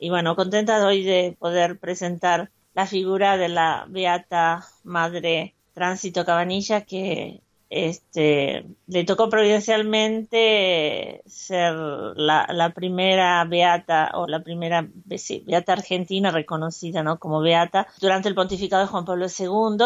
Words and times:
y 0.00 0.08
bueno, 0.08 0.34
contenta 0.34 0.84
hoy 0.86 1.04
de 1.04 1.36
poder 1.38 1.78
presentar 1.78 2.50
la 2.74 2.86
figura 2.86 3.36
de 3.36 3.50
la 3.50 3.84
Beata 3.88 4.66
Madre 4.82 5.54
Tránsito 5.74 6.24
Cabanilla 6.24 6.80
que 6.80 7.42
este, 7.68 8.66
le 8.86 9.04
tocó 9.04 9.28
providencialmente 9.28 11.22
ser 11.26 11.74
la, 12.16 12.72
primera 12.74 13.44
beata 13.44 14.12
o 14.14 14.26
la 14.26 14.42
primera 14.42 14.88
beata 15.46 15.74
argentina 15.74 16.30
reconocida 16.30 17.02
¿no? 17.02 17.18
como 17.18 17.40
beata 17.40 17.86
durante 18.00 18.30
el 18.30 18.34
pontificado 18.34 18.82
de 18.82 18.88
Juan 18.88 19.04
Pablo 19.04 19.26
II. 19.26 19.84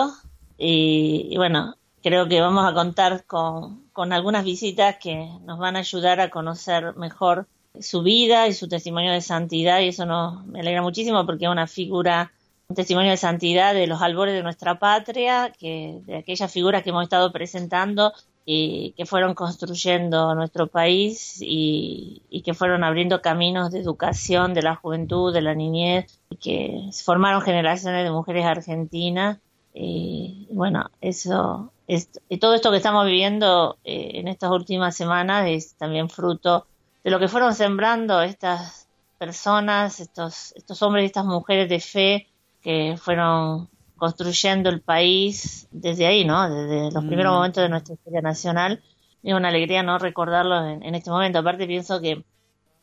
Y, 0.57 1.37
bueno, 1.37 1.75
creo 2.05 2.29
que 2.29 2.41
vamos 2.41 2.65
a 2.71 2.73
contar 2.73 3.25
con, 3.27 3.89
con 3.93 4.13
algunas 4.13 4.45
visitas 4.45 4.97
que 4.99 5.29
nos 5.43 5.59
van 5.59 5.75
a 5.75 5.81
ayudar 5.81 6.21
a 6.21 6.31
conocer 6.31 6.95
mejor 6.95 7.49
su 7.81 8.03
vida 8.03 8.47
y 8.49 8.53
su 8.53 8.69
testimonio 8.69 9.13
de 9.13 9.21
santidad 9.21 9.81
y 9.81 9.89
eso 9.89 10.07
nos 10.07 10.47
me 10.47 10.61
alegra 10.61 10.83
muchísimo 10.83 11.27
porque 11.27 11.47
es 11.47 11.51
una 11.51 11.67
figura 11.67 12.33
un 12.69 12.77
testimonio 12.77 13.11
de 13.11 13.17
santidad 13.17 13.75
de 13.75 13.87
los 13.87 14.01
albores 14.01 14.35
de 14.35 14.43
nuestra 14.43 14.79
patria, 14.79 15.53
que 15.59 16.01
de 16.07 16.17
aquellas 16.17 16.53
figuras 16.53 16.83
que 16.83 16.91
hemos 16.91 17.05
estado 17.05 17.31
presentando 17.31 18.13
y 18.47 18.93
que 18.97 19.07
fueron 19.07 19.35
construyendo 19.35 20.35
nuestro 20.35 20.67
país 20.67 21.39
y, 21.41 22.23
que 22.45 22.55
fueron 22.55 22.85
abriendo 22.85 23.23
caminos 23.23 23.71
de 23.71 23.81
educación 23.81 24.55
de 24.55 24.63
la 24.63 24.77
juventud, 24.77 25.33
de 25.33 25.43
la 25.43 25.55
niñez, 25.55 26.21
y 26.31 26.37
que 26.37 26.91
formaron 27.05 27.41
generaciones 27.43 28.05
de 28.05 28.11
mujeres 28.11 28.45
argentinas. 28.45 29.39
Y 29.73 30.47
bueno, 30.51 30.91
eso, 31.01 31.73
es, 31.87 32.11
y 32.29 32.39
todo 32.39 32.55
esto 32.55 32.71
que 32.71 32.77
estamos 32.77 33.07
viviendo 33.07 33.79
eh, 33.85 34.13
en 34.15 34.29
estas 34.29 34.51
últimas 34.51 34.95
semanas 34.95 35.49
es 35.49 35.75
también 35.75 36.09
fruto 36.11 36.67
de 37.05 37.11
lo 37.11 37.19
que 37.19 37.29
fueron 37.29 37.55
sembrando 37.55 38.23
estas 38.23 38.89
personas, 39.19 40.01
estos, 40.01 40.53
estos 40.57 40.83
hombres 40.83 41.05
y 41.05 41.07
estas 41.07 41.27
mujeres 41.27 41.69
de 41.69 41.81
fe 41.81 42.29
que 42.63 42.97
fueron 42.99 43.69
construyendo 43.97 44.71
el 44.71 44.81
país 44.81 45.69
desde 45.71 46.07
ahí, 46.07 46.25
¿no? 46.25 46.49
Desde 46.49 46.91
los 46.91 47.05
primeros 47.05 47.33
mm. 47.33 47.37
momentos 47.37 47.63
de 47.63 47.69
nuestra 47.69 47.95
historia 47.95 48.23
nacional. 48.23 48.83
Es 49.23 49.35
una 49.35 49.49
alegría 49.49 49.83
no 49.83 49.99
recordarlo 49.99 50.67
en, 50.67 50.95
este 50.95 51.11
momento. 51.11 51.39
Aparte 51.39 51.67
pienso 51.67 52.01
que 52.01 52.25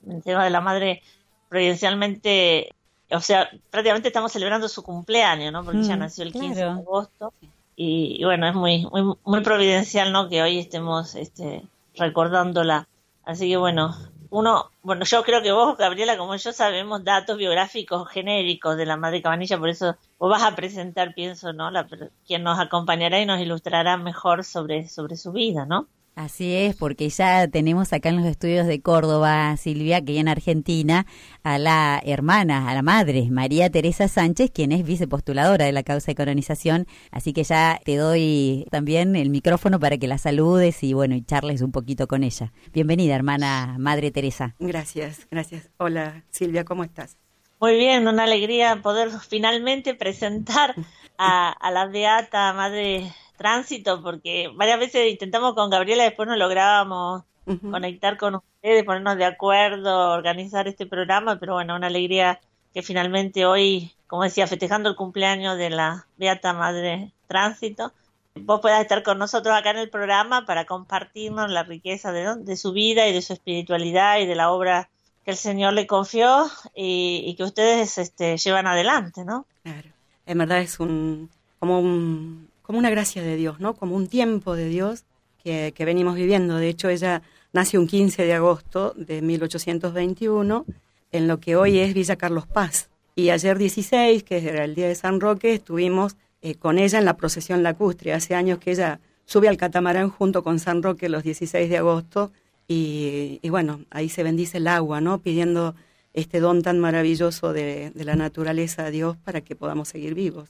el 0.07 0.23
tema 0.23 0.43
de 0.43 0.49
la 0.49 0.61
madre 0.61 1.01
providencialmente, 1.49 2.69
o 3.11 3.19
sea, 3.19 3.49
prácticamente 3.69 4.07
estamos 4.07 4.31
celebrando 4.31 4.67
su 4.69 4.83
cumpleaños, 4.83 5.51
¿no? 5.51 5.63
Porque 5.63 5.79
ella 5.79 5.95
mm, 5.95 5.99
nació 5.99 6.23
el 6.23 6.31
15 6.31 6.55
de 6.55 6.63
agosto. 6.63 7.33
Y, 7.75 8.23
bueno, 8.23 8.47
es 8.47 8.53
muy, 8.53 8.85
muy, 8.91 9.15
muy 9.23 9.41
providencial, 9.41 10.11
¿no? 10.11 10.29
Que 10.29 10.41
hoy 10.41 10.59
estemos 10.59 11.15
este, 11.15 11.63
recordándola. 11.95 12.87
Así 13.23 13.49
que 13.49 13.57
bueno, 13.57 13.95
uno, 14.31 14.71
bueno, 14.81 15.03
yo 15.05 15.23
creo 15.23 15.41
que 15.43 15.51
vos, 15.51 15.77
Gabriela, 15.77 16.17
como 16.17 16.35
yo, 16.37 16.53
sabemos 16.53 17.03
datos 17.03 17.37
biográficos 17.37 18.09
genéricos 18.09 18.77
de 18.77 18.85
la 18.85 18.95
Madre 18.95 19.21
Cabanilla, 19.21 19.59
por 19.59 19.69
eso 19.69 19.97
vos 20.17 20.31
vas 20.31 20.43
a 20.43 20.55
presentar, 20.55 21.13
pienso, 21.13 21.51
¿no? 21.51 21.69
La, 21.69 21.87
quien 22.25 22.43
nos 22.43 22.57
acompañará 22.57 23.19
y 23.19 23.25
nos 23.25 23.41
ilustrará 23.41 23.97
mejor 23.97 24.45
sobre, 24.45 24.87
sobre 24.87 25.17
su 25.17 25.33
vida, 25.33 25.65
¿no? 25.65 25.87
Así 26.13 26.53
es, 26.53 26.75
porque 26.75 27.09
ya 27.09 27.47
tenemos 27.47 27.93
acá 27.93 28.09
en 28.09 28.17
los 28.17 28.25
estudios 28.25 28.67
de 28.67 28.81
Córdoba, 28.81 29.55
Silvia, 29.55 30.01
que 30.01 30.19
en 30.19 30.27
Argentina, 30.27 31.05
a 31.41 31.57
la 31.57 32.01
hermana, 32.03 32.69
a 32.69 32.73
la 32.73 32.81
madre, 32.81 33.29
María 33.31 33.69
Teresa 33.69 34.09
Sánchez, 34.09 34.51
quien 34.51 34.73
es 34.73 34.83
vicepostuladora 34.83 35.65
de 35.65 35.71
la 35.71 35.83
causa 35.83 36.11
de 36.11 36.15
colonización. 36.15 36.85
Así 37.11 37.31
que 37.31 37.43
ya 37.43 37.79
te 37.85 37.95
doy 37.95 38.67
también 38.71 39.15
el 39.15 39.29
micrófono 39.29 39.79
para 39.79 39.97
que 39.97 40.07
la 40.07 40.17
saludes 40.17 40.83
y 40.83 40.93
bueno, 40.93 41.15
y 41.15 41.21
charles 41.23 41.61
un 41.61 41.71
poquito 41.71 42.07
con 42.07 42.23
ella. 42.23 42.51
Bienvenida, 42.73 43.15
hermana 43.15 43.77
Madre 43.79 44.11
Teresa. 44.11 44.55
Gracias, 44.59 45.27
gracias. 45.31 45.69
Hola, 45.77 46.25
Silvia, 46.29 46.65
¿cómo 46.65 46.83
estás? 46.83 47.15
Muy 47.61 47.77
bien, 47.77 48.07
una 48.07 48.23
alegría 48.23 48.81
poder 48.81 49.11
finalmente 49.29 49.95
presentar 49.95 50.75
a, 51.17 51.51
a 51.51 51.71
la 51.71 51.85
beata 51.85 52.51
Madre 52.53 53.13
tránsito, 53.41 54.03
porque 54.03 54.51
varias 54.53 54.79
veces 54.79 55.11
intentamos 55.11 55.55
con 55.55 55.71
Gabriela 55.71 56.03
y 56.03 56.09
después 56.09 56.29
no 56.29 56.35
lográbamos 56.35 57.23
conectar 57.71 58.17
con 58.17 58.35
ustedes, 58.35 58.83
ponernos 58.83 59.17
de 59.17 59.25
acuerdo, 59.25 60.11
organizar 60.11 60.67
este 60.67 60.85
programa, 60.85 61.39
pero 61.39 61.55
bueno, 61.55 61.75
una 61.75 61.87
alegría 61.87 62.39
que 62.71 62.83
finalmente 62.83 63.45
hoy, 63.47 63.91
como 64.05 64.23
decía, 64.23 64.45
festejando 64.45 64.89
el 64.89 64.95
cumpleaños 64.95 65.57
de 65.57 65.71
la 65.71 66.05
Beata 66.17 66.53
Madre 66.53 67.11
Tránsito, 67.27 67.91
vos 68.35 68.61
puedas 68.61 68.79
estar 68.81 69.01
con 69.01 69.17
nosotros 69.17 69.55
acá 69.55 69.71
en 69.71 69.79
el 69.79 69.89
programa 69.89 70.45
para 70.45 70.65
compartirnos 70.65 71.49
la 71.49 71.63
riqueza 71.63 72.11
de, 72.11 72.35
de 72.35 72.55
su 72.55 72.71
vida 72.73 73.07
y 73.07 73.13
de 73.13 73.23
su 73.23 73.33
espiritualidad 73.33 74.19
y 74.19 74.27
de 74.27 74.35
la 74.35 74.51
obra 74.51 74.89
que 75.25 75.31
el 75.31 75.37
Señor 75.37 75.73
le 75.73 75.87
confió 75.87 76.45
y, 76.75 77.33
que 77.35 77.43
ustedes 77.43 77.97
este, 77.97 78.37
llevan 78.37 78.67
adelante, 78.67 79.25
¿no? 79.25 79.45
Claro, 79.63 79.89
en 80.27 80.37
verdad 80.37 80.59
es 80.59 80.79
un 80.79 81.29
como 81.61 81.79
un, 81.79 82.49
como 82.71 82.79
una 82.79 82.89
gracia 82.89 83.21
de 83.21 83.35
Dios, 83.35 83.59
¿no? 83.59 83.73
Como 83.73 83.97
un 83.97 84.07
tiempo 84.07 84.55
de 84.55 84.69
Dios 84.69 85.03
que, 85.43 85.73
venimos 85.79 86.15
viviendo. 86.15 86.55
De 86.55 86.69
hecho, 86.69 86.87
ella 86.87 87.21
nació 87.51 87.81
un 87.81 87.87
15 87.87 88.23
de 88.23 88.31
agosto 88.31 88.93
de 88.95 89.21
1821 89.21 90.65
en 91.11 91.27
lo 91.27 91.41
que 91.41 91.57
hoy 91.57 91.79
es 91.79 91.93
Villa 91.93 92.15
Carlos 92.15 92.47
Paz. 92.47 92.89
Y 93.13 93.29
ayer 93.29 93.57
16, 93.57 94.23
que 94.23 94.37
era 94.37 94.63
el 94.63 94.73
día 94.73 94.87
de 94.87 94.95
San 94.95 95.19
Roque, 95.19 95.53
estuvimos 95.53 96.15
eh, 96.41 96.55
con 96.55 96.79
ella 96.79 96.97
en 96.97 97.03
la 97.03 97.17
procesión 97.17 97.61
lacustre. 97.61 98.13
Hace 98.13 98.35
años 98.35 98.57
que 98.59 98.71
ella 98.71 99.01
sube 99.25 99.49
al 99.49 99.57
catamarán 99.57 100.09
junto 100.09 100.41
con 100.41 100.57
San 100.57 100.81
Roque 100.81 101.09
los 101.09 101.23
16 101.23 101.69
de 101.69 101.77
agosto 101.77 102.31
y, 102.69 103.41
bueno, 103.49 103.81
ahí 103.89 104.07
se 104.07 104.23
bendice 104.23 104.59
el 104.59 104.67
agua, 104.69 105.01
¿no? 105.01 105.19
Pidiendo 105.19 105.75
este 106.13 106.39
don 106.39 106.61
tan 106.61 106.79
maravilloso 106.79 107.51
de, 107.51 107.91
la 107.95 108.15
naturaleza 108.15 108.85
a 108.85 108.91
Dios 108.91 109.17
para 109.17 109.41
que 109.41 109.57
podamos 109.57 109.89
seguir 109.89 110.13
vivos. 110.13 110.47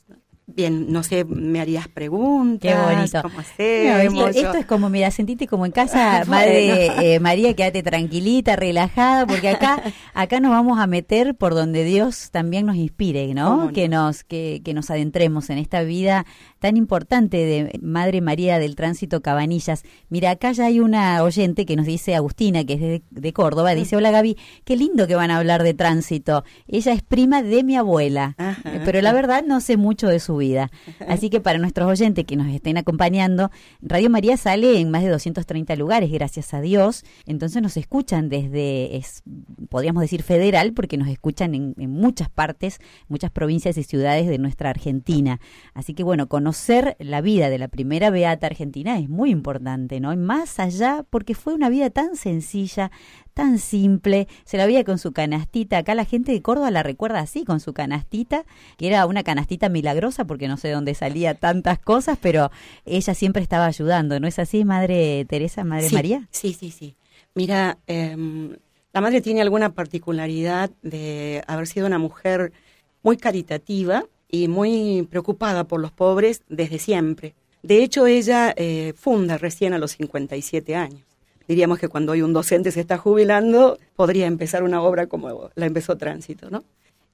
Bien, 0.55 0.91
no 0.91 1.03
sé, 1.03 1.25
me 1.25 1.61
harías 1.61 1.87
preguntas. 1.87 2.71
Qué 2.71 2.77
bonito. 2.77 3.21
¿Cómo 3.21 3.39
hacemos? 3.39 4.35
esto, 4.35 4.57
es 4.57 4.65
como, 4.65 4.89
mira, 4.89 5.11
sentite 5.11 5.47
como 5.47 5.65
en 5.65 5.71
casa, 5.71 6.23
madre 6.27 7.15
eh, 7.15 7.19
María, 7.19 7.55
quédate 7.55 7.83
tranquilita, 7.83 8.55
relajada, 8.55 9.25
porque 9.25 9.49
acá, 9.49 9.81
acá 10.13 10.39
nos 10.39 10.51
vamos 10.51 10.79
a 10.79 10.87
meter 10.87 11.35
por 11.35 11.53
donde 11.53 11.83
Dios 11.83 12.31
también 12.31 12.65
nos 12.65 12.75
inspire, 12.75 13.33
¿no? 13.33 13.71
Que 13.73 13.87
nos, 13.87 14.23
que, 14.23 14.61
que 14.63 14.73
nos 14.73 14.89
adentremos 14.89 15.49
en 15.49 15.57
esta 15.57 15.81
vida 15.83 16.25
tan 16.61 16.77
importante 16.77 17.37
de 17.37 17.79
Madre 17.81 18.21
María 18.21 18.59
del 18.59 18.75
Tránsito 18.75 19.21
Cabanillas. 19.21 19.81
Mira, 20.09 20.29
acá 20.29 20.51
ya 20.51 20.67
hay 20.67 20.79
una 20.79 21.23
oyente 21.23 21.65
que 21.65 21.75
nos 21.75 21.87
dice, 21.87 22.13
Agustina, 22.13 22.63
que 22.63 22.73
es 22.73 23.01
de, 23.09 23.33
Córdoba, 23.33 23.73
dice, 23.73 23.95
hola 23.95 24.11
Gaby, 24.11 24.37
qué 24.63 24.77
lindo 24.77 25.07
que 25.07 25.15
van 25.15 25.31
a 25.31 25.37
hablar 25.37 25.63
de 25.63 25.73
tránsito. 25.73 26.43
Ella 26.67 26.93
es 26.93 27.01
prima 27.01 27.41
de 27.41 27.63
mi 27.63 27.77
abuela, 27.77 28.35
pero 28.85 29.01
la 29.01 29.11
verdad 29.11 29.43
no 29.43 29.59
sé 29.59 29.75
mucho 29.75 30.07
de 30.07 30.19
su 30.19 30.37
vida. 30.37 30.69
Así 31.07 31.31
que 31.31 31.41
para 31.41 31.57
nuestros 31.57 31.89
oyentes 31.89 32.25
que 32.25 32.35
nos 32.35 32.47
estén 32.53 32.77
acompañando, 32.77 33.49
Radio 33.81 34.11
María 34.11 34.37
sale 34.37 34.79
en 34.79 34.91
más 34.91 35.01
de 35.01 35.09
230 35.09 35.75
lugares, 35.77 36.11
gracias 36.11 36.53
a 36.53 36.61
Dios. 36.61 37.03
Entonces 37.25 37.63
nos 37.63 37.75
escuchan 37.75 38.29
desde, 38.29 38.97
es, 38.97 39.23
podríamos 39.69 40.01
decir, 40.01 40.21
federal, 40.21 40.73
porque 40.73 40.97
nos 40.97 41.07
escuchan 41.07 41.55
en, 41.55 41.73
en 41.79 41.89
muchas 41.89 42.29
partes, 42.29 42.77
muchas 43.07 43.31
provincias 43.31 43.79
y 43.79 43.83
ciudades 43.83 44.27
de 44.27 44.37
nuestra 44.37 44.69
Argentina. 44.69 45.39
Así 45.73 45.95
que 45.95 46.03
bueno, 46.03 46.27
con 46.27 46.50
conocer 46.51 46.97
la 46.99 47.21
vida 47.21 47.49
de 47.49 47.57
la 47.57 47.69
primera 47.69 48.09
beata 48.09 48.47
argentina 48.47 48.99
es 48.99 49.07
muy 49.07 49.29
importante, 49.29 50.01
¿no? 50.01 50.11
Y 50.11 50.17
más 50.17 50.59
allá, 50.59 51.05
porque 51.09 51.33
fue 51.33 51.53
una 51.53 51.69
vida 51.69 51.89
tan 51.91 52.17
sencilla, 52.17 52.91
tan 53.33 53.57
simple, 53.57 54.27
se 54.43 54.57
la 54.57 54.65
veía 54.65 54.83
con 54.83 54.97
su 54.97 55.13
canastita, 55.13 55.77
acá 55.77 55.95
la 55.95 56.03
gente 56.03 56.33
de 56.33 56.41
Córdoba 56.41 56.69
la 56.69 56.83
recuerda 56.83 57.21
así, 57.21 57.45
con 57.45 57.61
su 57.61 57.71
canastita, 57.71 58.43
que 58.75 58.87
era 58.87 59.05
una 59.05 59.23
canastita 59.23 59.69
milagrosa, 59.69 60.25
porque 60.25 60.49
no 60.49 60.57
sé 60.57 60.71
dónde 60.71 60.93
salía 60.93 61.35
tantas 61.35 61.79
cosas, 61.79 62.17
pero 62.21 62.51
ella 62.83 63.13
siempre 63.13 63.41
estaba 63.41 63.65
ayudando, 63.65 64.19
¿no 64.19 64.27
es 64.27 64.37
así, 64.37 64.65
Madre 64.65 65.23
Teresa, 65.23 65.63
Madre 65.63 65.89
María? 65.91 66.27
Sí, 66.31 66.51
sí, 66.51 66.69
sí. 66.69 66.97
Mira, 67.33 67.77
em, 67.87 68.57
la 68.91 68.99
madre 68.99 69.21
tiene 69.21 69.39
alguna 69.39 69.73
particularidad 69.73 70.69
de 70.81 71.45
haber 71.47 71.67
sido 71.67 71.87
una 71.87 71.97
mujer 71.97 72.51
muy 73.03 73.15
caritativa, 73.15 74.03
y 74.31 74.47
muy 74.47 75.07
preocupada 75.09 75.65
por 75.65 75.81
los 75.81 75.91
pobres 75.91 76.41
desde 76.49 76.79
siempre. 76.79 77.35
De 77.61 77.83
hecho, 77.83 78.07
ella 78.07 78.53
eh, 78.57 78.93
funda 78.97 79.37
recién 79.37 79.73
a 79.73 79.77
los 79.77 79.91
57 79.91 80.75
años. 80.75 81.01
Diríamos 81.47 81.79
que 81.79 81.89
cuando 81.89 82.13
hoy 82.13 82.21
un 82.21 82.33
docente 82.33 82.71
se 82.71 82.79
está 82.79 82.97
jubilando, 82.97 83.77
podría 83.95 84.25
empezar 84.25 84.63
una 84.63 84.81
obra 84.81 85.07
como 85.07 85.49
la 85.53 85.65
empezó 85.65 85.97
Tránsito, 85.97 86.49
¿no? 86.49 86.63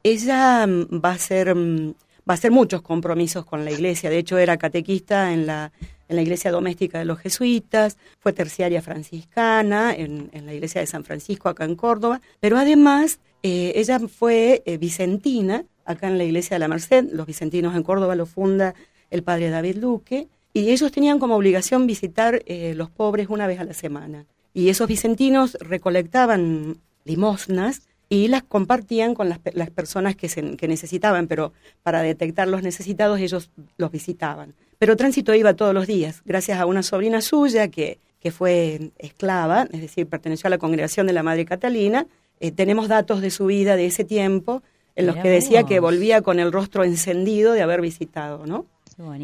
Ella 0.04 0.66
mm, 0.68 1.02
va 1.04 1.10
a 1.10 1.14
hacer, 1.14 1.54
mm, 1.56 1.90
va 2.30 2.34
a 2.34 2.34
hacer 2.34 2.52
muchos 2.52 2.82
compromisos 2.82 3.46
con 3.46 3.66
la 3.66 3.72
iglesia. 3.72 4.10
De 4.10 4.20
hecho, 4.20 4.38
era 4.38 4.58
catequista 4.58 5.34
en 5.34 5.48
la, 5.48 5.72
en 6.08 6.16
la 6.16 6.22
iglesia 6.22 6.52
doméstica 6.52 7.00
de 7.00 7.06
los 7.06 7.20
jesuitas, 7.20 7.98
fue 8.20 8.32
terciaria 8.32 8.82
franciscana 8.82 9.94
en, 9.94 10.30
en 10.32 10.46
la 10.46 10.54
iglesia 10.54 10.82
de 10.82 10.88
San 10.88 11.04
Francisco 11.04 11.50
acá 11.50 11.66
en 11.66 11.76
Córdoba, 11.76 12.22
pero 12.40 12.58
además 12.58 13.20
eh, 13.44 13.74
ella 13.76 14.00
fue 14.00 14.64
eh, 14.66 14.78
vicentina 14.78 15.66
acá 15.86 16.08
en 16.08 16.18
la 16.18 16.24
iglesia 16.24 16.56
de 16.56 16.60
la 16.60 16.68
Merced, 16.68 17.06
los 17.12 17.26
vicentinos 17.26 17.76
en 17.76 17.84
Córdoba 17.84 18.16
lo 18.16 18.26
funda 18.26 18.76
el 19.10 19.24
padre 19.24 19.50
David 19.50 19.78
Luque, 19.78 20.28
y 20.54 20.72
ellos 20.72 20.92
tenían 20.92 21.20
como 21.20 21.36
obligación 21.36 21.88
visitar 21.88 22.42
eh, 22.46 22.74
los 22.76 22.90
pobres 22.90 23.30
una 23.30 23.48
vez 23.48 23.60
a 23.60 23.64
la 23.64 23.74
semana. 23.74 24.26
Y 24.54 24.70
esos 24.70 24.88
vicentinos 24.88 25.58
recolectaban 25.62 26.78
limosnas 27.06 27.84
y 28.10 28.28
las 28.28 28.44
compartían 28.44 29.14
con 29.14 29.30
las, 29.30 29.40
las 29.54 29.70
personas 29.70 30.16
que, 30.16 30.30
se, 30.30 30.58
que 30.58 30.68
necesitaban, 30.68 31.28
pero 31.28 31.54
para 31.84 32.02
detectar 32.02 32.48
los 32.48 32.64
necesitados 32.64 33.20
ellos 33.20 33.52
los 33.78 33.92
visitaban. 33.92 34.56
Pero 34.80 34.96
Tránsito 34.96 35.34
iba 35.36 35.54
todos 35.54 35.74
los 35.74 35.88
días, 35.88 36.22
gracias 36.26 36.60
a 36.60 36.66
una 36.66 36.84
sobrina 36.84 37.22
suya 37.22 37.68
que, 37.68 38.00
que 38.20 38.32
fue 38.32 38.92
esclava, 38.98 39.68
es 39.72 39.82
decir, 39.82 40.08
perteneció 40.08 40.48
a 40.48 40.52
la 40.52 40.58
congregación 40.58 41.08
de 41.08 41.14
la 41.14 41.24
Madre 41.24 41.46
Catalina. 41.46 42.08
Eh, 42.40 42.52
tenemos 42.52 42.88
datos 42.88 43.22
de 43.22 43.30
su 43.32 43.46
vida 43.48 43.76
de 43.76 43.88
ese 43.88 44.04
tiempo 44.04 44.62
en 44.96 45.06
los 45.06 45.16
que 45.18 45.30
decía 45.30 45.64
que 45.64 45.80
volvía 45.80 46.22
con 46.22 46.40
el 46.40 46.52
rostro 46.52 46.84
encendido 46.84 47.54
de 47.54 47.62
haber 47.62 47.82
visitado, 47.82 48.46
¿no? 48.48 48.66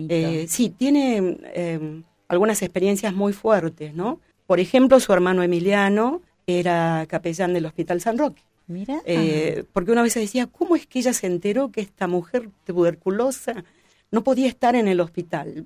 Eh, 0.08 0.46
sí, 0.48 0.70
tiene 0.70 1.38
eh, 1.56 2.02
algunas 2.28 2.62
experiencias 2.62 3.14
muy 3.14 3.34
fuertes, 3.34 3.94
¿no? 3.96 4.20
Por 4.46 4.60
ejemplo, 4.60 5.00
su 5.00 5.12
hermano 5.14 5.42
Emiliano 5.42 6.22
era 6.46 7.06
capellán 7.08 7.54
del 7.54 7.66
Hospital 7.66 8.02
San 8.02 8.20
Roque. 8.20 8.44
Mira. 8.68 9.02
Eh, 9.06 9.64
porque 9.74 9.92
una 9.92 10.04
vez 10.04 10.14
decía, 10.14 10.48
¿cómo 10.48 10.76
es 10.76 10.86
que 10.86 11.00
ella 11.00 11.14
se 11.14 11.28
enteró 11.28 11.72
que 11.72 11.82
esta 11.82 12.08
mujer 12.08 12.50
tuberculosa 12.66 13.64
no 14.12 14.24
podía 14.24 14.48
estar 14.48 14.76
en 14.76 14.88
el 14.88 15.00
hospital? 15.00 15.66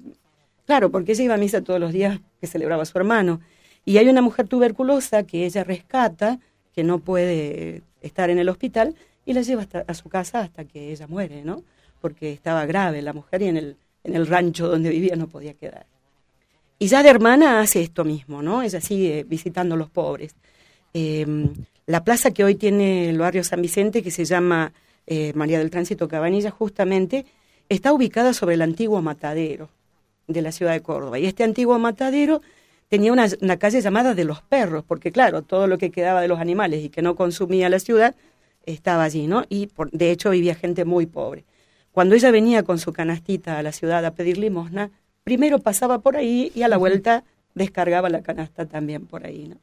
Claro, 0.65 0.89
porque 0.89 1.11
ella 1.11 1.23
iba 1.23 1.33
a 1.33 1.38
misa 1.38 1.61
todos 1.61 1.79
los 1.79 1.91
días 1.91 2.19
que 2.39 2.47
celebraba 2.47 2.83
a 2.83 2.85
su 2.85 2.97
hermano. 2.97 3.41
Y 3.83 3.97
hay 3.97 4.07
una 4.09 4.21
mujer 4.21 4.47
tuberculosa 4.47 5.23
que 5.23 5.45
ella 5.45 5.63
rescata, 5.63 6.39
que 6.77 6.83
no 6.83 7.00
puede 7.00 7.81
estar 8.01 8.29
en 8.29 8.38
el 8.38 8.50
hospital, 8.50 8.94
y 9.25 9.33
la 9.33 9.41
lleva 9.41 9.65
a 9.88 9.94
su 9.95 10.09
casa 10.09 10.41
hasta 10.41 10.63
que 10.63 10.91
ella 10.91 11.07
muere, 11.07 11.41
¿no? 11.44 11.63
Porque 12.00 12.31
estaba 12.31 12.68
grave 12.68 13.01
la 13.01 13.13
mujer 13.13 13.41
y 13.41 13.47
en 13.47 13.57
el, 13.57 13.77
en 14.03 14.15
el 14.15 14.27
rancho 14.27 14.68
donde 14.68 14.91
vivía 14.91 15.15
no 15.15 15.25
podía 15.25 15.56
quedar. 15.56 15.88
Y 16.77 16.85
ya 16.85 17.01
de 17.01 17.09
hermana 17.09 17.62
hace 17.62 17.81
esto 17.81 18.06
mismo, 18.06 18.44
¿no? 18.44 18.62
Ella 18.62 18.79
sigue 18.79 19.24
visitando 19.24 19.74
a 19.74 19.77
los 19.79 19.89
pobres. 19.89 20.35
Eh, 20.94 21.25
la 21.88 22.03
plaza 22.03 22.29
que 22.29 22.44
hoy 22.44 22.53
tiene 22.53 23.09
el 23.09 23.18
barrio 23.18 23.44
San 23.44 23.63
Vicente, 23.63 24.03
que 24.03 24.12
se 24.12 24.25
llama 24.25 24.71
eh, 25.07 25.33
María 25.33 25.57
del 25.57 25.71
Tránsito 25.71 26.07
Cabanilla, 26.07 26.51
justamente, 26.51 27.25
está 27.69 27.91
ubicada 27.91 28.33
sobre 28.33 28.53
el 28.53 28.62
antiguo 28.62 29.01
matadero 29.01 29.69
de 30.27 30.44
la 30.44 30.51
ciudad 30.51 30.73
de 30.73 30.81
Córdoba. 30.81 31.18
Y 31.18 31.25
este 31.25 31.44
antiguo 31.44 31.80
matadero 31.80 32.44
tenía 32.88 33.12
una, 33.12 33.57
calle 33.57 33.81
llamada 33.81 34.13
de 34.13 34.24
los 34.24 34.42
perros, 34.42 34.84
porque 34.88 35.12
claro, 35.12 35.42
todo 35.42 35.68
lo 35.68 35.78
que 35.78 35.92
quedaba 35.92 36.22
de 36.22 36.28
los 36.28 36.39
animales 36.39 36.84
y 36.84 36.89
que 36.89 37.01
no 37.01 37.16
consumía 37.16 37.69
la 37.69 37.80
ciudad 37.80 38.16
estaba 38.66 39.04
allí, 39.04 39.28
¿no? 39.28 39.44
Y 39.50 39.69
de 39.92 40.12
hecho 40.12 40.30
vivía 40.30 40.56
gente 40.56 40.86
muy 40.86 41.06
pobre. 41.06 41.45
Cuando 41.92 42.16
ella 42.16 42.31
venía 42.31 42.63
con 42.63 42.80
su 42.80 42.94
canastita 42.94 43.57
a 43.57 43.63
la 43.63 43.72
ciudad 43.72 44.06
a 44.06 44.13
pedir 44.13 44.38
limosna, 44.38 44.92
primero 45.24 45.60
pasaba 45.60 46.00
por 46.00 46.16
ahí 46.16 46.51
y 46.54 46.63
a 46.63 46.68
la 46.68 46.78
vuelta 46.78 47.24
descargaba 47.56 48.10
la 48.10 48.22
canasta 48.22 48.66
también 48.66 49.06
por 49.06 49.25
ahí, 49.25 49.48
¿no? 49.48 49.57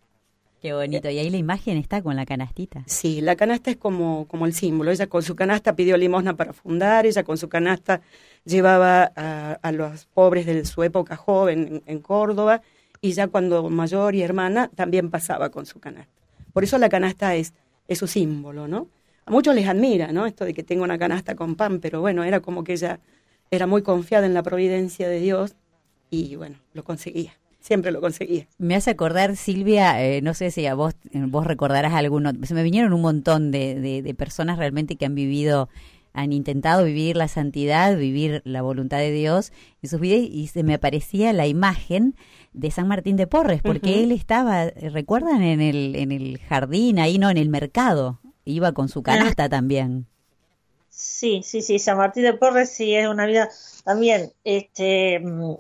Qué 0.65 0.73
bonito. 0.73 1.11
Y 1.11 1.19
ahí 1.19 1.29
la 1.29 1.37
imagen 1.37 1.77
está 1.77 2.01
con 2.01 2.17
la 2.17 2.25
canastita. 2.25 2.85
Sí, 2.87 3.21
la 3.21 3.37
canasta 3.37 3.71
es 3.71 3.77
como, 3.77 4.27
como 4.29 4.47
el 4.47 4.55
símbolo. 4.55 4.91
Ella 4.91 5.09
con 5.09 5.23
su 5.23 5.37
canasta 5.37 5.77
pidió 5.77 5.99
limosna 5.99 6.39
para 6.39 6.55
fundar, 6.55 7.05
ella 7.05 7.23
con 7.23 7.37
su 7.37 7.51
canasta 7.51 8.01
llevaba 8.47 9.13
a, 9.15 9.73
los 9.73 10.07
pobres 10.07 10.47
de 10.47 10.65
su 10.65 10.83
época 10.83 11.17
joven 11.17 11.83
en, 11.85 11.99
Córdoba 11.99 12.63
y 13.05 13.13
ya 13.13 13.29
cuando 13.29 13.69
mayor 13.69 14.15
y 14.15 14.23
hermana 14.23 14.71
también 14.75 15.11
pasaba 15.11 15.51
con 15.51 15.67
su 15.67 15.79
canasta. 15.79 16.11
Por 16.55 16.65
eso 16.65 16.79
la 16.79 16.89
canasta 16.89 17.35
es, 17.35 17.53
es 17.87 17.99
su 17.99 18.07
símbolo, 18.07 18.67
¿no? 18.67 18.89
A 19.27 19.31
muchos 19.31 19.55
les 19.55 19.69
admira, 19.69 20.11
¿no? 20.11 20.25
Esto 20.25 20.47
de 20.47 20.55
que 20.55 20.63
tenga 20.63 20.85
una 20.85 20.97
canasta 20.97 21.35
con 21.35 21.55
pan, 21.55 21.81
pero 21.81 22.01
bueno, 22.01 22.25
era 22.25 22.41
como 22.41 22.65
que 22.65 22.73
ella 22.73 23.01
era 23.51 23.67
muy 23.67 23.83
confiada 23.83 24.25
en 24.25 24.33
la 24.33 24.43
providencia 24.43 25.07
de 25.07 25.21
Dios 25.21 25.55
y 26.09 26.37
bueno, 26.37 26.57
lo 26.73 26.83
conseguía 26.83 27.35
siempre 27.61 27.93
lo 27.93 28.03
conseguía. 28.03 28.47
Me 28.59 28.75
hace 28.75 28.91
acordar, 28.91 29.37
Silvia, 29.37 30.03
eh, 30.05 30.21
no 30.21 30.35
sé 30.35 30.51
si 30.51 30.67
a 30.67 30.75
vos, 30.75 30.95
vos 31.15 31.47
recordarás 31.47 31.95
alguno, 31.95 32.31
se 32.43 32.53
me 32.53 32.63
vinieron 32.63 32.93
un 32.93 33.01
montón 33.01 33.51
de, 33.51 34.03
de, 34.03 34.15
personas 34.15 34.59
realmente 34.59 34.97
que 34.97 35.07
han 35.07 35.15
vivido 35.15 35.71
han 36.15 36.33
intentado 36.33 36.85
vivir 36.85 37.17
la 37.17 37.27
santidad, 37.27 37.97
vivir 37.97 38.41
la 38.45 38.63
voluntad 38.63 38.99
de 38.99 39.11
Dios 39.11 39.53
en 39.83 39.91
sus 39.91 39.99
vidas 39.99 40.21
y 40.21 40.47
se 40.47 40.63
me 40.63 40.75
aparecía 40.75 41.33
la 41.33 41.47
imagen 41.47 42.15
de 42.55 42.71
San 42.71 42.89
Martín 42.89 43.17
de 43.17 43.27
Porres, 43.27 43.61
porque 43.63 44.03
él 44.03 44.13
estaba, 44.13 44.67
¿recuerdan? 44.67 45.43
En 45.43 45.61
el, 45.61 45.97
en 45.97 46.13
el 46.13 46.39
jardín, 46.39 46.99
ahí 46.99 47.19
no, 47.19 47.29
en 47.29 47.37
el 47.37 47.51
mercado, 47.51 48.21
iba 48.45 48.73
con 48.73 48.89
su 48.89 49.03
canasta 49.03 49.49
también. 49.49 50.07
Sí, 50.89 51.43
sí, 51.45 51.61
sí, 51.61 51.81
San 51.81 51.99
Martín 51.99 52.23
de 52.23 52.35
Porres 52.35 52.71
sí 52.71 52.95
es 52.95 53.09
una 53.09 53.27
vida 53.27 53.51
también, 53.85 54.33
este, 54.45 55.19
mm, 55.19 55.55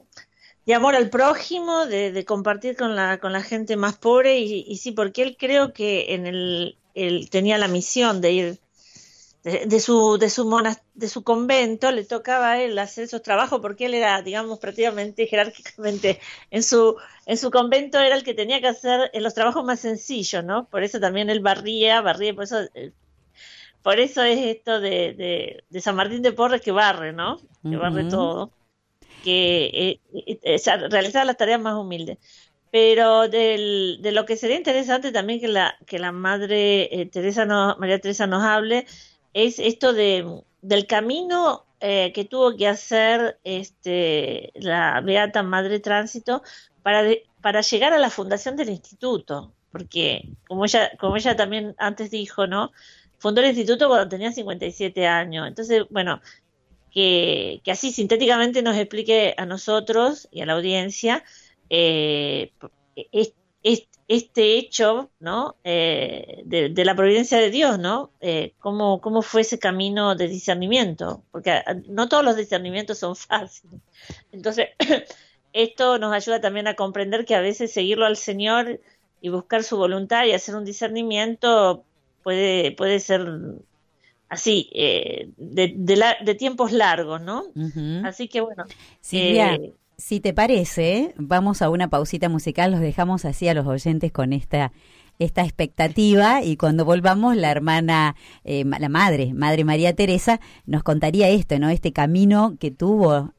de 0.66 0.74
amor 0.74 0.94
al 0.94 1.10
prójimo, 1.10 1.86
de, 1.86 2.24
compartir 2.24 2.76
con 2.76 2.94
la, 2.94 3.18
con 3.18 3.32
la 3.32 3.42
gente 3.42 3.76
más 3.76 3.96
pobre 3.96 4.38
y, 4.38 4.76
sí, 4.76 4.92
porque 4.92 5.22
él 5.22 5.36
creo 5.36 5.72
que 5.72 6.14
en 6.14 6.26
el, 6.26 6.78
él 6.94 7.28
tenía 7.30 7.58
la 7.58 7.66
misión 7.66 8.20
de 8.20 8.32
ir 8.32 8.58
de, 9.44 9.80
su 9.80 10.18
de 10.18 10.30
su 10.30 10.50
de 10.94 11.08
su 11.08 11.22
convento 11.22 11.92
le 11.92 12.04
tocaba 12.04 12.52
a 12.52 12.62
él 12.62 12.78
hacer 12.78 13.04
esos 13.04 13.22
trabajos 13.22 13.60
porque 13.60 13.86
él 13.86 13.94
era 13.94 14.20
digamos 14.22 14.58
prácticamente 14.58 15.26
jerárquicamente 15.30 16.18
en 16.50 16.62
su 16.62 16.96
en 17.26 17.36
su 17.36 17.50
convento 17.50 18.00
era 18.00 18.16
el 18.16 18.24
que 18.24 18.34
tenía 18.34 18.60
que 18.60 18.68
hacer 18.68 19.10
los 19.14 19.34
trabajos 19.34 19.64
más 19.64 19.80
sencillos 19.80 20.44
no 20.44 20.66
por 20.66 20.82
eso 20.82 20.98
también 20.98 21.30
él 21.30 21.40
barría 21.40 22.00
barría 22.00 22.34
por 22.34 22.44
eso 22.44 22.60
eh, 22.74 22.92
por 23.82 24.00
eso 24.00 24.22
es 24.22 24.38
esto 24.38 24.80
de, 24.80 25.62
de, 25.68 25.80
San 25.80 25.94
Martín 25.94 26.22
de 26.22 26.32
Porres 26.32 26.62
que 26.62 26.72
barre 26.72 27.12
no 27.12 27.38
que 27.62 27.76
barre 27.76 28.04
todo 28.04 28.50
que 29.24 29.70
eh, 29.72 30.00
eh, 30.12 30.38
eh 30.42 30.88
realizar 30.90 31.26
las 31.26 31.36
tareas 31.36 31.60
más 31.60 31.74
humildes. 31.74 32.18
Pero 32.70 33.28
de 33.28 34.10
lo 34.12 34.26
que 34.26 34.36
sería 34.36 34.56
interesante 34.56 35.12
también 35.12 35.40
que 35.40 35.48
la, 35.48 35.76
que 35.86 35.98
la 35.98 36.12
madre 36.12 36.88
eh, 37.00 37.06
Teresa 37.06 37.46
María 37.78 38.00
Teresa 38.00 38.26
nos 38.26 38.42
hable 38.42 38.86
es 39.34 39.58
esto 39.58 39.92
de, 39.92 40.42
del 40.62 40.86
camino 40.86 41.66
que 41.80 42.26
tuvo 42.30 42.56
que 42.56 42.66
hacer 42.66 43.38
este, 43.44 44.52
la 44.54 45.02
Beata 45.02 45.42
Madre 45.42 45.80
Tránsito 45.80 46.42
para, 46.82 47.02
para 47.42 47.60
llegar 47.60 47.92
a 47.92 47.98
la 47.98 48.08
fundación 48.08 48.56
del 48.56 48.70
instituto. 48.70 49.52
Porque, 49.70 50.30
como 50.48 50.64
ella, 50.64 50.92
como 50.98 51.16
ella 51.16 51.36
también 51.36 51.74
antes 51.76 52.10
dijo, 52.10 52.46
¿no? 52.46 52.72
Fundó 53.18 53.42
el 53.42 53.48
instituto 53.48 53.88
cuando 53.88 54.08
tenía 54.08 54.32
57 54.32 55.06
años. 55.06 55.46
Entonces, 55.46 55.84
bueno, 55.90 56.22
que, 56.94 57.60
así 57.66 57.90
sintéticamente 57.90 58.62
nos 58.62 58.76
explique 58.76 59.34
a 59.36 59.46
nosotros 59.46 60.28
y 60.30 60.42
a 60.42 60.46
la 60.46 60.52
audiencia 60.52 61.24
eh, 61.68 62.52
hecho 64.08 65.10
¿no? 65.20 65.56
Eh, 65.64 66.42
de, 66.44 66.84
la 66.84 66.94
providencia 66.94 67.38
de 67.38 67.50
Dios, 67.50 67.78
¿no? 67.78 68.10
Eh, 68.20 68.52
cómo, 68.58 69.00
cómo 69.00 69.22
fue 69.22 69.42
ese 69.42 69.58
camino 69.58 70.14
de 70.14 70.28
discernimiento, 70.28 71.22
porque 71.30 71.50
ah, 71.50 71.76
no 71.88 72.08
todos 72.08 72.24
los 72.24 72.36
discernimientos 72.36 72.98
son 72.98 73.16
fáciles. 73.16 73.80
Entonces, 74.32 74.68
esto 75.52 75.98
nos 75.98 76.12
ayuda 76.12 76.40
también 76.40 76.66
a 76.66 76.74
comprender 76.74 77.24
que 77.24 77.34
a 77.34 77.40
veces 77.40 77.72
seguirlo 77.72 78.06
al 78.06 78.16
Señor 78.16 78.80
y 79.20 79.28
buscar 79.30 79.62
su 79.62 79.76
voluntad 79.76 80.24
y 80.26 80.32
hacer 80.32 80.54
un 80.54 80.64
discernimiento 80.64 81.84
puede, 82.22 82.72
puede 82.72 83.00
ser 83.00 83.26
así, 84.28 84.68
eh, 84.74 85.30
de, 85.36 85.74
de, 86.24 86.34
tiempos 86.34 86.72
largos, 86.72 87.20
¿no? 87.20 87.44
Así 88.04 88.28
que 88.28 88.40
bueno. 88.40 88.64
Silvia, 89.00 89.54
eh, 89.54 89.72
si 89.96 90.20
te 90.20 90.32
parece, 90.32 91.14
vamos 91.16 91.62
a 91.62 91.70
una 91.70 91.88
pausita 91.88 92.28
musical, 92.28 92.72
los 92.72 92.80
dejamos 92.80 93.24
así 93.24 93.48
a 93.48 93.54
los 93.54 93.66
oyentes 93.66 94.12
con 94.12 94.32
esta 94.32 94.72
esta 95.20 95.42
expectativa 95.42 96.42
y 96.42 96.56
cuando 96.56 96.84
volvamos 96.84 97.36
la 97.36 97.52
hermana, 97.52 98.16
eh, 98.42 98.64
la 98.64 98.88
madre, 98.88 99.32
Madre 99.32 99.62
María 99.62 99.94
Teresa, 99.94 100.40
nos 100.66 100.82
contaría 100.82 101.28
esto, 101.28 101.56
¿no? 101.60 101.68
Este 101.68 101.92
camino 101.92 102.56
que 102.58 102.72
tuvo 102.72 103.32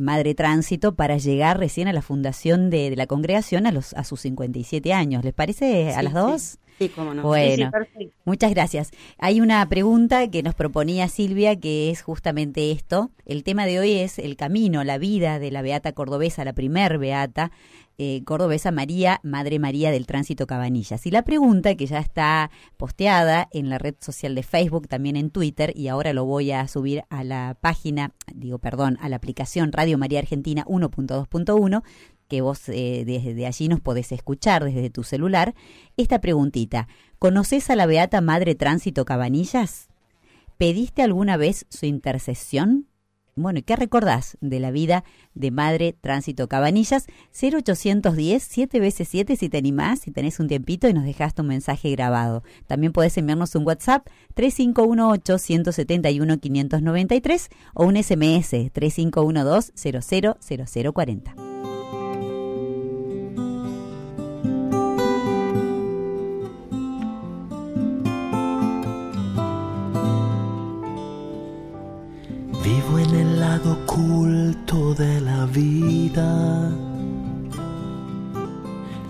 Madre 0.00 0.34
Tránsito 0.34 0.96
para 0.96 1.18
llegar 1.18 1.60
recién 1.60 1.86
a 1.86 1.92
la 1.92 2.02
fundación 2.02 2.68
de, 2.68 2.96
la 2.96 3.06
congregación 3.06 3.68
a, 3.68 3.70
los, 3.70 3.94
a 3.94 4.02
sus 4.02 4.22
57 4.22 4.92
años. 4.92 5.22
¿Les 5.22 5.32
parece 5.32 5.94
a 5.94 6.02
las 6.02 6.14
dos? 6.14 6.42
Sí, 6.42 6.63
cómo 6.94 7.14
no. 7.14 7.22
Bueno, 7.22 7.70
muchas 8.24 8.50
gracias. 8.52 8.90
Hay 9.18 9.40
una 9.40 9.66
pregunta 9.68 10.28
que 10.30 10.42
nos 10.42 10.54
proponía 10.54 11.08
Silvia 11.08 11.56
que 11.56 11.90
es 11.90 12.02
justamente 12.02 12.70
esto. 12.70 13.10
El 13.24 13.44
tema 13.44 13.66
de 13.66 13.80
hoy 13.80 13.92
es 13.92 14.18
el 14.18 14.36
camino, 14.36 14.84
la 14.84 14.98
vida 14.98 15.38
de 15.38 15.50
la 15.50 15.62
beata 15.62 15.92
cordobesa, 15.92 16.44
la 16.44 16.52
primer 16.52 16.98
beata 16.98 17.52
eh, 17.96 18.24
cordobesa 18.24 18.72
María, 18.72 19.20
Madre 19.22 19.60
María 19.60 19.92
del 19.92 20.06
Tránsito 20.06 20.48
Cabanillas. 20.48 21.06
Y 21.06 21.12
la 21.12 21.22
pregunta 21.22 21.76
que 21.76 21.86
ya 21.86 22.00
está 22.00 22.50
posteada 22.76 23.48
en 23.52 23.68
la 23.68 23.78
red 23.78 23.94
social 24.00 24.34
de 24.34 24.42
Facebook, 24.42 24.88
también 24.88 25.14
en 25.14 25.30
Twitter, 25.30 25.72
y 25.76 25.86
ahora 25.86 26.12
lo 26.12 26.24
voy 26.24 26.50
a 26.50 26.66
subir 26.66 27.04
a 27.08 27.22
la 27.22 27.56
página, 27.60 28.12
digo, 28.34 28.58
perdón, 28.58 28.98
a 29.00 29.08
la 29.08 29.16
aplicación 29.16 29.70
Radio 29.70 29.96
María 29.96 30.18
Argentina 30.18 30.64
1.2.1, 30.66 31.84
que 32.28 32.40
vos 32.40 32.68
eh, 32.68 33.04
desde 33.06 33.46
allí 33.46 33.68
nos 33.68 33.80
podés 33.80 34.12
escuchar 34.12 34.64
desde 34.64 34.90
tu 34.90 35.02
celular, 35.02 35.54
esta 35.96 36.20
preguntita. 36.20 36.88
¿Conoces 37.18 37.70
a 37.70 37.76
la 37.76 37.86
Beata 37.86 38.20
Madre 38.20 38.54
Tránsito 38.54 39.04
Cabanillas? 39.04 39.88
¿Pediste 40.58 41.02
alguna 41.02 41.36
vez 41.36 41.66
su 41.68 41.86
intercesión? 41.86 42.86
Bueno, 43.36 43.60
¿qué 43.66 43.74
recordás 43.74 44.38
de 44.40 44.60
la 44.60 44.70
vida 44.70 45.02
de 45.34 45.50
Madre 45.50 45.92
Tránsito 45.92 46.46
Cabanillas? 46.46 47.06
0810 47.32 48.40
7 48.44 48.78
veces 48.78 49.08
7 49.08 49.34
si 49.34 49.48
te 49.48 49.58
animás, 49.58 49.98
si 50.00 50.12
tenés 50.12 50.38
un 50.38 50.46
tiempito 50.46 50.88
y 50.88 50.92
nos 50.92 51.04
dejaste 51.04 51.42
un 51.42 51.48
mensaje 51.48 51.90
grabado. 51.90 52.44
También 52.68 52.92
podés 52.92 53.18
enviarnos 53.18 53.56
un 53.56 53.66
WhatsApp 53.66 54.06
3518 54.34 55.38
171 55.38 56.38
593 56.38 57.48
o 57.74 57.86
un 57.86 58.00
SMS 58.00 58.70
3512 58.72 59.72
000040. 73.44 73.70
oculto 73.70 74.94
de 74.94 75.20
la 75.20 75.46
vida. 75.46 76.70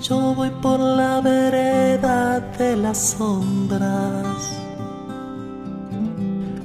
Yo 0.02 0.34
voy 0.34 0.50
por 0.60 0.78
la 0.80 1.20
vereda 1.20 2.40
de 2.58 2.76
las 2.76 3.16
sombras. 3.16 4.52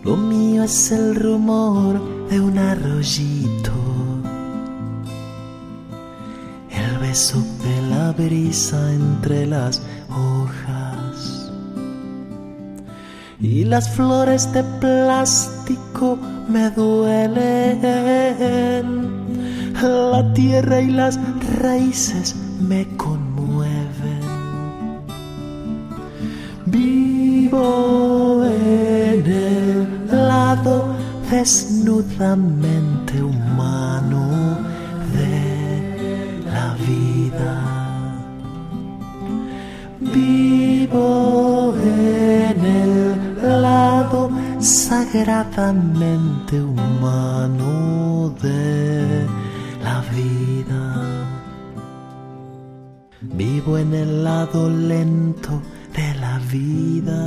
Lo 0.04 0.18
mío 0.18 0.64
es 0.64 0.92
el 0.92 1.16
rumor 1.16 2.02
de 2.30 2.42
un 2.42 2.58
arroyito. 2.58 3.72
El 6.70 6.98
beso 6.98 7.42
de 7.64 7.82
la 7.90 8.12
brisa 8.12 8.92
entre 8.92 9.46
las 9.46 9.82
hojas. 10.10 10.69
Y 13.42 13.64
las 13.64 13.90
flores 13.90 14.52
de 14.52 14.64
plástico 14.82 16.20
me 16.50 16.70
duelen. 16.72 17.80
La 19.82 20.34
tierra 20.34 20.82
y 20.82 20.92
las 20.92 21.18
raíces 21.62 22.36
me 22.60 22.86
conmueven. 22.98 24.20
Vivo 26.66 28.44
en 28.46 29.26
el 29.26 30.08
lado 30.12 30.94
desnudamente 31.32 33.24
humano 33.24 34.69
sagradamente 45.12 46.62
humano 46.62 48.36
de 48.42 49.26
la 49.84 50.02
vida. 50.16 51.26
Vivo 53.22 53.78
en 53.78 53.94
el 53.94 54.24
lado 54.24 54.70
lento 54.70 55.62
de 55.96 56.14
la 56.16 56.40
vida. 56.52 57.22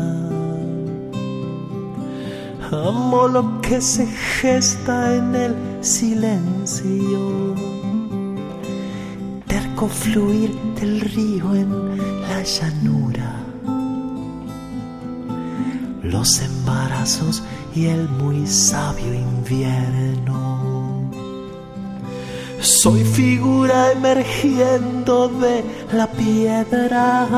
Amo 2.71 3.29
lo 3.29 3.61
que 3.61 3.81
se 3.81 4.07
gesta 4.07 5.17
en 5.17 5.35
el 5.35 5.57
silencio. 5.81 7.55
Terco 9.47 9.89
fluir 9.89 10.55
del 10.81 11.01
río 11.01 11.55
en 11.55 11.99
la 12.23 12.43
llanura 12.43 13.43
los 16.13 16.41
embarazos 16.41 17.43
y 17.75 17.87
el 17.87 18.09
muy 18.09 18.47
sabio 18.47 19.15
invierno. 19.15 21.11
Soy 22.61 23.03
figura 23.05 23.93
emergiendo 23.93 25.29
de 25.29 25.65
la 25.93 26.07
piedra. 26.07 27.29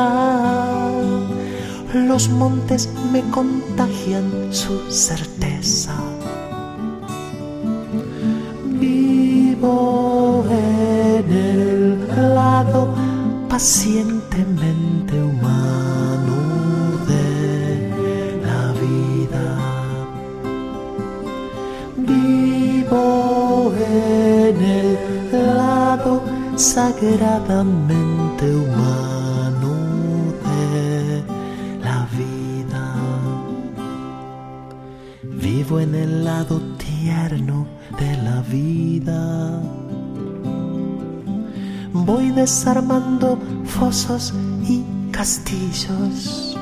Los 1.95 2.29
montes 2.29 2.89
me 3.13 3.23
contagian 3.31 4.53
su 4.53 4.91
certeza. 4.91 5.95
Vivo 8.67 10.45
en 10.51 11.33
el 11.33 12.35
lado 12.35 12.93
pacientemente 13.49 15.23
humano 15.23 15.44
sagradamente 26.57 28.57
humano 28.57 29.75
de 30.45 31.23
la 31.83 32.07
vida. 32.17 32.95
Vivo 35.23 35.81
en 35.81 35.95
el 35.95 36.25
lado 36.25 36.61
tierno 36.79 37.67
de 37.99 38.17
la 38.23 38.41
vida. 38.43 39.61
Voy 41.93 42.31
desarmando 42.31 43.39
fosos 43.65 44.33
y 44.69 44.85
castillos. 45.11 46.57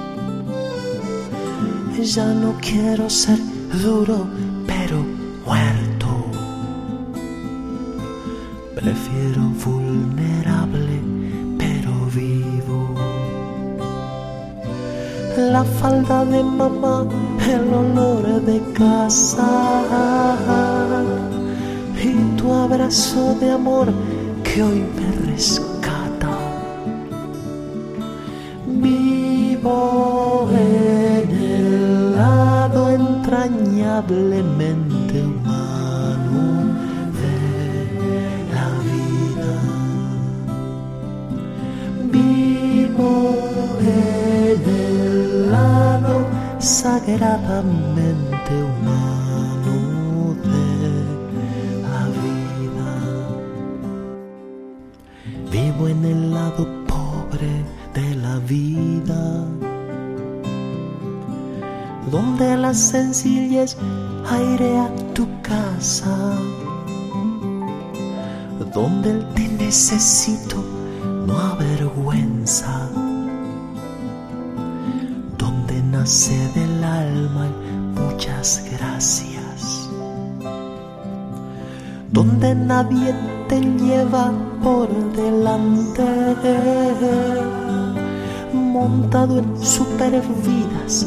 Ya 2.02 2.26
no 2.26 2.54
quiero 2.60 3.08
ser 3.08 3.38
duro, 3.80 4.26
pero 4.66 5.04
muerto. 5.46 5.91
Prefiero 8.82 9.42
vulnerable 9.64 11.00
pero 11.56 11.92
vivo. 12.12 12.94
La 15.36 15.62
falda 15.62 16.24
de 16.24 16.42
mamá, 16.42 17.06
el 17.48 17.72
olor 17.72 18.42
de 18.42 18.60
casa 18.72 19.48
y 22.02 22.12
tu 22.36 22.52
abrazo 22.52 23.36
de 23.38 23.52
amor 23.52 23.92
que 24.42 24.64
hoy 24.64 24.82
me 24.96 25.12
rescata. 25.30 26.36
Vivo 28.66 30.48
en 30.50 31.30
el 31.30 32.16
lado 32.16 32.90
entrañablemente 32.90 34.81
humano 48.64 49.76
de 50.42 50.66
la 51.82 52.02
vida. 52.22 52.90
Vivo 55.50 55.88
en 55.88 56.04
el 56.04 56.32
lado 56.32 56.66
pobre 56.86 57.64
de 57.92 58.14
la 58.16 58.38
vida, 58.38 59.44
donde 62.10 62.56
la 62.56 62.72
sencillez 62.72 63.76
airea 64.30 64.88
tu 65.14 65.26
casa, 65.42 66.16
donde 68.72 69.10
el 69.10 69.26
te 69.34 69.48
necesito 69.48 70.64
no 71.26 71.38
avergüenza 71.38 72.88
nace 76.02 76.48
del 76.56 76.82
alma 76.82 77.46
muchas 77.94 78.60
gracias. 78.72 79.88
Donde 82.10 82.56
nadie 82.56 83.14
te 83.48 83.60
lleva 83.60 84.32
por 84.64 84.88
delante, 85.14 86.02
montado 88.52 89.38
en 89.38 89.64
supervidas 89.64 91.06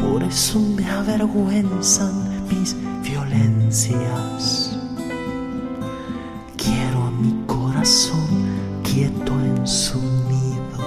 Por 0.00 0.22
eso 0.22 0.60
me 0.60 0.88
avergüenzan 0.88 2.46
mis 2.48 2.76
violencias. 3.02 4.78
Quiero 6.56 7.02
a 7.02 7.10
mi 7.10 7.34
corazón 7.46 8.28
quieto 8.84 9.32
en 9.32 9.66
su 9.66 9.98
nido. 10.28 10.84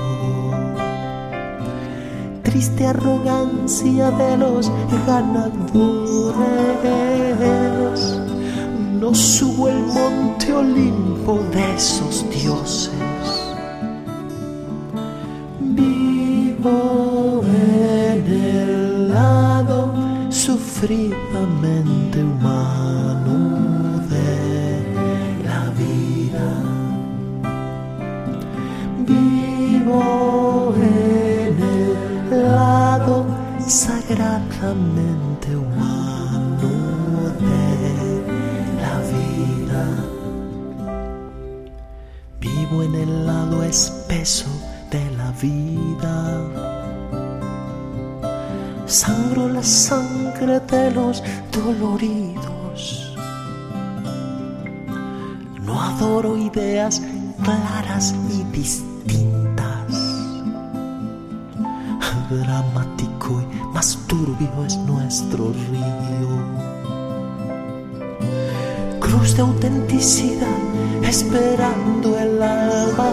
Triste 2.44 2.88
arrogancia 2.88 4.10
de 4.12 4.38
los 4.38 4.72
ganadores. 5.06 6.38
No 9.00 9.14
subo 9.14 9.68
el 9.68 9.84
monte 9.88 10.54
Olimpo 10.54 11.40
de 11.52 11.76
esos 11.76 12.07
sufridamente 20.78 22.24
humano 22.24 24.00
de 24.10 25.42
la 25.44 25.72
vida. 25.72 26.50
Vivo 29.08 30.76
en 30.76 31.58
el 31.64 32.44
lado 32.44 33.26
sagradamente 33.66 35.56
humano 35.56 36.70
de 37.40 37.66
la 38.80 38.96
vida. 39.16 39.84
Vivo 42.40 42.84
en 42.84 42.96
el 42.96 43.26
lado 43.26 43.64
espeso 43.64 44.50
de 44.92 45.10
la 45.18 45.32
vida. 45.42 46.77
Sangro 48.88 49.50
la 49.50 49.62
sangre 49.64 50.62
de 50.62 50.92
los 50.92 51.22
doloridos. 51.52 53.14
No 55.62 55.82
adoro 55.82 56.38
ideas 56.38 57.02
claras 57.44 58.16
y 58.30 58.44
distintas. 58.56 58.88
Dramático 62.30 63.42
y 63.42 63.74
más 63.74 63.98
turbio 64.08 64.66
es 64.66 64.78
nuestro 64.78 65.52
río. 65.52 66.30
Cruz 69.02 69.36
de 69.36 69.42
autenticidad 69.42 70.58
esperando 71.04 72.18
el 72.18 72.42
alma. 72.42 73.12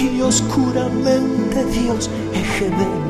y 0.00 0.20
oscuramente 0.22 1.64
Dios 1.66 2.10
eje 2.34 2.70
de. 2.70 3.07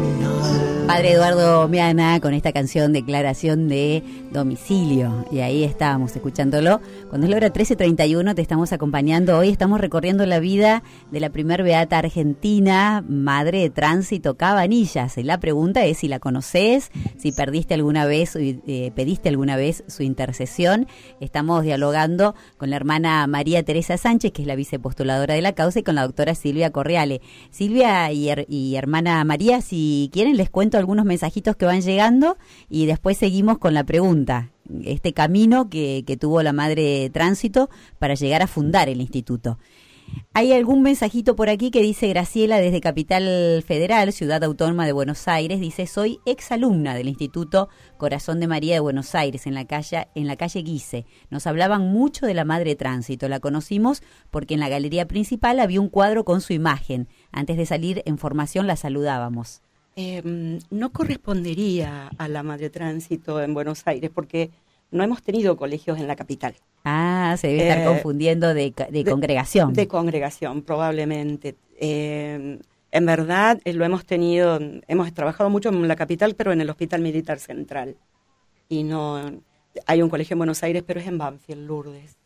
Padre 0.88 1.12
Eduardo 1.12 1.68
Miana 1.68 2.18
con 2.18 2.32
esta 2.32 2.50
canción 2.50 2.94
Declaración 2.94 3.68
de 3.68 4.02
Domicilio. 4.32 5.26
Y 5.30 5.40
ahí 5.40 5.62
estábamos 5.62 6.16
escuchándolo. 6.16 6.80
Cuando 7.10 7.26
es 7.26 7.30
la 7.30 7.36
hora 7.36 7.52
13.31 7.52 8.34
te 8.34 8.40
estamos 8.40 8.72
acompañando. 8.72 9.36
Hoy 9.36 9.50
estamos 9.50 9.82
recorriendo 9.82 10.24
la 10.24 10.40
vida 10.40 10.82
de 11.10 11.20
la 11.20 11.28
primer 11.28 11.62
beata 11.62 11.98
argentina, 11.98 13.04
madre 13.06 13.60
de 13.60 13.68
tránsito 13.68 14.38
Cabanillas. 14.38 15.18
Y 15.18 15.24
la 15.24 15.38
pregunta 15.38 15.84
es 15.84 15.98
si 15.98 16.08
la 16.08 16.20
conoces, 16.20 16.90
si 17.18 17.32
perdiste 17.32 17.74
alguna 17.74 18.06
vez, 18.06 18.34
eh, 18.34 18.90
pediste 18.96 19.28
alguna 19.28 19.56
vez 19.56 19.84
su 19.88 20.02
intercesión. 20.02 20.86
Estamos 21.20 21.64
dialogando 21.64 22.34
con 22.56 22.70
la 22.70 22.76
hermana 22.76 23.26
María 23.26 23.62
Teresa 23.62 23.98
Sánchez, 23.98 24.32
que 24.32 24.40
es 24.40 24.48
la 24.48 24.56
vicepostuladora 24.56 25.34
de 25.34 25.42
la 25.42 25.52
causa, 25.52 25.80
y 25.80 25.82
con 25.82 25.96
la 25.96 26.06
doctora 26.06 26.34
Silvia 26.34 26.70
Correale. 26.70 27.20
Silvia 27.50 28.10
y, 28.10 28.30
y 28.48 28.76
hermana 28.76 29.22
María, 29.24 29.60
si 29.60 30.08
quieren 30.14 30.38
les 30.38 30.48
cuento 30.48 30.77
algunos 30.78 31.04
mensajitos 31.04 31.56
que 31.56 31.66
van 31.66 31.82
llegando 31.82 32.38
y 32.68 32.86
después 32.86 33.18
seguimos 33.18 33.58
con 33.58 33.74
la 33.74 33.84
pregunta, 33.84 34.50
este 34.84 35.12
camino 35.12 35.68
que, 35.70 36.04
tuvo 36.20 36.42
la 36.42 36.52
madre 36.52 37.10
Tránsito 37.10 37.70
para 37.98 38.14
llegar 38.14 38.42
a 38.42 38.46
fundar 38.46 38.88
el 38.88 39.00
instituto. 39.00 39.58
Hay 40.32 40.52
algún 40.52 40.82
mensajito 40.82 41.36
por 41.36 41.50
aquí 41.50 41.70
que 41.70 41.82
dice 41.82 42.08
Graciela 42.08 42.58
desde 42.58 42.80
Capital 42.80 43.62
Federal, 43.66 44.12
Ciudad 44.12 44.42
Autónoma 44.42 44.86
de 44.86 44.92
Buenos 44.92 45.28
Aires, 45.28 45.60
dice, 45.60 45.86
soy 45.86 46.18
exalumna 46.24 46.94
del 46.94 47.08
Instituto 47.08 47.68
Corazón 47.98 48.40
de 48.40 48.46
María 48.46 48.74
de 48.74 48.80
Buenos 48.80 49.14
Aires, 49.14 49.46
en 49.46 49.54
la 49.54 49.66
calle, 49.66 50.08
en 50.14 50.26
la 50.26 50.36
calle 50.36 50.62
Guise. 50.62 51.04
Nos 51.30 51.46
hablaban 51.46 51.92
mucho 51.92 52.26
de 52.26 52.34
la 52.34 52.46
Madre 52.46 52.74
Tránsito, 52.74 53.28
la 53.28 53.40
conocimos 53.40 54.02
porque 54.30 54.54
en 54.54 54.60
la 54.60 54.70
galería 54.70 55.08
principal 55.08 55.60
había 55.60 55.80
un 55.80 55.88
cuadro 55.88 56.24
con 56.24 56.40
su 56.40 56.52
imagen. 56.52 57.08
Antes 57.30 57.56
de 57.56 57.66
salir 57.66 58.02
en 58.06 58.16
formación 58.16 58.66
la 58.66 58.76
saludábamos. 58.76 59.60
Eh, 60.00 60.22
no 60.70 60.90
correspondería 60.92 62.08
a 62.18 62.28
la 62.28 62.44
Madre 62.44 62.70
Tránsito 62.70 63.42
en 63.42 63.52
Buenos 63.52 63.84
Aires 63.86 64.10
porque 64.14 64.50
no 64.92 65.02
hemos 65.02 65.22
tenido 65.24 65.56
colegios 65.56 65.98
en 65.98 66.06
la 66.06 66.14
capital. 66.14 66.54
Ah, 66.84 67.34
se 67.36 67.48
debe 67.48 67.68
estar 67.68 67.80
Eh, 67.80 67.84
confundiendo 67.84 68.54
de, 68.54 68.70
de 68.70 68.86
de- 69.02 69.10
congregación. 69.10 69.72
De 69.72 69.88
congregación, 69.88 70.62
probablemente. 70.62 71.56
Eh, 71.80 72.60
en 72.92 73.06
verdad, 73.06 73.60
eh, 73.64 73.72
lo 73.72 73.84
hemos 73.84 74.06
tenido, 74.06 74.60
hemos 74.86 75.12
trabajado 75.12 75.50
mucho 75.50 75.68
en 75.70 75.88
la 75.88 75.96
capital, 75.96 76.34
pero 76.36 76.52
en 76.52 76.60
el 76.60 76.70
Hospital 76.70 77.00
Militar 77.02 77.40
Central. 77.40 77.96
Y 78.68 78.84
no, 78.84 79.20
hay 79.84 80.00
un 80.00 80.08
colegio 80.10 80.34
en 80.34 80.38
Buenos 80.38 80.62
Aires, 80.62 80.84
pero 80.86 81.00
es 81.00 81.08
en 81.08 81.18
Banfield, 81.18 81.66
Lourdes, 81.66 82.16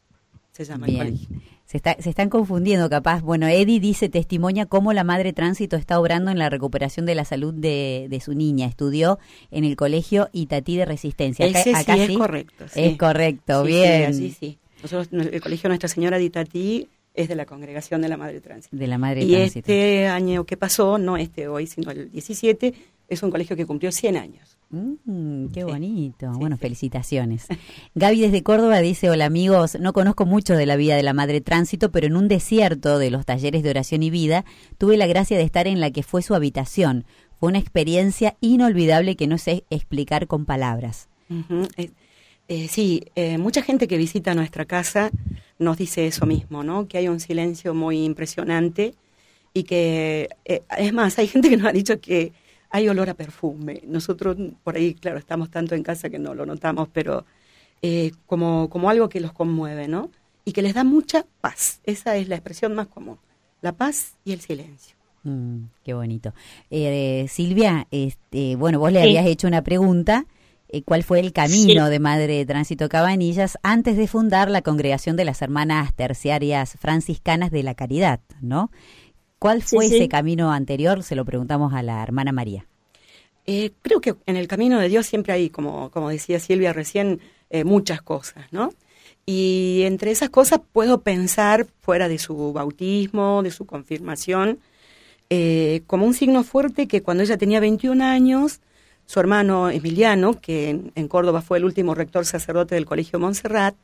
se 0.53 0.65
llama 0.65 0.87
el 0.87 0.93
Bien. 0.93 1.05
colegio. 1.07 1.29
Se, 1.65 1.77
está, 1.79 1.97
se 1.99 2.11
están 2.11 2.29
confundiendo 2.29 2.91
capaz. 2.91 3.23
Bueno, 3.23 3.47
Eddie 3.49 3.81
dice, 3.81 4.09
testimonia 4.11 4.67
cómo 4.67 4.93
la 4.93 5.05
Madre 5.05 5.33
Tránsito 5.33 5.77
está 5.77 5.99
obrando 5.99 6.31
en 6.31 6.38
la 6.38 6.51
recuperación 6.51 7.07
de 7.07 7.15
la 7.15 7.25
salud 7.25 7.55
de, 7.55 8.07
de 8.11 8.21
su 8.21 8.35
niña. 8.35 8.67
Estudió 8.67 9.19
en 9.51 9.65
el 9.65 9.75
colegio 9.77 10.29
Itatí 10.33 10.77
de 10.77 10.85
Resistencia. 10.85 11.47
Acá- 11.47 11.61
Ese 11.61 11.75
acá 11.75 11.95
sí 11.95 12.01
es 12.12 12.19
correcto. 12.19 12.65
sí. 12.69 12.81
Es 12.81 12.99
correcto, 12.99 13.65
Sí, 13.65 13.73
sí, 13.73 13.79
bien. 13.79 14.03
así 14.05 14.37
sí. 14.38 14.59
Nosotros, 14.83 15.09
el 15.33 15.41
colegio 15.41 15.69
Nuestra 15.69 15.88
Señora 15.88 16.19
de 16.19 16.25
Itatí 16.25 16.88
es 17.15 17.29
de 17.29 17.37
la 17.37 17.47
congregación 17.47 18.03
de 18.03 18.09
la 18.09 18.17
Madre 18.19 18.41
Tránsito. 18.41 18.77
De 18.77 18.87
la 18.87 18.99
Madre 18.99 19.23
Y 19.25 19.31
Tránsito. 19.33 19.59
este 19.61 20.07
año 20.09 20.45
que 20.45 20.57
pasó, 20.59 20.99
no 20.99 21.17
este 21.17 21.49
hoy, 21.49 21.67
sino 21.67 21.91
el 21.91 22.11
17, 22.11 22.75
es 23.09 23.23
un 23.23 23.31
colegio 23.31 23.57
que 23.57 23.65
cumplió 23.65 23.91
100 23.93 24.17
años. 24.17 24.59
Mm, 24.72 25.48
qué 25.52 25.61
Sí. 25.61 25.66
bonito. 25.66 26.32
Sí, 26.32 26.38
bueno, 26.40 26.56
sí. 26.56 26.61
felicitaciones. 26.62 27.46
Gaby 27.94 28.20
desde 28.22 28.42
Córdoba 28.42 28.78
dice, 28.80 29.11
hola 29.11 29.26
amigos, 29.26 29.76
no 29.78 29.92
conozco 29.92 30.24
mucho 30.26 30.54
de 30.54 30.66
la 30.66 30.76
vida 30.76 30.96
de 30.96 31.02
la 31.02 31.12
Madre 31.12 31.40
Tránsito, 31.40 31.90
pero 31.92 32.06
en 32.06 32.16
un 32.16 32.26
desierto 32.28 32.98
de 32.98 33.11
los 33.11 33.26
talleres 33.26 33.62
de 33.62 33.70
oración 33.70 34.02
y 34.02 34.11
vida 34.11 34.44
tuve 34.78 34.96
la 34.96 35.06
gracia 35.06 35.37
de 35.37 35.42
estar 35.44 35.66
en 35.66 35.78
la 35.80 35.90
que 35.90 36.02
fue 36.02 36.22
su 36.22 36.35
habitación. 36.35 37.04
Fue 37.38 37.48
una 37.50 37.58
experiencia 37.58 38.37
inolvidable 38.40 39.14
que 39.16 39.26
no 39.26 39.37
sé 39.37 39.64
explicar 39.70 40.26
con 40.26 40.46
palabras. 40.46 41.08
Eh, 41.76 41.90
eh, 42.48 42.68
sí, 42.68 43.04
eh, 43.14 43.37
mucha 43.38 43.62
gente 43.62 43.87
que 43.88 43.96
visita 43.98 44.35
nuestra 44.35 44.64
casa 44.64 45.11
nos 45.58 45.76
dice 45.78 46.06
eso 46.06 46.24
mismo, 46.26 46.62
¿no? 46.64 46.88
Que 46.88 46.98
hay 46.98 47.08
un 47.08 47.20
silencio 47.20 47.74
muy 47.74 48.04
impresionante 48.04 48.94
y 49.54 49.64
que, 49.64 50.28
es 50.78 50.92
más, 50.92 51.18
hay 51.18 51.26
gente 51.28 51.48
que 51.50 51.56
nos 51.56 51.66
ha 51.66 51.72
dicho 51.72 52.00
que 52.00 52.32
hay 52.72 52.88
olor 52.88 53.08
a 53.11 53.14
perfume. 53.14 53.82
Nosotros 53.87 54.37
por 54.64 54.76
ahí, 54.76 54.94
claro, 54.94 55.18
estamos 55.18 55.50
tanto 55.50 55.74
en 55.76 55.82
casa 55.85 56.11
que 56.11 56.18
no 56.18 56.35
lo 56.35 56.44
notamos, 56.46 56.88
pero 56.92 57.24
eh, 57.82 58.11
como, 58.26 58.68
como 58.70 58.90
algo 58.90 59.08
que 59.08 59.20
los 59.20 59.32
conmueve, 59.32 59.87
¿no? 59.88 60.11
Y 60.44 60.52
que 60.52 60.62
les 60.62 60.74
da 60.74 60.82
mucha 60.82 61.24
paz. 61.40 61.80
Esa 61.85 62.16
es 62.16 62.28
la 62.28 62.35
expresión 62.37 62.74
más 62.74 62.88
común. 62.88 63.18
La 63.61 63.72
paz 63.72 64.14
y 64.24 64.32
el 64.32 64.40
silencio. 64.40 64.96
Mm, 65.24 65.66
qué 65.85 65.94
bonito. 65.94 66.35
Eh, 66.70 67.26
Silvia, 67.28 67.87
este, 67.92 68.56
bueno, 68.56 68.80
vos 68.80 68.90
le 68.90 69.00
Sí. 69.00 69.06
habías 69.08 69.26
hecho 69.26 69.46
una 69.46 69.62
pregunta. 69.62 70.26
eh, 70.74 70.82
¿Cuál 70.85 71.02
fue 71.02 71.20
el 71.20 71.35
camino 71.35 71.85
Sí. 71.85 71.90
de 71.90 71.98
Madre 71.98 72.35
de 72.38 72.46
Tránsito 72.46 72.88
Cabanillas 72.88 73.58
antes 73.62 73.94
de 73.98 74.06
fundar 74.08 74.48
la 74.50 74.62
congregación 74.62 75.16
de 75.16 75.26
las 75.26 75.42
hermanas 75.42 75.92
terciarias 75.94 76.76
franciscanas 76.80 77.50
de 77.50 77.62
la 77.62 77.74
Caridad, 77.74 78.20
no? 78.40 78.70
¿Cuál 79.42 79.61
fue 79.61 79.88
sí. 79.88 79.96
ese 79.96 80.09
camino 80.09 80.52
anterior? 80.52 81.02
Se 81.02 81.16
lo 81.16 81.24
preguntamos 81.24 81.74
a 81.74 81.83
la 81.83 82.00
hermana 82.00 82.31
María. 82.31 82.64
Eh, 83.44 83.72
creo 83.83 84.00
que 84.00 84.14
en 84.26 84.37
el 84.37 84.46
camino 84.46 84.78
de 84.78 84.88
Dios 84.88 85.05
siempre 85.05 85.33
hay, 85.33 85.50
como, 85.50 85.90
como 85.90 86.11
decía 86.11 86.38
Silvia 86.38 86.72
recién, 86.72 87.18
eh, 87.50 87.64
muchas 87.64 88.02
cosas, 88.02 88.46
¿no? 88.52 88.72
Y 89.26 89.83
entre 89.85 90.12
esas 90.12 90.31
cosas 90.31 90.61
puedo 90.70 91.00
pensar, 91.00 91.66
fuera 91.81 92.07
de 92.07 92.18
su 92.18 92.52
bautismo, 92.52 93.42
de 93.42 93.50
su 93.50 93.66
confirmación, 93.66 94.61
eh, 95.28 95.83
como 95.88 96.07
un 96.07 96.14
signo 96.14 96.44
fuerte 96.44 96.87
que 96.87 97.02
cuando 97.02 97.24
ella 97.24 97.37
tenía 97.37 97.59
21 97.59 98.05
años, 98.05 98.61
su 99.07 99.18
hermano 99.18 99.70
Emiliano, 99.70 100.40
que 100.40 100.70
en, 100.70 100.92
en 100.94 101.09
Córdoba 101.09 101.42
fue 101.42 101.59
el 101.59 101.64
último 101.64 101.96
rector 101.96 102.24
sacerdote 102.26 102.76
del 102.76 102.87
Colegio 102.87 103.18
Montserrat, 103.18 103.74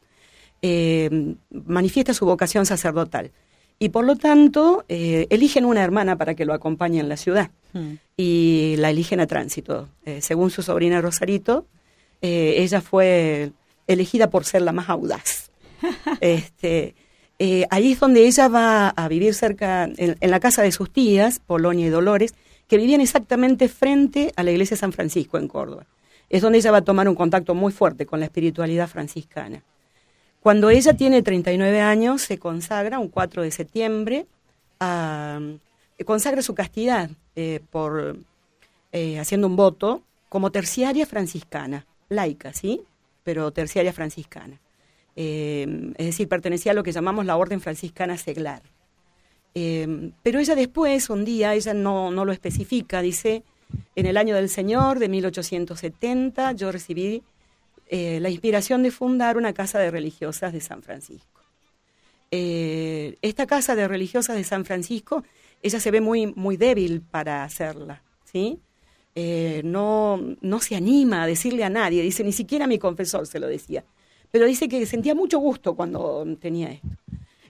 manifiesta 1.50 2.14
su 2.14 2.26
vocación 2.26 2.64
sacerdotal. 2.64 3.32
Y 3.80 3.90
por 3.90 4.04
lo 4.04 4.16
tanto, 4.16 4.84
eh, 4.88 5.26
eligen 5.30 5.64
una 5.64 5.84
hermana 5.84 6.16
para 6.16 6.34
que 6.34 6.44
lo 6.44 6.52
acompañe 6.52 6.98
en 6.98 7.08
la 7.08 7.16
ciudad 7.16 7.50
y 8.16 8.74
la 8.78 8.90
eligen 8.90 9.20
a 9.20 9.28
tránsito. 9.28 9.88
Eh, 10.04 10.20
según 10.20 10.50
su 10.50 10.62
sobrina 10.62 11.00
Rosarito, 11.00 11.64
eh, 12.20 12.54
ella 12.58 12.80
fue 12.80 13.52
elegida 13.86 14.30
por 14.30 14.44
ser 14.44 14.62
la 14.62 14.72
más 14.72 14.88
audaz. 14.88 15.50
este, 16.20 16.96
ahí 17.70 17.92
es 17.92 18.00
donde 18.00 18.26
ella 18.26 18.48
va 18.48 18.88
a 18.88 19.06
vivir 19.06 19.32
cerca, 19.34 19.84
en, 19.84 20.16
la 20.20 20.40
casa 20.40 20.62
de 20.62 20.72
sus 20.72 20.92
tías, 20.92 21.38
Polonia 21.38 21.86
y 21.86 21.90
Dolores, 21.90 22.34
que 22.66 22.78
vivían 22.78 23.00
exactamente 23.00 23.68
frente 23.68 24.32
a 24.34 24.42
la 24.42 24.50
iglesia 24.50 24.74
de 24.74 24.80
San 24.80 24.92
Francisco 24.92 25.38
en 25.38 25.46
Córdoba. 25.46 25.86
Es 26.28 26.42
donde 26.42 26.58
ella 26.58 26.72
va 26.72 26.78
a 26.78 26.84
tomar 26.84 27.08
un 27.08 27.14
contacto 27.14 27.54
muy 27.54 27.72
fuerte 27.72 28.06
con 28.06 28.18
la 28.18 28.26
espiritualidad 28.26 28.88
franciscana. 28.88 29.62
Cuando 30.40 30.70
ella 30.70 30.94
tiene 30.94 31.22
39 31.22 31.80
años, 31.80 32.22
se 32.22 32.38
consagra 32.38 32.98
un 32.98 33.08
4 33.08 33.42
de 33.42 33.50
septiembre, 33.50 34.26
a, 34.80 35.40
consagra 36.04 36.42
su 36.42 36.54
castidad 36.54 37.10
eh, 37.34 37.60
por 37.70 38.16
eh, 38.92 39.18
haciendo 39.18 39.46
un 39.46 39.56
voto 39.56 40.02
como 40.28 40.50
terciaria 40.50 41.06
franciscana, 41.06 41.86
laica, 42.08 42.52
¿sí? 42.52 42.82
Pero 43.24 43.50
terciaria 43.50 43.92
franciscana. 43.92 44.60
Eh, 45.16 45.92
es 45.96 46.06
decir, 46.06 46.28
pertenecía 46.28 46.72
a 46.72 46.74
lo 46.74 46.82
que 46.82 46.92
llamamos 46.92 47.26
la 47.26 47.36
orden 47.36 47.60
franciscana 47.60 48.16
seglar. 48.16 48.62
Eh, 49.54 50.12
pero 50.22 50.38
ella 50.38 50.54
después, 50.54 51.10
un 51.10 51.24
día, 51.24 51.54
ella 51.54 51.74
no, 51.74 52.10
no 52.10 52.24
lo 52.24 52.32
especifica, 52.32 53.02
dice, 53.02 53.42
en 53.96 54.06
el 54.06 54.16
año 54.16 54.36
del 54.36 54.48
Señor 54.48 54.98
de 54.98 55.08
1870 55.08 56.52
yo 56.52 56.70
recibí 56.70 57.22
la 57.90 58.28
inspiración 58.28 58.82
de 58.82 58.90
fundar 58.90 59.36
una 59.36 59.52
casa 59.52 59.78
de 59.78 59.90
religiosas 59.90 60.52
de 60.52 60.60
San 60.60 60.82
Francisco. 60.82 61.40
esta 62.30 63.46
casa 63.46 63.74
de 63.74 63.88
religiosas 63.88 64.36
de 64.36 64.44
San 64.44 64.64
Francisco, 64.64 65.24
ella 65.62 65.80
se 65.80 65.90
ve 65.90 66.00
muy, 66.00 66.26
muy 66.26 66.56
débil 66.56 67.00
para 67.00 67.44
hacerla, 67.44 68.02
¿sí? 68.24 68.60
Eh, 69.14 69.62
no, 69.64 70.20
no 70.40 70.60
se 70.60 70.76
anima 70.76 71.24
a 71.24 71.26
decirle 71.26 71.64
a 71.64 71.70
nadie, 71.70 72.02
dice, 72.02 72.22
ni 72.22 72.32
siquiera 72.32 72.66
a 72.66 72.68
mi 72.68 72.78
confesor 72.78 73.26
se 73.26 73.40
lo 73.40 73.48
decía, 73.48 73.84
pero 74.30 74.46
dice 74.46 74.68
que 74.68 74.86
sentía 74.86 75.14
mucho 75.14 75.40
gusto 75.40 75.74
cuando 75.74 76.24
tenía 76.40 76.70
esto. 76.70 76.86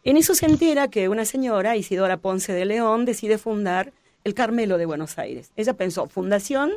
En 0.03 0.16
eso 0.16 0.35
se 0.35 0.46
entera 0.46 0.88
que 0.88 1.11
una 1.11 1.27
señora, 1.27 1.77
Isidora 1.77 2.16
Ponce 2.16 2.55
de 2.55 2.64
León, 2.64 3.05
decide 3.05 3.37
fundar 3.37 3.92
el 4.24 4.33
Carmelo 4.33 4.79
de 4.79 4.87
Buenos 4.87 5.18
Aires. 5.18 5.53
Ella 5.57 5.74
pensó, 5.74 6.09
fundación, 6.09 6.70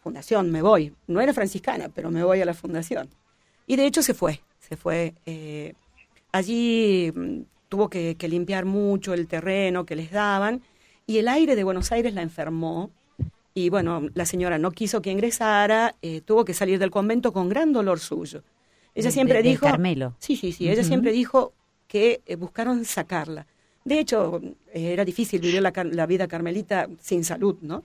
fundación, 0.00 0.50
me 0.50 0.62
voy. 0.62 0.92
No 1.06 1.20
era 1.20 1.32
franciscana, 1.32 1.88
pero 1.88 2.10
me 2.10 2.24
voy 2.24 2.40
a 2.40 2.44
la 2.44 2.54
fundación. 2.54 3.08
Y 3.66 3.76
de 3.76 3.86
hecho 3.86 4.02
se 4.02 4.14
fue, 4.14 4.40
se 4.58 4.76
fue. 4.76 5.14
Eh, 5.26 5.74
allí 6.32 7.12
mm, 7.14 7.40
tuvo 7.68 7.88
que 7.88 8.16
limpiar 8.28 8.64
mucho 8.64 9.14
el 9.14 9.26
terreno 9.26 9.86
que 9.86 9.96
les 9.96 10.10
daban 10.10 10.62
y 11.06 11.18
el 11.18 11.28
aire 11.28 11.56
de 11.56 11.64
Buenos 11.64 11.92
Aires 11.92 12.14
la 12.14 12.22
enfermó 12.22 12.90
y 13.54 13.68
bueno, 13.68 14.08
la 14.14 14.24
señora 14.24 14.58
no 14.58 14.70
quiso 14.70 15.02
que 15.02 15.10
ingresara, 15.10 15.96
eh, 16.02 16.20
tuvo 16.20 16.44
que 16.44 16.54
salir 16.54 16.78
del 16.78 16.90
convento 16.90 17.32
con 17.32 17.48
gran 17.48 17.72
dolor 17.72 17.98
suyo. 17.98 18.42
Ella 18.94 19.10
siempre 19.10 19.42
dijo... 19.42 19.66
Carmelo. 19.66 20.14
Sí, 20.18 20.36
sí, 20.36 20.52
sí, 20.52 20.68
ella 20.68 20.84
siempre 20.84 21.12
dijo 21.12 21.52
que 21.86 22.20
eh, 22.26 22.36
buscaron 22.36 22.84
sacarla. 22.84 23.46
De 23.84 23.98
hecho, 23.98 24.40
era 24.72 25.04
difícil 25.04 25.40
vivir 25.40 25.62
la, 25.62 26.06
vida 26.06 26.28
carmelita 26.28 26.88
sin 27.00 27.24
salud, 27.24 27.56
¿no? 27.62 27.82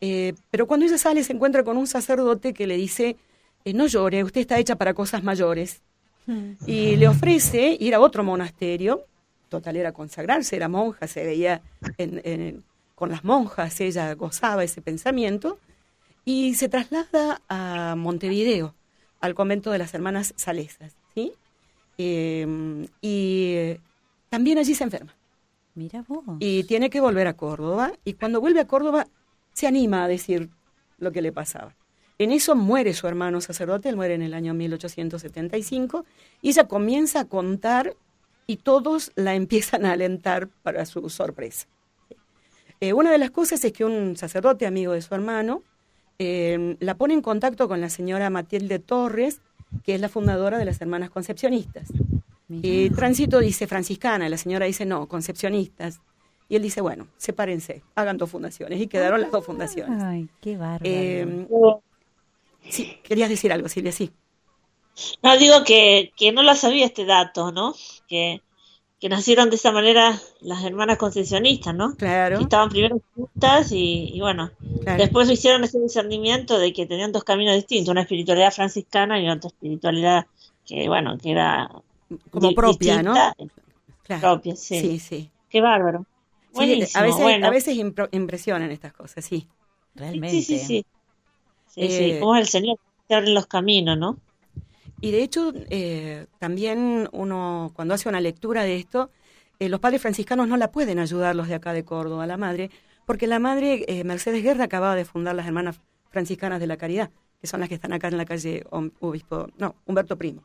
Pero 0.00 0.66
cuando 0.66 0.86
ella 0.86 0.98
sale 0.98 1.22
se 1.22 1.32
encuentra 1.32 1.62
con 1.62 1.76
un 1.76 1.86
sacerdote 1.86 2.54
que 2.54 2.66
le 2.66 2.76
dice, 2.76 3.16
no 3.64 3.86
llore, 3.86 4.24
usted 4.24 4.40
está 4.40 4.58
hecha 4.58 4.76
para 4.76 4.94
cosas 4.94 5.22
mayores. 5.22 5.82
Y 6.66 6.96
le 6.96 7.08
ofrece 7.08 7.76
ir 7.80 7.94
a 7.94 8.00
otro 8.00 8.22
monasterio, 8.22 9.04
total 9.48 9.76
era 9.76 9.92
consagrarse, 9.92 10.56
era 10.56 10.68
monja, 10.68 11.06
se 11.08 11.24
veía 11.24 11.60
en 11.98 12.62
con 13.00 13.08
las 13.08 13.24
monjas, 13.24 13.80
ella 13.80 14.14
gozaba 14.14 14.62
ese 14.62 14.82
pensamiento, 14.82 15.58
y 16.26 16.52
se 16.54 16.68
traslada 16.68 17.40
a 17.48 17.94
Montevideo, 17.96 18.74
al 19.22 19.34
convento 19.34 19.70
de 19.70 19.78
las 19.78 19.94
hermanas 19.94 20.34
Salesas, 20.36 20.92
¿sí? 21.14 21.32
Em, 21.96 22.86
y 23.00 23.76
también 24.28 24.58
allí 24.58 24.74
se 24.74 24.84
enferma. 24.84 25.14
Mira 25.74 26.04
vos. 26.06 26.24
Y 26.40 26.64
tiene 26.64 26.90
que 26.90 27.00
volver 27.00 27.26
a 27.26 27.38
Córdoba, 27.38 27.92
y 28.04 28.12
cuando 28.12 28.38
vuelve 28.38 28.60
a 28.60 28.66
Córdoba 28.66 29.06
se 29.60 29.66
anima 29.66 30.04
a 30.04 30.08
decir 30.08 30.48
lo 30.98 31.12
que 31.12 31.20
le 31.20 31.32
pasaba. 31.32 31.76
En 32.18 32.32
eso 32.32 32.54
muere 32.56 32.94
su 32.94 33.06
hermano 33.06 33.40
sacerdote, 33.42 33.90
él 33.90 33.96
muere 33.96 34.14
en 34.14 34.22
el 34.22 34.32
año 34.32 34.54
1875, 34.54 36.04
y 36.40 36.48
ella 36.48 36.64
comienza 36.64 37.20
a 37.20 37.24
contar 37.26 37.94
y 38.46 38.56
todos 38.56 39.12
la 39.16 39.34
empiezan 39.34 39.84
a 39.84 39.92
alentar 39.92 40.48
para 40.62 40.86
su 40.86 41.08
sorpresa. 41.10 41.66
Eh, 42.80 42.94
una 42.94 43.12
de 43.12 43.18
las 43.18 43.30
cosas 43.30 43.62
es 43.62 43.72
que 43.72 43.84
un 43.84 44.16
sacerdote 44.16 44.66
amigo 44.66 44.94
de 44.94 45.02
su 45.02 45.14
hermano 45.14 45.62
eh, 46.18 46.76
la 46.80 46.94
pone 46.94 47.12
en 47.12 47.20
contacto 47.20 47.68
con 47.68 47.82
la 47.82 47.90
señora 47.90 48.30
Matilde 48.30 48.78
Torres, 48.78 49.42
que 49.84 49.94
es 49.94 50.00
la 50.00 50.08
fundadora 50.08 50.58
de 50.58 50.64
las 50.64 50.80
Hermanas 50.80 51.10
Concepcionistas. 51.10 51.88
Y 52.48 52.90
Tránsito 52.90 53.38
dice 53.38 53.66
franciscana, 53.66 54.28
la 54.28 54.36
señora 54.36 54.66
dice 54.66 54.84
no, 54.84 55.06
concepcionistas. 55.06 56.00
Y 56.50 56.56
él 56.56 56.62
dice, 56.62 56.82
bueno, 56.82 57.06
sepárense, 57.16 57.82
hagan 57.94 58.18
dos 58.18 58.28
fundaciones. 58.28 58.78
Y 58.78 58.88
quedaron 58.88 59.22
las 59.22 59.30
dos 59.30 59.46
fundaciones. 59.46 60.02
Ay, 60.02 60.28
qué 60.42 60.58
bárbaro. 60.58 60.82
Eh, 60.84 61.46
sí, 62.68 62.98
querías 63.02 63.30
decir 63.30 63.52
algo, 63.52 63.68
Silvia, 63.68 63.92
sí. 63.92 64.10
No, 65.22 65.38
digo 65.38 65.64
que, 65.64 66.12
que 66.16 66.32
no 66.32 66.42
la 66.42 66.56
sabía 66.56 66.84
este 66.84 67.06
dato, 67.06 67.52
¿no? 67.52 67.74
Que 68.06 68.42
que 69.00 69.08
nacieron 69.08 69.48
de 69.48 69.56
esa 69.56 69.72
manera 69.72 70.20
las 70.42 70.62
hermanas 70.62 70.98
concesionistas, 70.98 71.74
¿no? 71.74 71.96
Claro. 71.96 72.36
Que 72.36 72.42
estaban 72.42 72.68
primero 72.68 73.00
juntas 73.14 73.72
y, 73.72 74.18
bueno, 74.20 74.50
después 74.98 75.30
hicieron 75.30 75.64
ese 75.64 75.80
discernimiento 75.80 76.58
de 76.58 76.74
que 76.74 76.84
tenían 76.84 77.10
dos 77.10 77.24
caminos 77.24 77.54
distintos, 77.54 77.90
una 77.90 78.02
espiritualidad 78.02 78.52
franciscana 78.52 79.18
y 79.18 79.28
otra 79.30 79.48
espiritualidad 79.48 80.26
que, 80.66 80.86
bueno, 80.88 81.16
que 81.16 81.30
era 81.30 81.70
como 82.30 82.52
propia, 82.52 83.02
¿no? 83.02 83.14
Claro. 84.02 84.20
Propia, 84.20 84.54
sí. 84.54 84.80
Sí, 84.80 84.98
sí. 84.98 85.30
Qué 85.48 85.62
bárbaro. 85.62 86.04
A 86.54 87.02
veces, 87.02 87.42
a 87.44 87.50
veces 87.50 87.76
impresionan 88.12 88.70
estas 88.70 88.92
cosas, 88.92 89.24
sí. 89.24 89.46
Realmente. 89.94 90.42
Sí, 90.42 90.42
sí, 90.42 90.58
sí. 90.58 90.86
Sí, 91.66 91.88
sí. 91.88 92.04
Eh, 92.12 92.20
Como 92.20 92.36
el 92.36 92.46
Señor 92.46 92.78
te 93.06 93.14
abre 93.14 93.30
los 93.30 93.46
caminos, 93.46 93.96
¿no? 93.98 94.18
Y 95.00 95.12
de 95.12 95.22
hecho, 95.22 95.52
eh, 95.70 96.26
también 96.38 97.08
uno, 97.12 97.72
cuando 97.74 97.94
hace 97.94 98.08
una 98.08 98.20
lectura 98.20 98.64
de 98.64 98.76
esto, 98.76 99.10
eh, 99.58 99.68
los 99.68 99.80
padres 99.80 100.02
franciscanos 100.02 100.48
no 100.48 100.56
la 100.56 100.70
pueden 100.72 100.98
ayudar 100.98 101.34
los 101.36 101.48
de 101.48 101.54
acá 101.54 101.72
de 101.72 101.84
Córdoba, 101.84 102.26
la 102.26 102.36
madre, 102.36 102.70
porque 103.06 103.26
la 103.26 103.38
madre, 103.38 103.84
Mercedes 104.04 104.42
Guerra, 104.42 104.64
acababa 104.64 104.94
de 104.94 105.04
fundar 105.04 105.34
las 105.34 105.46
Hermanas 105.46 105.80
Franciscanas 106.10 106.60
de 106.60 106.66
la 106.66 106.76
Caridad, 106.76 107.10
que 107.40 107.46
son 107.46 107.60
las 107.60 107.68
que 107.68 107.74
están 107.74 107.92
acá 107.92 108.08
en 108.08 108.16
la 108.16 108.24
calle 108.24 108.64
Obispo, 109.00 109.48
no, 109.58 109.74
Humberto 109.86 110.16
Primo. 110.16 110.42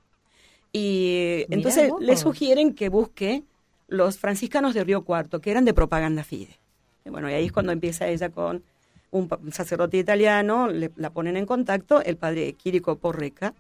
Y 0.72 1.46
entonces 1.50 1.92
le 2.00 2.18
sugieren 2.18 2.74
que 2.74 2.90
busque 2.90 3.44
los 3.88 4.18
franciscanos 4.18 4.74
de 4.74 4.84
Río 4.84 5.04
Cuarto, 5.04 5.42
que 5.42 5.52
eran 5.52 5.66
de 5.66 5.74
propaganda 5.74 6.24
fide. 6.24 6.60
Y 7.06 7.10
bueno, 7.10 7.30
y 7.30 7.34
ahí 7.34 7.46
es 7.46 7.52
cuando 7.52 7.72
empieza 7.72 8.08
ella 8.08 8.30
con 8.30 8.64
un 9.12 9.30
sacerdote 9.52 9.98
italiano, 9.98 10.68
le, 10.68 10.92
la 10.96 11.12
ponen 11.12 11.38
en 11.38 11.46
contacto, 11.46 12.02
el 12.02 12.18
padre 12.18 12.54
Quirico 12.54 12.98
Porreca, 12.98 13.54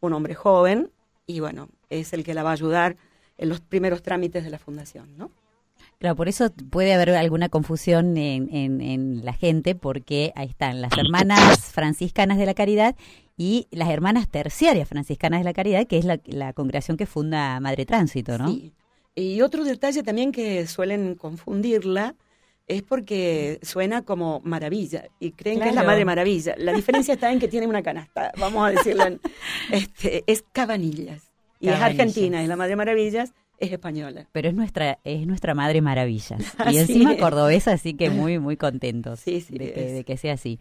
un 0.00 0.12
hombre 0.12 0.34
joven 0.34 0.90
y 1.26 1.40
bueno, 1.40 1.68
es 1.90 2.12
el 2.12 2.24
que 2.24 2.34
la 2.34 2.42
va 2.42 2.50
a 2.50 2.54
ayudar 2.54 2.96
en 3.38 3.48
los 3.48 3.60
primeros 3.60 4.02
trámites 4.02 4.44
de 4.44 4.50
la 4.50 4.58
fundación, 4.58 5.16
¿no? 5.16 5.30
Claro, 5.98 6.14
por 6.16 6.28
eso 6.28 6.50
puede 6.70 6.92
haber 6.92 7.10
alguna 7.10 7.48
confusión 7.48 8.16
en, 8.16 8.52
en, 8.52 9.24
la 9.24 9.32
gente, 9.32 9.74
porque 9.74 10.32
ahí 10.36 10.48
están 10.48 10.82
las 10.82 10.92
hermanas 10.98 11.72
franciscanas 11.72 12.36
de 12.38 12.44
la 12.44 12.54
caridad 12.54 12.96
y 13.36 13.66
las 13.70 13.88
hermanas 13.88 14.28
terciarias 14.28 14.88
franciscanas 14.88 15.40
de 15.40 15.44
la 15.44 15.54
caridad, 15.54 15.86
que 15.86 15.98
es 15.98 16.04
la, 16.04 16.20
la 16.26 16.52
congregación 16.52 16.98
que 16.98 17.06
funda 17.06 17.58
Madre 17.60 17.86
Tránsito, 17.86 18.36
¿no? 18.36 18.48
Sí. 18.48 18.72
Y 19.16 19.40
otro 19.40 19.64
detalle 19.64 20.02
también 20.02 20.30
que 20.30 20.66
suelen 20.66 21.14
confundirla 21.14 22.14
es 22.66 22.82
porque 22.82 23.58
suena 23.62 24.02
como 24.02 24.40
maravilla 24.44 25.08
y 25.18 25.32
creen 25.32 25.60
que 25.60 25.70
es 25.70 25.74
la 25.74 25.84
madre 25.84 26.04
maravilla. 26.04 26.54
La 26.58 26.72
diferencia 26.72 27.14
está 27.14 27.32
en 27.32 27.38
que 27.38 27.48
tiene 27.48 27.66
una 27.66 27.82
canasta, 27.82 28.32
vamos 28.38 28.68
a 28.68 28.70
decirlo, 28.72 29.04
este, 29.72 30.22
es 30.26 30.44
Cabanillas. 30.52 31.30
Y 31.58 31.68
es 31.68 31.80
argentina, 31.80 32.42
es 32.42 32.48
la 32.48 32.56
madre 32.56 32.76
maravillas, 32.76 33.32
es 33.58 33.72
española. 33.72 34.28
Pero 34.32 34.48
es 34.48 34.54
nuestra, 34.54 34.98
es 35.04 35.26
nuestra 35.26 35.54
madre 35.54 35.80
maravillas. 35.80 36.54
Y 36.70 36.76
encima 36.76 37.16
cordobesa, 37.16 37.72
así 37.72 37.94
que 37.94 38.10
muy, 38.10 38.38
muy 38.38 38.56
contentos 38.56 39.24
de, 39.24 40.04
que, 40.06 40.16
sea 40.18 40.34
así. 40.34 40.58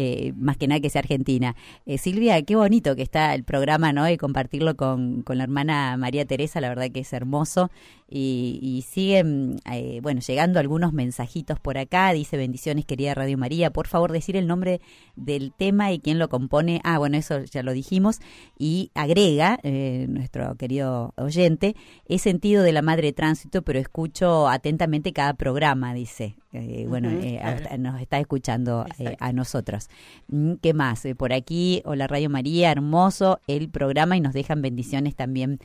Eh, 0.00 0.32
más 0.36 0.56
que 0.56 0.68
nada 0.68 0.80
que 0.80 0.90
sea 0.90 1.00
argentina. 1.00 1.56
Eh, 1.84 1.98
Silvia, 1.98 2.40
qué 2.42 2.54
bonito 2.54 2.94
que 2.94 3.02
está 3.02 3.34
el 3.34 3.42
programa, 3.42 3.92
¿no? 3.92 4.08
Y 4.08 4.16
compartirlo 4.16 4.76
con, 4.76 5.22
con 5.22 5.38
la 5.38 5.42
hermana 5.42 5.96
María 5.96 6.24
Teresa, 6.24 6.60
la 6.60 6.68
verdad 6.68 6.88
que 6.92 7.00
es 7.00 7.12
hermoso. 7.12 7.68
Y, 8.10 8.58
y 8.62 8.82
siguen, 8.82 9.60
eh, 9.70 10.00
bueno, 10.02 10.20
llegando 10.20 10.58
algunos 10.58 10.92
mensajitos 10.92 11.60
por 11.60 11.76
acá. 11.76 12.12
Dice, 12.12 12.36
bendiciones, 12.36 12.84
querida 12.86 13.14
Radio 13.14 13.36
María. 13.36 13.70
Por 13.70 13.86
favor, 13.86 14.12
decir 14.12 14.36
el 14.36 14.46
nombre 14.46 14.80
del 15.14 15.52
tema 15.52 15.92
y 15.92 15.98
quién 15.98 16.18
lo 16.18 16.28
compone. 16.28 16.80
Ah, 16.84 16.98
bueno, 16.98 17.18
eso 17.18 17.44
ya 17.44 17.62
lo 17.62 17.72
dijimos. 17.72 18.20
Y 18.58 18.90
agrega, 18.94 19.58
nuestro 19.62 20.54
querido 20.56 21.12
oyente, 21.16 21.76
he 22.06 22.18
sentido 22.18 22.62
de 22.62 22.72
la 22.72 22.82
madre 22.82 23.12
tránsito, 23.12 23.62
pero 23.62 23.78
escucho 23.78 24.48
atentamente 24.48 25.12
cada 25.12 25.34
programa, 25.34 25.94
dice. 25.94 26.36
Eh, 26.52 26.86
bueno, 26.88 27.10
eh, 27.10 27.40
nos 27.78 28.00
está 28.00 28.18
escuchando 28.18 28.86
eh, 28.98 29.16
a 29.20 29.32
nosotros. 29.32 29.88
Mm, 30.28 30.54
¿Qué 30.62 30.72
más? 30.72 31.06
por 31.16 31.32
aquí, 31.32 31.82
hola 31.84 32.06
Radio 32.06 32.30
María, 32.30 32.72
hermoso 32.72 33.40
el 33.46 33.68
programa 33.68 34.16
y 34.16 34.20
nos 34.20 34.32
dejan 34.32 34.62
bendiciones 34.62 35.14
también 35.14 35.60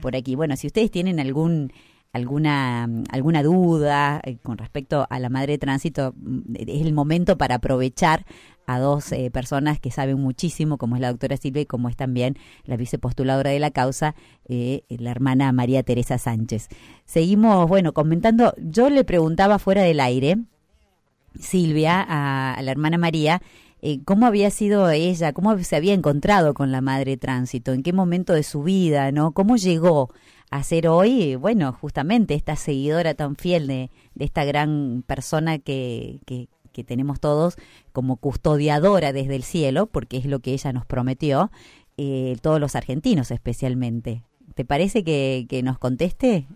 por 0.00 0.16
aquí. 0.16 0.34
Bueno, 0.34 0.56
si 0.56 0.66
ustedes 0.66 0.90
tienen 0.90 1.20
algún 1.20 1.72
alguna 2.12 2.88
alguna 3.10 3.42
duda 3.42 4.22
con 4.42 4.58
respecto 4.58 5.06
a 5.08 5.18
la 5.18 5.28
madre 5.28 5.52
de 5.52 5.58
tránsito, 5.58 6.14
mm, 6.16 6.54
es 6.56 6.82
el 6.82 6.92
momento 6.92 7.38
para 7.38 7.56
aprovechar 7.56 8.24
a 8.66 8.78
dos 8.78 9.14
personas 9.32 9.80
que 9.80 9.90
saben 9.90 10.20
muchísimo, 10.20 10.76
como 10.76 10.96
es 10.96 11.00
la 11.00 11.08
doctora 11.08 11.38
Silvia 11.38 11.62
y 11.62 11.66
como 11.66 11.88
es 11.88 11.96
también 11.96 12.36
la 12.64 12.76
vicepostuladora 12.76 13.50
de 13.50 13.58
la 13.60 13.70
causa, 13.70 14.14
la 14.46 15.10
hermana 15.10 15.50
María 15.52 15.82
Teresa 15.82 16.18
Sánchez. 16.18 16.68
Seguimos, 17.06 17.66
bueno, 17.66 17.94
comentando, 17.94 18.52
yo 18.58 18.90
le 18.90 19.04
preguntaba 19.04 19.58
fuera 19.58 19.84
del 19.84 20.00
aire, 20.00 20.36
Silvia, 21.40 22.04
a, 22.06 22.60
la 22.62 22.70
hermana 22.70 22.98
María, 22.98 23.42
eh, 23.80 24.00
cómo 24.04 24.26
había 24.26 24.50
sido 24.50 24.90
ella, 24.90 25.32
cómo 25.32 25.56
se 25.58 25.76
había 25.76 25.94
encontrado 25.94 26.54
con 26.54 26.72
la 26.72 26.80
madre 26.80 27.16
tránsito, 27.16 27.72
en 27.72 27.82
qué 27.82 27.92
momento 27.92 28.32
de 28.32 28.42
su 28.42 28.62
vida, 28.62 29.12
¿no? 29.12 29.32
¿Cómo 29.32 29.56
llegó 29.56 30.10
a 30.50 30.62
ser 30.62 30.88
hoy, 30.88 31.36
bueno, 31.36 31.72
justamente 31.72 32.34
esta 32.34 32.56
seguidora 32.56 33.14
tan 33.14 33.36
fiel 33.36 33.66
de, 33.66 33.90
esta 34.18 34.44
gran 34.44 35.04
persona 35.06 35.58
que, 35.58 36.20
que, 36.26 36.48
tenemos 36.86 37.18
todos 37.18 37.56
como 37.92 38.18
custodiadora 38.18 39.12
desde 39.12 39.34
el 39.34 39.42
cielo, 39.42 39.86
porque 39.86 40.16
es 40.16 40.26
lo 40.26 40.38
que 40.38 40.52
ella 40.52 40.72
nos 40.72 40.86
prometió, 40.86 41.50
eh, 41.96 42.36
todos 42.40 42.60
los 42.60 42.76
argentinos 42.76 43.32
especialmente. 43.32 44.22
¿Te 44.54 44.64
parece 44.64 45.02
que, 45.02 45.46
que 45.48 45.64
nos 45.64 45.76
conteste? 45.80 46.46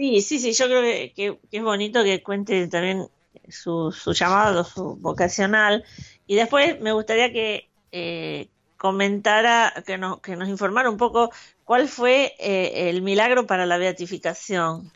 Sí, 0.00 0.22
sí, 0.22 0.38
sí, 0.38 0.54
yo 0.54 0.64
creo 0.64 0.80
que, 1.14 1.38
es 1.52 1.62
bonito 1.62 2.02
que 2.02 2.22
cuente 2.22 2.66
también 2.68 3.08
su, 3.50 3.92
su, 3.92 4.14
llamado, 4.14 4.64
su 4.64 4.96
vocacional. 4.96 5.84
Y 6.26 6.36
después 6.36 6.80
me 6.80 6.92
gustaría 6.92 7.30
que 7.30 7.68
eh, 7.92 8.48
comentara, 8.80 9.74
que 9.86 9.98
nos, 9.98 10.20
que 10.20 10.36
nos 10.36 10.48
informara 10.48 10.88
un 10.88 10.96
poco 10.96 11.30
cuál 11.64 11.86
fue 11.86 12.32
eh, 12.38 12.88
el 12.88 13.02
milagro 13.02 13.46
para 13.46 13.66
la 13.66 13.76
beatificación. 13.76 14.90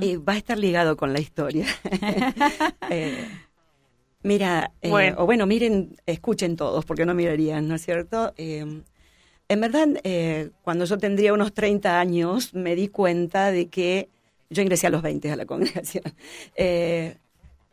Eh, 0.00 0.16
va 0.16 0.32
a 0.32 0.38
estar 0.38 0.56
ligado 0.56 0.96
con 0.96 1.12
la 1.12 1.20
historia. 1.20 1.66
mira, 4.22 4.72
o 4.82 5.26
bueno, 5.26 5.44
miren, 5.44 5.94
escuchen 6.06 6.56
todos, 6.56 6.86
porque 6.86 7.04
no 7.04 7.14
mirarían, 7.14 7.68
¿no 7.68 7.74
es 7.74 7.84
cierto? 7.84 8.32
En 9.50 9.60
verdad, 9.60 9.88
eh, 10.04 10.50
cuando 10.62 10.84
yo 10.84 10.96
tendría 10.96 11.34
unos 11.34 11.52
30 11.52 11.98
años, 11.98 12.54
me 12.54 12.76
di 12.76 12.86
cuenta 12.86 13.50
de 13.50 13.66
que, 13.66 14.08
yo 14.48 14.62
ingresé 14.62 14.86
a 14.86 14.90
los 14.90 15.02
20 15.02 15.32
a 15.32 15.34
la 15.34 15.44
congregación, 15.46 16.04
eh, 16.54 17.16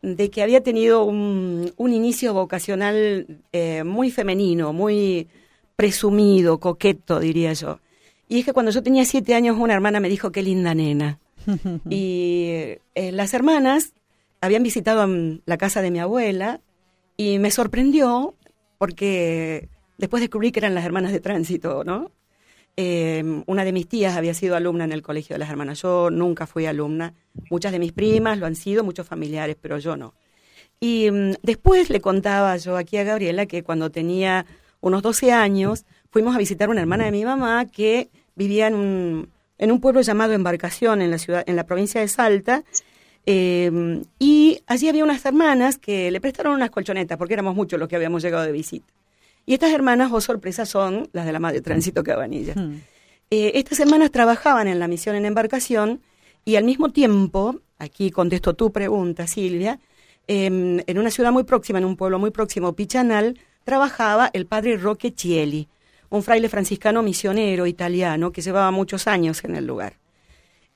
de 0.02 0.30
que 0.30 0.42
había 0.42 0.62
tenido 0.62 1.04
un, 1.04 1.72
inicio 1.78 2.34
vocacional 2.34 3.26
eh, 3.52 3.84
muy 3.84 4.10
femenino, 4.10 4.72
muy 4.72 5.28
presumido, 5.76 6.58
coqueto, 6.58 7.20
diría 7.20 7.52
yo. 7.52 7.80
Y 8.28 8.40
es 8.40 8.44
que 8.44 8.52
cuando 8.52 8.72
yo 8.72 8.82
tenía 8.82 9.04
siete 9.04 9.34
años, 9.34 9.56
una 9.58 9.74
hermana 9.74 10.00
me 10.00 10.08
dijo, 10.08 10.32
qué 10.32 10.42
linda 10.42 10.74
nena. 10.74 11.18
y 11.90 12.74
las 12.94 13.32
hermanas 13.32 13.94
habían 14.40 14.62
visitado 14.62 15.06
la 15.46 15.56
casa 15.56 15.82
de 15.82 15.90
mi 15.90 15.98
abuela 15.98 16.60
y 17.16 17.38
me 17.38 17.50
sorprendió 17.50 18.34
porque 18.76 19.68
Después 19.98 20.20
descubrí 20.20 20.52
que 20.52 20.60
eran 20.60 20.76
las 20.76 20.84
hermanas 20.84 21.12
de 21.12 21.20
tránsito, 21.20 21.82
¿no? 21.82 22.12
Eh, 22.80 23.42
una 23.46 23.64
de 23.64 23.72
mis 23.72 23.88
tías 23.88 24.16
había 24.16 24.34
sido 24.34 24.54
alumna 24.54 24.84
en 24.84 24.92
el 24.92 25.02
colegio 25.02 25.34
de 25.34 25.40
las 25.40 25.50
hermanas. 25.50 25.82
Yo 25.82 26.10
nunca 26.10 26.46
fui 26.46 26.64
alumna. 26.64 27.12
Muchas 27.50 27.72
de 27.72 27.80
mis 27.80 27.90
primas 27.90 28.38
lo 28.38 28.46
han 28.46 28.54
sido, 28.54 28.84
muchos 28.84 29.04
familiares, 29.04 29.56
pero 29.60 29.78
yo 29.78 29.96
no. 29.96 30.14
Y 30.78 31.10
mm, 31.10 31.32
después 31.42 31.90
le 31.90 32.00
contaba 32.00 32.56
yo 32.56 32.76
aquí 32.76 32.96
a 32.96 33.02
Gabriela 33.02 33.46
que 33.46 33.64
cuando 33.64 33.90
tenía 33.90 34.46
unos 34.80 35.02
12 35.02 35.32
años 35.32 35.86
fuimos 36.08 36.36
a 36.36 36.38
visitar 36.38 36.70
una 36.70 36.80
hermana 36.80 37.06
de 37.06 37.10
mi 37.10 37.24
mamá 37.24 37.66
que 37.66 38.10
vivía 38.36 38.68
en 38.68 38.74
un, 38.76 39.28
en 39.58 39.72
un 39.72 39.80
pueblo 39.80 40.00
llamado 40.02 40.34
Embarcación 40.34 41.02
en 41.02 41.10
la 41.10 41.18
ciudad, 41.18 41.42
en 41.48 41.56
la 41.56 41.66
provincia 41.66 42.00
de 42.00 42.06
Salta. 42.06 42.62
Eh, 43.26 44.04
y 44.20 44.60
allí 44.68 44.88
había 44.88 45.02
unas 45.02 45.24
hermanas 45.24 45.78
que 45.78 46.12
le 46.12 46.20
prestaron 46.20 46.54
unas 46.54 46.70
colchonetas 46.70 47.18
porque 47.18 47.34
éramos 47.34 47.56
muchos 47.56 47.80
los 47.80 47.88
que 47.88 47.96
habíamos 47.96 48.22
llegado 48.22 48.44
de 48.44 48.52
visita. 48.52 48.86
Y 49.48 49.54
estas 49.54 49.72
hermanas, 49.72 50.10
oh 50.12 50.20
sorpresa, 50.20 50.66
son 50.66 51.08
las 51.14 51.24
de 51.24 51.32
la 51.32 51.38
Madre 51.38 51.62
Tránsito 51.62 52.04
Cabanilla. 52.04 52.52
Hmm. 52.54 52.82
Eh, 53.30 53.52
estas 53.54 53.80
hermanas 53.80 54.10
trabajaban 54.10 54.68
en 54.68 54.78
la 54.78 54.88
misión 54.88 55.16
en 55.16 55.24
embarcación 55.24 56.02
y 56.44 56.56
al 56.56 56.64
mismo 56.64 56.92
tiempo, 56.92 57.58
aquí 57.78 58.10
contesto 58.10 58.52
tu 58.52 58.70
pregunta, 58.72 59.26
Silvia, 59.26 59.80
em, 60.26 60.80
en 60.86 60.98
una 60.98 61.10
ciudad 61.10 61.32
muy 61.32 61.44
próxima, 61.44 61.78
en 61.78 61.86
un 61.86 61.96
pueblo 61.96 62.18
muy 62.18 62.30
próximo, 62.30 62.74
Pichanal, 62.74 63.40
trabajaba 63.64 64.28
el 64.34 64.44
padre 64.44 64.76
Roque 64.76 65.14
Chieli, 65.14 65.66
un 66.10 66.22
fraile 66.22 66.50
franciscano 66.50 67.02
misionero 67.02 67.66
italiano 67.66 68.32
que 68.32 68.42
llevaba 68.42 68.70
muchos 68.70 69.06
años 69.06 69.42
en 69.44 69.56
el 69.56 69.66
lugar. 69.66 69.94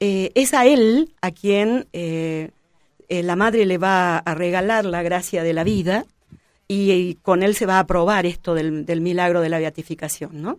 Eh, 0.01 0.33
es 0.35 0.55
a 0.55 0.65
él 0.65 1.13
a 1.21 1.31
quien 1.31 1.89
eh, 1.93 2.53
la 3.11 3.37
madre 3.37 3.67
le 3.67 3.77
va 3.77 4.17
a 4.17 4.35
regalar 4.35 4.87
la 4.87 5.03
gracia 5.03 5.43
de 5.43 5.53
la 5.53 5.63
vida 5.63 6.07
y, 6.73 7.19
con 7.23 7.43
él 7.43 7.55
se 7.55 7.67
va 7.67 7.77
a 7.77 7.81
aprobar 7.81 8.27
esto 8.27 8.55
del, 8.55 9.01
milagro 9.01 9.41
de 9.41 9.49
la 9.49 9.59
beatificación, 9.59 10.43
¿no? 10.43 10.59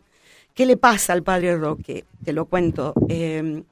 ¿Qué 0.53 0.65
le 0.65 0.77
pasa 0.77 1.13
al 1.13 1.23
padre 1.23 1.57
Roque? 1.57 2.05
Te 2.23 2.31
lo 2.31 2.45
cuento. 2.45 2.93
Em, 3.09 3.63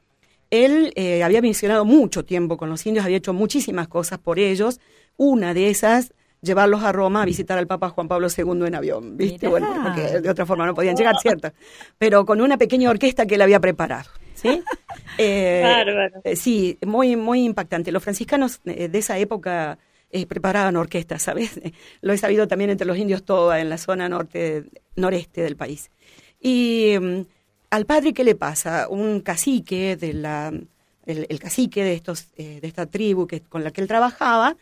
él 0.49 0.91
eh, 0.95 1.23
había 1.23 1.41
mencionado 1.41 1.85
mucho 1.85 2.25
tiempo 2.25 2.57
con 2.57 2.69
los 2.69 2.85
indios, 2.85 3.05
había 3.05 3.17
hecho 3.17 3.33
muchísimas 3.33 3.87
cosas 3.87 4.17
por 4.17 4.39
ellos. 4.39 4.79
Una 5.17 5.53
de 5.53 5.69
esas, 5.69 6.13
llevarlos 6.41 6.83
a 6.83 6.91
Roma 6.91 7.21
a 7.21 7.25
visitar 7.25 7.57
al 7.57 7.67
Papa 7.67 7.89
Juan 7.89 8.07
Pablo 8.07 8.27
II 8.35 8.65
en 8.65 8.75
avión, 8.75 9.15
¿viste? 9.15 9.47
Bueno, 9.47 9.67
porque 9.83 10.19
de 10.19 10.29
otra 10.29 10.45
forma 10.47 10.65
no 10.65 10.73
podían 10.73 10.95
llegar, 10.95 11.15
¿cierto? 11.21 11.51
Pero 11.99 12.25
con 12.25 12.41
una 12.41 12.57
pequeña 12.57 12.89
orquesta 12.89 13.27
que 13.27 13.35
él 13.35 13.41
había 13.41 13.59
preparado, 13.59 14.09
¿sí? 14.33 14.63
Eh, 15.17 16.09
eh, 16.23 16.35
sí, 16.37 16.77
muy, 16.85 17.17
muy 17.17 17.43
impactante. 17.43 17.91
Los 17.91 18.01
franciscanos 18.01 18.61
de 18.63 18.89
esa 18.93 19.17
época 19.19 19.77
eh, 20.13 20.25
preparaban 20.25 20.75
orquestas, 20.75 21.21
¿sabes? 21.21 21.61
Lo 22.01 22.11
he 22.11 22.17
sabido 22.17 22.47
también 22.47 22.69
entre 22.69 22.85
los 22.85 22.97
indios 22.97 23.23
Toba, 23.23 23.61
en 23.61 23.69
la 23.69 23.77
zona 23.77 24.09
norte, 24.09 24.65
noreste 24.95 25.41
del 25.41 25.55
país. 25.55 25.89
Y 26.39 26.95
mm, 26.99 27.21
al 27.69 27.85
padre, 27.85 28.13
¿qué 28.13 28.25
le 28.25 28.35
pasa? 28.35 28.87
Un 28.89 29.21
cacique 29.21 29.95
de 29.95 30.13
la, 30.13 30.51
el, 31.05 31.39
cacique 31.39 31.83
de 31.83 31.93
estos, 31.93 32.27
eh, 32.35 32.59
de 32.61 32.67
esta 32.67 32.87
tribu 32.87 33.25
que, 33.25 33.39
con 33.39 33.63
la 33.63 33.71
que 33.71 33.79
él 33.79 33.87
trabajaba, 33.87 34.57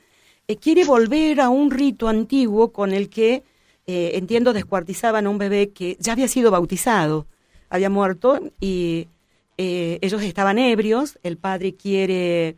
eh, 0.47 0.57
quiere 0.57 0.85
volver 0.85 1.41
a 1.41 1.49
un 1.49 1.71
rito 1.71 2.07
antiguo 2.07 2.71
con 2.71 2.93
el 2.93 3.09
que, 3.09 3.43
entiendo, 3.87 4.53
descuartizaban 4.53 5.25
a 5.25 5.31
un 5.31 5.39
bebé 5.39 5.71
que 5.71 5.97
ya 5.99 6.13
había 6.13 6.27
sido 6.27 6.51
bautizado, 6.51 7.25
había 7.71 7.89
muerto 7.89 8.39
y 8.59 9.07
ellos 9.57 10.21
estaban 10.21 10.59
ebrios, 10.59 11.17
el 11.23 11.37
padre 11.37 11.73
quiere 11.73 12.55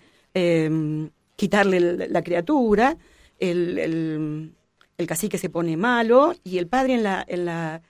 quitarle 1.41 2.07
la 2.07 2.21
criatura, 2.21 2.97
el, 3.39 3.79
el, 3.79 5.07
cacique 5.07 5.39
se 5.39 5.49
pone 5.49 5.75
malo 5.75 6.35
y 6.43 6.59
el 6.59 6.67
padre 6.67 6.93
en 6.93 7.03
la... 7.03 7.25
En 7.27 7.45
la 7.45 7.81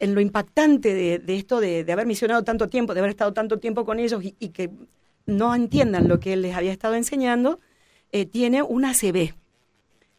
en 0.00 0.12
lo 0.12 0.20
impactante 0.20 0.92
de, 0.92 1.36
esto 1.36 1.60
de, 1.60 1.90
haber 1.90 2.04
misionado 2.04 2.42
tanto 2.42 2.68
tiempo, 2.68 2.92
de 2.92 3.00
haber 3.00 3.10
estado 3.10 3.32
tanto 3.32 3.58
tiempo 3.60 3.84
con 3.86 4.00
ellos 4.00 4.20
y, 4.22 4.48
que 4.48 4.68
no 5.24 5.54
entiendan 5.54 6.08
lo 6.08 6.18
que 6.18 6.32
él 6.32 6.42
les 6.42 6.56
había 6.56 6.72
estado 6.72 6.96
enseñando, 6.96 7.60
eh, 8.10 8.26
tiene 8.26 8.60
una 8.60 8.92
CB. 8.92 9.34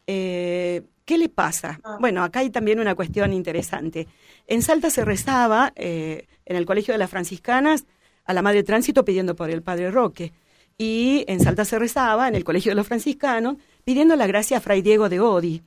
Eh, 0.06 0.82
¿Qué 1.04 1.18
le 1.18 1.28
pasa? 1.28 1.78
Ah. 1.84 1.98
Bueno, 2.00 2.24
acá 2.24 2.40
hay 2.40 2.50
también 2.50 2.80
una 2.80 2.96
cuestión 2.96 3.34
interesante. 3.34 4.08
En 4.48 4.62
Salta 4.62 4.88
se 4.90 5.04
rezaba, 5.04 5.72
eh, 5.76 6.26
en 6.46 6.56
el 6.56 6.64
Colegio 6.64 6.92
de 6.94 6.98
las 6.98 7.10
Franciscanas, 7.10 7.84
a 8.24 8.32
la 8.32 8.42
Madre 8.42 8.64
Tránsito 8.64 9.04
pidiendo 9.04 9.36
por 9.36 9.50
el 9.50 9.62
Padre 9.62 9.90
Roque 9.90 10.32
y 10.78 11.24
en 11.28 11.40
Salta 11.40 11.64
se 11.64 11.78
rezaba, 11.78 12.28
en 12.28 12.34
el 12.34 12.44
Colegio 12.44 12.70
de 12.70 12.76
los 12.76 12.86
Franciscanos, 12.86 13.56
pidiendo 13.84 14.16
la 14.16 14.26
gracia 14.26 14.58
a 14.58 14.60
Fray 14.60 14.82
Diego 14.82 15.08
de 15.08 15.20
Odi. 15.20 15.62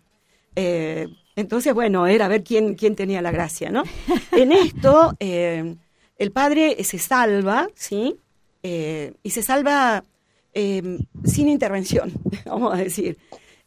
Eh, 0.55 1.07
entonces, 1.35 1.73
bueno, 1.73 2.05
era 2.05 2.27
ver 2.27 2.43
quién, 2.43 2.75
quién 2.75 2.95
tenía 2.95 3.21
la 3.21 3.31
gracia, 3.31 3.69
¿no? 3.71 3.83
En 4.31 4.51
esto, 4.51 5.13
eh, 5.19 5.75
el 6.17 6.31
padre 6.31 6.83
se 6.83 6.99
salva, 6.99 7.67
¿sí? 7.75 8.17
Eh, 8.61 9.13
y 9.23 9.29
se 9.31 9.41
salva 9.41 10.03
sin 10.53 11.47
intervención, 11.47 12.11
vamos 12.45 12.73
a 12.73 12.77
decir. 12.77 13.17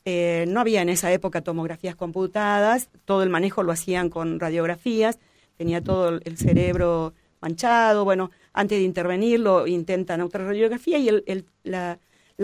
no 0.04 0.60
había 0.60 0.82
en 0.82 0.90
esa 0.90 1.10
época 1.10 1.40
tomografías 1.40 1.96
computadas, 1.96 2.90
todo 3.06 3.22
el 3.22 3.30
manejo 3.30 3.62
lo 3.62 3.72
hacían 3.72 4.10
con 4.10 4.38
radiografías, 4.38 5.18
tenía 5.56 5.80
todo 5.82 6.20
el 6.22 6.36
cerebro 6.36 7.14
manchado, 7.40 8.04
bueno, 8.04 8.30
antes 8.52 8.78
de 8.78 8.84
intervenirlo 8.84 9.66
intentan 9.66 10.20
otra 10.20 10.44
radiografía 10.44 10.98
y 10.98 11.08
el, 11.08 11.46
la, 11.64 11.98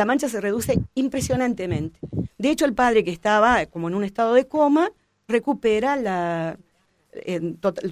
mancha 0.04 0.28
se 0.28 0.40
reduce 0.40 0.80
impresionantemente. 0.94 1.98
De 2.38 2.50
hecho, 2.50 2.64
el 2.64 2.74
padre 2.74 3.04
que 3.04 3.10
estaba 3.10 3.66
como 3.66 3.88
en 3.88 3.94
un 3.94 4.04
estado 4.04 4.34
de 4.34 4.46
coma 4.46 4.90
recupera 5.26 5.96
la, 5.96 6.58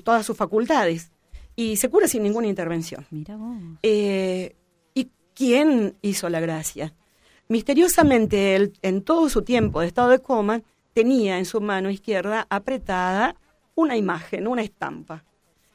todas 0.02 0.24
sus 0.24 0.36
facultades 0.36 1.10
y 1.54 1.76
se 1.76 1.88
cura 1.88 2.08
sin 2.08 2.22
ninguna 2.22 2.46
intervención. 2.46 3.06
Mira 3.10 3.36
vos. 3.36 3.56
Eh, 3.82 4.54
¿Y 4.94 5.10
quién 5.34 5.96
hizo 6.02 6.28
la 6.28 6.40
gracia? 6.40 6.94
Misteriosamente, 7.48 8.56
él, 8.56 8.72
en 8.82 9.02
todo 9.02 9.28
su 9.28 9.42
tiempo 9.42 9.80
de 9.80 9.86
estado 9.86 10.10
de 10.10 10.18
coma, 10.18 10.62
tenía 10.92 11.38
en 11.38 11.44
su 11.44 11.60
mano 11.60 11.90
izquierda 11.90 12.46
apretada 12.50 13.36
una 13.74 13.96
imagen, 13.96 14.48
una 14.48 14.62
estampa. 14.62 15.24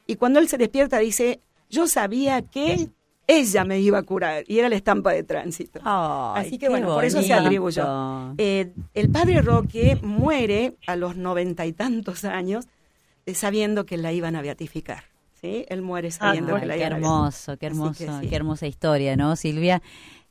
Y 0.06 0.16
cuando 0.16 0.40
él 0.40 0.48
se 0.48 0.58
despierta 0.58 0.98
dice, 0.98 1.40
yo 1.72 1.88
sabía 1.88 2.42
que 2.42 2.90
ella 3.26 3.64
me 3.64 3.80
iba 3.80 3.98
a 3.98 4.02
curar 4.02 4.44
y 4.46 4.58
era 4.58 4.68
la 4.68 4.76
estampa 4.76 5.12
de 5.12 5.24
tránsito. 5.24 5.80
Así 5.82 6.58
que 6.58 6.68
bueno, 6.68 6.88
por 6.88 7.04
eso 7.04 7.22
se 7.22 7.32
atribuyó. 7.32 8.34
Eh, 8.38 8.72
el 8.94 9.10
padre 9.10 9.42
Roque 9.42 9.98
muere 10.02 10.76
a 10.86 10.94
los 10.96 11.16
noventa 11.16 11.66
y 11.66 11.72
tantos 11.72 12.24
años 12.24 12.66
eh, 13.26 13.34
sabiendo 13.34 13.86
que 13.86 13.96
la 13.96 14.12
iban 14.12 14.36
a 14.36 14.42
beatificar. 14.42 15.04
¿sí? 15.40 15.64
Él 15.68 15.82
muere 15.82 16.08
ah, 16.08 16.12
sabiendo 16.12 16.60
que 16.60 16.66
la 16.66 16.76
iban 16.76 16.92
a 16.92 16.98
beatificar. 16.98 16.98
Qué 16.98 17.06
hermoso, 17.06 17.56
qué 17.56 17.66
hermoso, 17.66 18.28
qué 18.28 18.36
hermosa 18.36 18.66
historia, 18.66 19.16
¿no, 19.16 19.34
Silvia? 19.34 19.82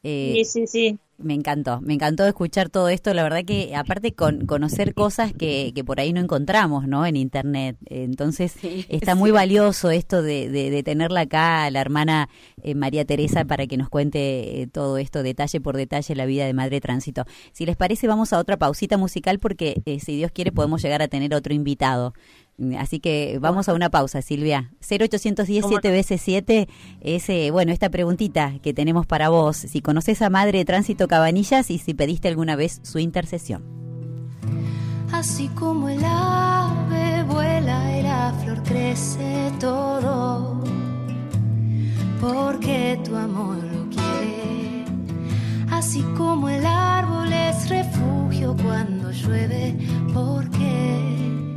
Eh, 0.04 0.34
sí, 0.44 0.46
sí, 0.46 0.68
sí. 0.68 1.00
Me 1.24 1.34
encantó, 1.34 1.82
me 1.82 1.94
encantó 1.94 2.26
escuchar 2.26 2.70
todo 2.70 2.90
esto. 2.90 3.14
La 3.14 3.24
verdad 3.24 3.44
que 3.46 3.76
aparte 3.76 4.14
con 4.14 4.46
conocer 4.46 4.94
cosas 4.94 5.34
que, 5.34 5.72
que 5.74 5.84
por 5.84 6.00
ahí 6.00 6.14
no 6.14 6.20
encontramos, 6.20 6.88
¿no? 6.88 7.06
En 7.06 7.16
internet. 7.16 7.78
Entonces 7.86 8.56
está 8.90 9.16
muy 9.16 9.32
valioso 9.32 9.92
esto 9.92 10.22
de, 10.22 10.50
de, 10.50 10.84
tenerla 10.84 11.22
acá, 11.22 11.70
la 11.70 11.82
hermana 11.82 12.30
eh, 12.64 12.76
María 12.76 13.06
Teresa, 13.06 13.46
para 13.46 13.68
que 13.68 13.78
nos 13.78 13.90
cuente 13.90 14.62
eh, 14.62 14.68
todo 14.68 14.98
esto 14.98 15.24
detalle 15.24 15.62
por 15.62 15.78
detalle 15.78 16.16
la 16.16 16.26
vida 16.26 16.46
de 16.46 16.54
Madre 16.54 16.82
Tránsito. 16.82 17.26
Si 17.52 17.66
les 17.66 17.78
parece, 17.78 18.08
vamos 18.08 18.34
a 18.34 18.40
otra 18.40 18.58
pausita 18.58 18.98
musical 18.98 19.40
porque 19.40 19.82
si 20.04 20.16
Dios 20.16 20.32
quiere 20.32 20.52
podemos 20.52 20.82
llegar 20.82 21.02
a 21.02 21.08
tener 21.08 21.34
otro 21.36 21.54
invitado. 21.54 22.14
Así 22.78 23.00
que 23.00 23.40
vamos 23.40 23.70
a 23.70 23.74
una 23.74 23.90
pausa, 23.90 24.22
Silvia. 24.22 24.72
0810 24.82 25.66
7 25.68 25.92
veces 25.92 26.22
7 26.22 26.68
es, 27.02 27.30
eh, 27.30 27.50
bueno, 27.52 27.72
esta 27.72 27.90
preguntita 27.90 28.60
que 28.62 28.74
tenemos 28.74 29.08
para 29.08 29.30
vos. 29.30 29.58
Si 29.58 29.82
conoces 29.82 30.22
a 30.22 30.30
Madre 30.30 30.60
de 30.60 30.66
Tránsito 30.66 31.08
Cabanillas 31.08 31.72
y 31.72 31.80
si 31.80 31.94
pediste 31.94 32.28
alguna 32.28 32.56
vez 32.56 32.80
su 32.84 33.00
intercesión. 33.00 33.64
Así 35.12 35.50
como 35.50 35.90
el 35.90 36.04
ave 36.06 37.24
vuela 37.24 38.00
y 38.00 38.04
la 38.04 38.34
flor 38.42 38.64
crece 38.64 39.52
todo, 39.60 40.64
porque 42.20 43.00
tu 43.04 43.16
amor 43.16 43.58
lo 43.58 43.90
quiere. 43.90 44.86
Así 45.70 46.02
como 46.18 46.48
el 46.48 46.66
árbol 46.66 47.34
es 47.34 47.70
refugio 47.70 48.56
cuando 48.64 49.12
llueve, 49.12 49.76
porque 50.14 51.51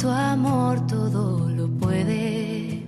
tu 0.00 0.08
amor 0.08 0.86
todo 0.86 1.46
lo 1.50 1.68
puede. 1.68 2.82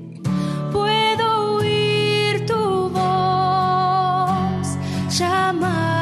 Puedo 0.73 1.57
oír 1.57 2.47
tu 2.47 2.89
voz 2.89 4.79
llamándome 5.11 6.02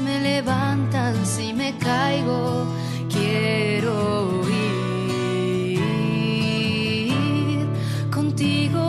me 0.00 0.18
levantan 0.18 1.14
si 1.26 1.52
me 1.52 1.76
caigo. 1.76 2.66
Quiero 3.10 4.40
ir 4.48 5.78
contigo 8.10 8.83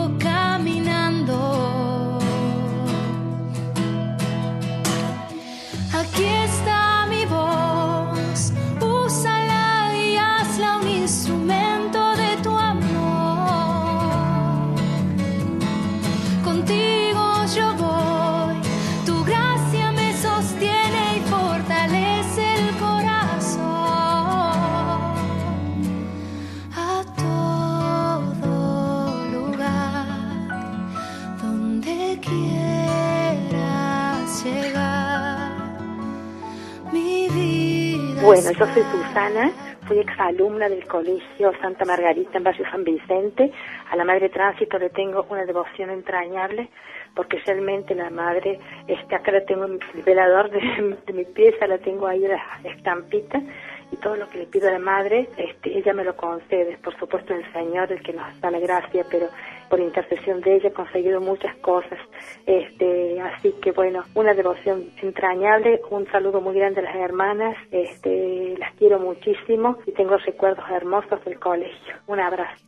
Yo 38.52 38.64
soy 38.64 38.82
Susana, 38.84 39.50
fui 39.88 39.98
exalumna 39.98 40.68
del 40.68 40.86
Colegio 40.86 41.52
Santa 41.60 41.84
Margarita 41.84 42.38
en 42.38 42.44
Barrio 42.44 42.64
San 42.70 42.84
Vicente. 42.84 43.50
A 43.90 43.96
la 43.96 44.04
Madre 44.04 44.28
Tránsito 44.28 44.78
le 44.78 44.90
tengo 44.90 45.26
una 45.28 45.44
devoción 45.44 45.90
entrañable 45.90 46.70
porque 47.16 47.40
realmente 47.44 47.96
la 47.96 48.08
Madre, 48.08 48.60
este, 48.86 49.16
acá 49.16 49.32
la 49.32 49.44
tengo 49.44 49.64
en 49.64 49.80
el 49.94 50.02
velador 50.02 50.50
de, 50.50 51.12
mi 51.12 51.24
pieza, 51.24 51.66
la 51.66 51.78
tengo 51.78 52.06
ahí 52.06 52.20
la 52.20 52.40
estampita 52.62 53.42
y 53.90 53.96
todo 53.96 54.14
lo 54.14 54.28
que 54.28 54.38
le 54.38 54.46
pido 54.46 54.68
a 54.68 54.72
la 54.72 54.78
Madre, 54.78 55.28
este, 55.36 55.76
ella 55.76 55.92
me 55.92 56.04
lo 56.04 56.16
concede. 56.16 56.78
Por 56.78 56.96
supuesto 56.98 57.34
el 57.34 57.52
Señor, 57.52 57.90
el 57.90 58.00
que 58.00 58.12
nos 58.12 58.40
da 58.40 58.50
la 58.52 58.60
gracia, 58.60 59.04
pero 59.10 59.26
por 59.68 59.80
intercesión 59.80 60.40
de 60.40 60.56
ella 60.56 60.68
he 60.68 60.72
conseguido 60.72 61.20
muchas 61.20 61.54
cosas. 61.56 61.98
Este, 62.46 63.20
así 63.20 63.54
que 63.62 63.72
bueno, 63.72 64.04
una 64.14 64.34
devoción 64.34 64.90
entrañable, 65.02 65.80
un 65.90 66.06
saludo 66.10 66.40
muy 66.40 66.54
grande 66.54 66.80
a 66.80 66.84
las 66.84 66.96
hermanas, 66.96 67.56
este, 67.70 68.56
las 68.58 68.74
quiero 68.74 68.98
muchísimo 68.98 69.78
y 69.86 69.92
tengo 69.92 70.16
recuerdos 70.16 70.64
hermosos 70.70 71.24
del 71.24 71.38
colegio. 71.38 71.94
Un 72.06 72.20
abrazo. 72.20 72.64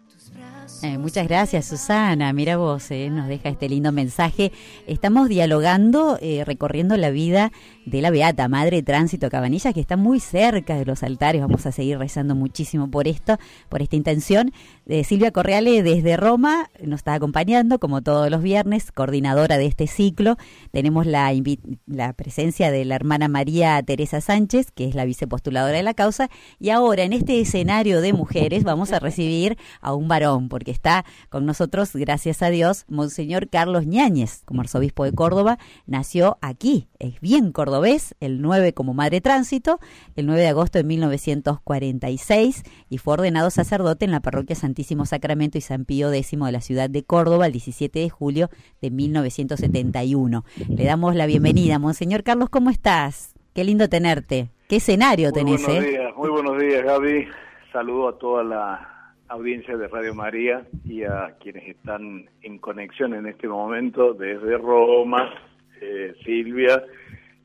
Eh, 0.83 0.99
muchas 0.99 1.27
gracias, 1.27 1.67
Susana. 1.67 2.33
Mira 2.33 2.57
vos, 2.57 2.91
eh, 2.91 3.09
nos 3.11 3.29
deja 3.29 3.49
este 3.49 3.69
lindo 3.69 3.91
mensaje. 3.91 4.53
Estamos 4.87 5.29
dialogando, 5.29 6.19
eh, 6.21 6.45
recorriendo 6.45 6.97
la 6.97 7.11
vida 7.11 7.51
de 7.91 8.03
la 8.03 8.11
Beata 8.11 8.49
Madre 8.49 8.83
Tránsito 8.83 9.31
Cabanilla, 9.31 9.73
que 9.73 9.81
está 9.81 9.97
muy 9.97 10.21
cerca 10.21 10.77
de 10.77 10.85
los 10.85 11.03
altares. 11.03 11.41
Vamos 11.41 11.67
a 11.67 11.73
seguir 11.73 11.99
rezando 11.99 12.35
muchísimo 12.35 12.91
por 12.91 13.09
esto, 13.09 13.39
por 13.69 13.83
esta 13.83 13.97
intención. 13.97 14.53
Silvia 15.05 15.33
Correale 15.33 15.83
desde 15.83 16.17
Roma 16.17 16.71
nos 16.83 17.01
está 17.01 17.15
acompañando, 17.15 17.79
como 17.79 18.03
todos 18.03 18.31
los 18.31 18.43
viernes, 18.43 18.93
coordinadora 18.93 19.59
de 19.59 19.67
este 19.67 19.87
ciclo. 19.87 20.37
Tenemos 20.71 21.07
la, 21.07 21.33
la 21.87 22.13
presencia 22.13 22.71
de 22.71 22.85
la 22.85 22.95
hermana 22.95 23.29
María 23.29 23.83
Teresa 23.83 24.21
Sánchez, 24.21 24.71
que 24.71 24.87
es 24.87 24.95
la 24.95 25.05
vicepostuladora 25.05 25.77
de 25.77 25.83
la 25.83 25.95
causa. 25.95 26.31
Y 26.59 26.71
ahora, 26.71 27.03
en 27.03 27.13
este 27.13 27.41
escenario 27.41 28.01
de 28.01 28.13
mujeres, 28.13 28.65
vamos 28.65 28.93
a 28.93 28.99
recibir 28.99 29.59
a 29.81 29.95
un 29.95 30.09
varón, 30.09 30.49
porque 30.49 30.71
está 30.71 31.05
con 31.29 31.47
nosotros, 31.47 31.95
gracias 31.95 32.43
a 32.43 32.51
Dios, 32.51 32.85
Monseñor 32.89 33.49
Carlos 33.49 33.87
Ñáñez, 33.87 34.43
como 34.45 34.61
arzobispo 34.61 35.05
de 35.05 35.13
Córdoba, 35.13 35.59
nació 35.87 36.39
aquí, 36.41 36.89
es 36.99 37.21
bien 37.21 37.53
cordobés, 37.79 38.17
el 38.21 38.43
9 38.43 38.73
como 38.73 38.93
madre 38.93 39.21
tránsito, 39.21 39.79
el 40.17 40.27
9 40.27 40.41
de 40.41 40.49
agosto 40.49 40.79
de 40.79 40.85
1946, 40.85 42.65
y 42.89 42.99
fue 42.99 43.15
ordenado 43.15 43.51
sacerdote 43.51 44.05
en 44.05 44.11
la 44.11 44.21
parroquia 44.21 44.57
Santísimo 44.57 45.07
Sacramento 45.07 45.59
y 45.59 45.61
San 45.61 45.85
Pío 45.85 46.13
X 46.13 46.39
de 46.39 46.53
la 46.53 46.61
ciudad 46.61 46.91
de 46.91 47.05
Córdoba 47.05 47.47
el 47.47 47.53
17 47.53 48.01
de 48.01 48.11
julio 48.11 48.49
de 48.83 48.91
1971. 48.91 50.45
Le 50.69 50.85
damos 50.85 51.15
la 51.15 51.27
bienvenida. 51.27 51.79
Monseñor 51.79 52.25
Carlos, 52.25 52.49
¿cómo 52.51 52.71
estás? 52.71 53.35
Qué 53.55 53.63
lindo 53.63 53.89
tenerte. 53.89 54.49
¿Qué 54.69 54.77
escenario 54.77 55.31
muy 55.31 55.35
tenés? 55.35 55.65
Buenos 55.65 55.85
eh? 55.85 55.91
días, 55.91 56.17
muy 56.17 56.31
buenos 56.31 56.59
días, 56.59 56.85
Gaby. 56.85 57.29
Saludo 57.73 58.09
a 58.09 58.19
toda 58.19 58.43
la 58.43 59.15
audiencia 59.29 59.77
de 59.77 59.87
Radio 59.87 60.15
María 60.15 60.67
y 60.85 61.05
a 61.05 61.37
quienes 61.41 61.69
están 61.69 62.29
en 62.43 62.59
conexión 62.59 63.15
en 63.15 63.27
este 63.27 63.47
momento 63.47 64.15
desde 64.15 64.59
Roma, 64.59 65.31
eh, 65.81 66.15
Silvia 66.25 66.83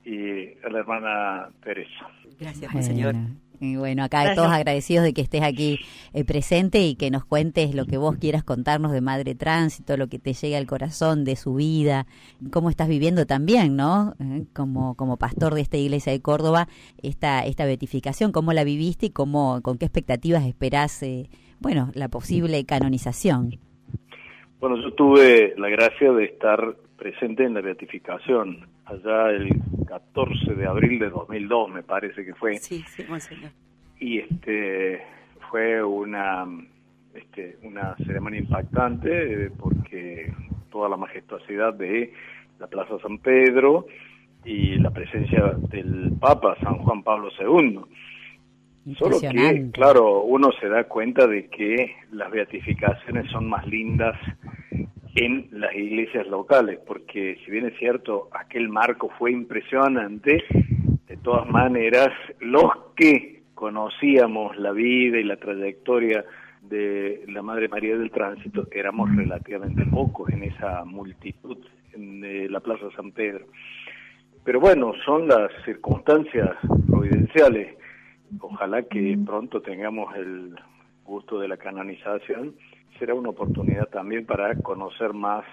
y 0.05 0.65
a 0.65 0.69
la 0.69 0.79
hermana 0.79 1.49
Teresa. 1.63 2.09
Gracias, 2.39 2.85
señor. 2.85 3.15
Y 3.59 3.77
bueno, 3.77 4.03
acá 4.03 4.35
todos 4.35 4.49
agradecidos 4.49 5.05
de 5.05 5.13
que 5.13 5.21
estés 5.21 5.41
aquí 5.41 5.79
eh, 6.13 6.25
presente 6.25 6.81
y 6.81 6.95
que 6.95 7.09
nos 7.11 7.23
cuentes 7.23 7.73
lo 7.73 7.85
que 7.85 7.95
vos 7.97 8.17
quieras 8.17 8.43
contarnos 8.43 8.91
de 8.91 8.99
Madre 8.99 9.35
Tránsito, 9.35 9.95
lo 9.95 10.07
que 10.07 10.19
te 10.19 10.33
llegue 10.33 10.57
al 10.57 10.65
corazón 10.65 11.23
de 11.23 11.37
su 11.37 11.55
vida, 11.55 12.05
cómo 12.51 12.69
estás 12.69 12.89
viviendo 12.89 13.25
también, 13.25 13.77
¿no? 13.77 14.15
Eh, 14.19 14.43
como, 14.53 14.95
como 14.95 15.15
pastor 15.15 15.53
de 15.53 15.61
esta 15.61 15.77
iglesia 15.77 16.11
de 16.11 16.21
Córdoba, 16.21 16.67
esta, 17.01 17.45
esta 17.45 17.65
beatificación, 17.65 18.33
cómo 18.33 18.51
la 18.51 18.65
viviste 18.65 19.05
y 19.05 19.09
cómo, 19.11 19.61
con 19.61 19.77
qué 19.77 19.85
expectativas 19.85 20.45
esperás 20.45 21.05
bueno, 21.59 21.89
la 21.95 22.09
posible 22.09 22.65
canonización. 22.65 23.51
Bueno, 24.59 24.75
yo 24.81 24.93
tuve 24.93 25.53
la 25.57 25.69
gracia 25.69 26.11
de 26.11 26.25
estar 26.25 26.75
presente 27.03 27.43
en 27.43 27.53
la 27.53 27.59
beatificación, 27.59 28.65
allá 28.85 29.29
el 29.31 29.49
14 29.85 30.55
de 30.55 30.65
abril 30.65 30.99
de 30.99 31.09
2002, 31.09 31.69
me 31.69 31.83
parece 31.83 32.23
que 32.23 32.33
fue. 32.33 32.57
Sí, 32.59 32.81
sí, 32.87 33.03
monseñor. 33.09 33.51
Y 33.99 34.19
este, 34.19 35.01
fue 35.49 35.83
una, 35.83 36.45
este, 37.13 37.57
una 37.63 37.93
ceremonia 37.97 38.39
impactante 38.39 39.09
eh, 39.47 39.51
porque 39.59 40.31
toda 40.71 40.87
la 40.87 40.95
majestuosidad 40.95 41.73
de 41.73 42.13
la 42.57 42.67
Plaza 42.67 42.97
San 43.01 43.17
Pedro 43.17 43.85
y 44.45 44.75
la 44.75 44.91
presencia 44.91 45.55
del 45.69 46.13
Papa 46.21 46.55
San 46.61 46.77
Juan 46.77 47.03
Pablo 47.03 47.29
II. 47.37 47.81
Solo 48.97 49.19
que, 49.19 49.69
claro, 49.73 50.21
uno 50.21 50.51
se 50.59 50.69
da 50.69 50.85
cuenta 50.85 51.27
de 51.27 51.47
que 51.47 51.97
las 52.13 52.31
beatificaciones 52.31 53.29
son 53.29 53.49
más 53.49 53.67
lindas 53.67 54.17
en 55.15 55.47
las 55.51 55.75
iglesias 55.75 56.27
locales, 56.27 56.79
porque 56.85 57.37
si 57.43 57.51
bien 57.51 57.67
es 57.67 57.77
cierto, 57.77 58.29
aquel 58.31 58.69
marco 58.69 59.09
fue 59.19 59.31
impresionante, 59.31 60.43
de 61.07 61.17
todas 61.17 61.47
maneras, 61.47 62.09
los 62.39 62.71
que 62.95 63.43
conocíamos 63.53 64.57
la 64.57 64.71
vida 64.71 65.19
y 65.19 65.23
la 65.23 65.37
trayectoria 65.37 66.25
de 66.61 67.23
la 67.27 67.41
Madre 67.41 67.67
María 67.67 67.97
del 67.97 68.09
Tránsito, 68.09 68.67
éramos 68.71 69.15
relativamente 69.15 69.85
pocos 69.85 70.29
en 70.31 70.43
esa 70.43 70.83
multitud 70.85 71.57
en 71.93 72.51
la 72.51 72.59
Plaza 72.61 72.89
San 72.95 73.11
Pedro. 73.11 73.45
Pero 74.43 74.59
bueno, 74.59 74.93
son 75.05 75.27
las 75.27 75.51
circunstancias 75.63 76.57
providenciales. 76.89 77.77
Ojalá 78.39 78.81
que 78.83 79.17
pronto 79.23 79.61
tengamos 79.61 80.15
el 80.15 80.55
gusto 81.05 81.39
de 81.39 81.47
la 81.47 81.57
canonización 81.57 82.55
será 82.99 83.13
una 83.13 83.29
oportunidad 83.29 83.87
también 83.89 84.25
para 84.25 84.55
conocer 84.55 85.13
más 85.13 85.45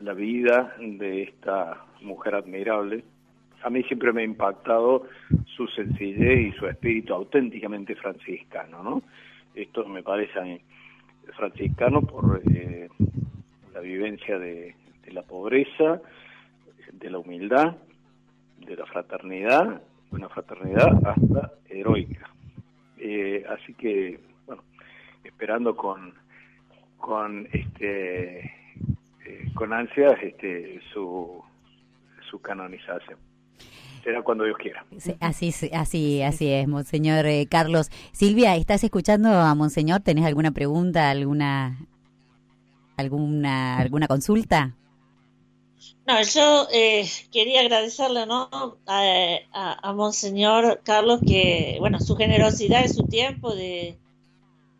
la 0.00 0.14
vida 0.14 0.74
de 0.78 1.22
esta 1.22 1.84
mujer 2.00 2.34
admirable. 2.34 3.04
A 3.62 3.70
mí 3.70 3.82
siempre 3.84 4.12
me 4.12 4.22
ha 4.22 4.24
impactado 4.24 5.06
su 5.56 5.66
sencillez 5.68 6.48
y 6.48 6.58
su 6.58 6.66
espíritu 6.66 7.14
auténticamente 7.14 7.94
franciscano, 7.94 8.82
¿no? 8.82 9.02
Esto 9.54 9.86
me 9.86 10.02
parece 10.02 10.62
franciscano 11.36 12.02
por 12.02 12.42
eh, 12.52 12.88
la 13.72 13.80
vivencia 13.80 14.38
de, 14.38 14.74
la 15.12 15.22
pobreza, 15.22 16.00
de 16.92 17.10
la 17.10 17.18
humildad, 17.18 17.76
de 18.58 18.76
la 18.76 18.86
fraternidad, 18.86 19.82
una 20.10 20.28
fraternidad 20.28 20.88
hasta 21.06 21.52
heroica. 21.68 22.30
Eh, 22.98 23.44
así 23.48 23.74
que, 23.74 24.18
bueno, 24.46 24.62
esperando 25.22 25.76
con 25.76 26.14
con 27.02 27.46
este 27.52 28.38
eh, 28.40 29.50
con 29.54 29.72
ansias 29.74 30.14
este 30.22 30.80
su 30.94 31.42
su 32.30 32.40
canonización 32.40 33.18
será 34.02 34.22
cuando 34.22 34.44
Dios 34.44 34.56
quiera. 34.58 34.84
así, 35.20 35.52
así, 35.72 36.22
así 36.22 36.52
es, 36.52 36.66
Monseñor 36.66 37.26
eh, 37.26 37.46
Carlos. 37.48 37.90
Silvia, 38.12 38.56
¿estás 38.56 38.82
escuchando 38.82 39.28
a 39.30 39.54
Monseñor? 39.54 40.00
¿Tenés 40.00 40.24
alguna 40.24 40.50
pregunta, 40.50 41.10
alguna, 41.10 41.86
alguna, 42.96 43.78
alguna 43.78 44.08
consulta? 44.08 44.74
No, 46.06 46.20
yo 46.22 46.66
eh, 46.72 47.06
quería 47.30 47.60
agradecerle 47.60 48.26
¿no? 48.26 48.48
A, 48.86 49.78
a, 49.82 49.92
Monseñor 49.92 50.80
Carlos 50.84 51.20
que, 51.24 51.76
bueno, 51.78 52.00
su 52.00 52.16
generosidad 52.16 52.84
y 52.84 52.88
su 52.88 53.04
tiempo 53.04 53.54
de, 53.54 53.98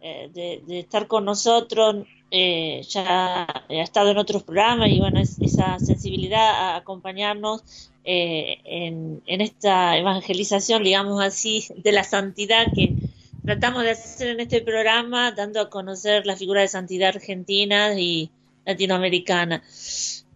eh, 0.05 0.31
de, 0.35 0.81
estar 0.81 1.07
con 1.07 1.25
nosotros, 1.25 2.05
eh, 2.29 2.83
ya 2.89 3.45
ha 3.45 3.65
estado 3.69 4.11
en 4.11 4.19
otros 4.19 4.43
programas 4.43 4.89
y 4.91 4.99
bueno, 4.99 5.21
esa 5.21 5.79
sensibilidad 5.79 6.41
a 6.41 6.77
acompañarnos 6.77 7.63
eh, 8.03 8.59
en, 8.65 9.23
esta 9.27 9.97
evangelización, 9.97 10.83
digamos 10.83 11.23
así, 11.23 11.69
de 11.77 11.93
la 11.93 12.03
santidad 12.03 12.67
que 12.75 12.97
tratamos 13.45 13.85
de 13.85 13.91
hacer 13.91 14.31
en 14.31 14.41
este 14.41 14.61
programa, 14.61 15.31
dando 15.31 15.61
a 15.61 15.71
conocer 15.71 16.27
la 16.27 16.35
figura 16.35 16.63
de 16.63 16.69
santidad 16.69 17.11
argentina 17.11 17.95
y 17.97 18.29
latinoamericana. 18.67 19.63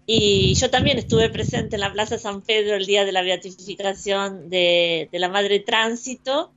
Y 0.07 0.55
yo 0.55 0.71
también 0.71 0.99
estuve 0.99 1.29
presente 1.29 1.75
en 1.75 1.81
la 1.81 1.93
Plaza 1.93 2.19
San 2.19 2.41
Pedro 2.41 2.77
el 2.77 2.87
día 2.87 3.05
de 3.05 3.11
la 3.11 3.23
beatificación 3.23 4.49
de 4.49 5.09
la 5.11 5.29
Madre 5.29 5.59
Tránsito 5.59 6.53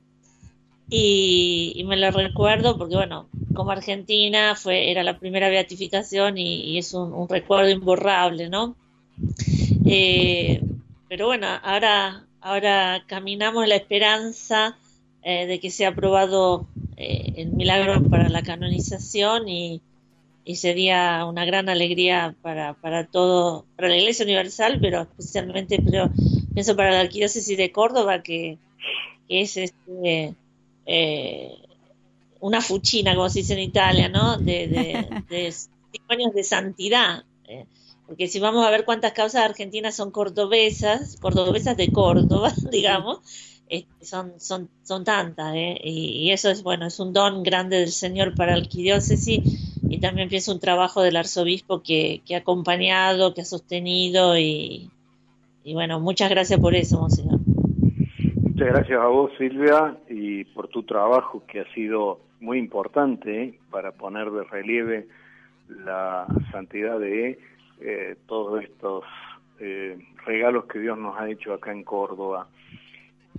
y, 0.90 1.84
me 1.86 1.96
lo 1.96 2.10
recuerdo 2.10 2.76
porque, 2.76 2.96
bueno, 2.96 3.28
como 3.54 3.70
Argentina 3.70 4.56
fue 4.56 4.90
era 4.90 5.04
la 5.04 5.18
primera 5.18 5.48
beatificación 5.48 6.36
y, 6.36 6.78
es 6.78 6.94
un, 6.94 7.28
recuerdo 7.28 7.70
imborrable, 7.70 8.48
¿no? 8.48 8.74
Eh, 9.86 10.60
pero 11.08 11.26
bueno, 11.26 11.46
ahora, 11.62 12.24
ahora 12.40 13.04
caminamos 13.06 13.68
la 13.68 13.76
esperanza 13.76 14.76
eh, 15.22 15.46
de 15.46 15.60
que 15.60 15.70
sea 15.70 15.90
aprobado 15.90 16.66
eh, 16.96 17.34
el 17.36 17.52
milagro 17.52 18.02
para 18.08 18.28
la 18.28 18.42
canonización 18.42 19.48
y, 19.48 19.80
sería 20.52 21.24
una 21.26 21.44
gran 21.44 21.68
alegría 21.68 22.34
para, 22.42 22.74
para 22.74 23.06
todo, 23.06 23.66
para 23.76 23.88
la 23.88 23.96
Iglesia 23.96 24.24
Universal, 24.24 24.78
pero 24.80 25.02
especialmente 25.02 25.80
pero, 25.80 26.10
pienso 26.52 26.74
para 26.74 26.90
la 26.90 26.98
Arquidiócesis 26.98 27.56
de 27.56 27.70
Córdoba, 27.70 28.20
que, 28.24 28.58
que 29.28 29.42
es 29.42 29.56
este 29.56 30.34
eh, 30.86 31.54
una 32.40 32.60
fuchina, 32.60 33.14
como 33.14 33.28
se 33.28 33.40
dice 33.40 33.54
en 33.54 33.60
Italia, 33.60 34.08
¿no? 34.08 34.38
De, 34.38 34.68
de, 34.68 35.54
testimonios 35.92 36.34
de 36.34 36.42
santidad. 36.42 37.24
Eh, 37.46 37.66
porque 38.06 38.26
si 38.26 38.40
vamos 38.40 38.66
a 38.66 38.70
ver 38.70 38.84
cuántas 38.84 39.12
causas 39.12 39.44
argentinas 39.44 39.94
son 39.94 40.10
cordobesas, 40.10 41.16
cordobesas 41.20 41.76
de 41.76 41.92
Córdoba, 41.92 42.52
digamos, 42.72 43.20
este, 43.68 44.04
son, 44.04 44.32
son, 44.40 44.68
son 44.82 45.04
tantas, 45.04 45.54
¿eh? 45.54 45.78
y, 45.80 46.32
eso 46.32 46.50
es, 46.50 46.64
bueno, 46.64 46.86
es 46.86 46.98
un 46.98 47.12
don 47.12 47.44
grande 47.44 47.78
del 47.78 47.92
Señor 47.92 48.34
para 48.34 48.54
el 48.54 48.62
arquidiócesis, 48.62 49.78
y 49.88 49.98
también 50.00 50.28
pienso 50.28 50.50
un 50.50 50.58
trabajo 50.58 51.02
del 51.02 51.14
arzobispo 51.14 51.82
que, 51.82 52.20
que 52.26 52.34
ha 52.34 52.38
acompañado, 52.38 53.32
que 53.32 53.42
ha 53.42 53.44
sostenido, 53.44 54.36
y, 54.36 54.90
y 55.62 55.74
bueno, 55.74 56.00
muchas 56.00 56.30
gracias 56.30 56.58
por 56.58 56.74
eso, 56.74 56.98
Monseñor. 56.98 57.38
Muchas 58.42 58.68
gracias 58.74 59.00
a 59.00 59.06
vos, 59.06 59.30
Silvia, 59.38 59.96
por 60.54 60.68
tu 60.68 60.82
trabajo 60.82 61.42
que 61.46 61.60
ha 61.60 61.74
sido 61.74 62.20
muy 62.40 62.58
importante 62.58 63.42
¿eh? 63.42 63.58
para 63.70 63.92
poner 63.92 64.30
de 64.30 64.44
relieve 64.44 65.06
la 65.68 66.26
santidad 66.50 66.98
de 66.98 67.38
eh, 67.80 68.16
todos 68.26 68.62
estos 68.64 69.04
eh, 69.60 69.98
regalos 70.24 70.64
que 70.64 70.78
Dios 70.78 70.98
nos 70.98 71.18
ha 71.18 71.28
hecho 71.28 71.52
acá 71.52 71.72
en 71.72 71.84
Córdoba. 71.84 72.48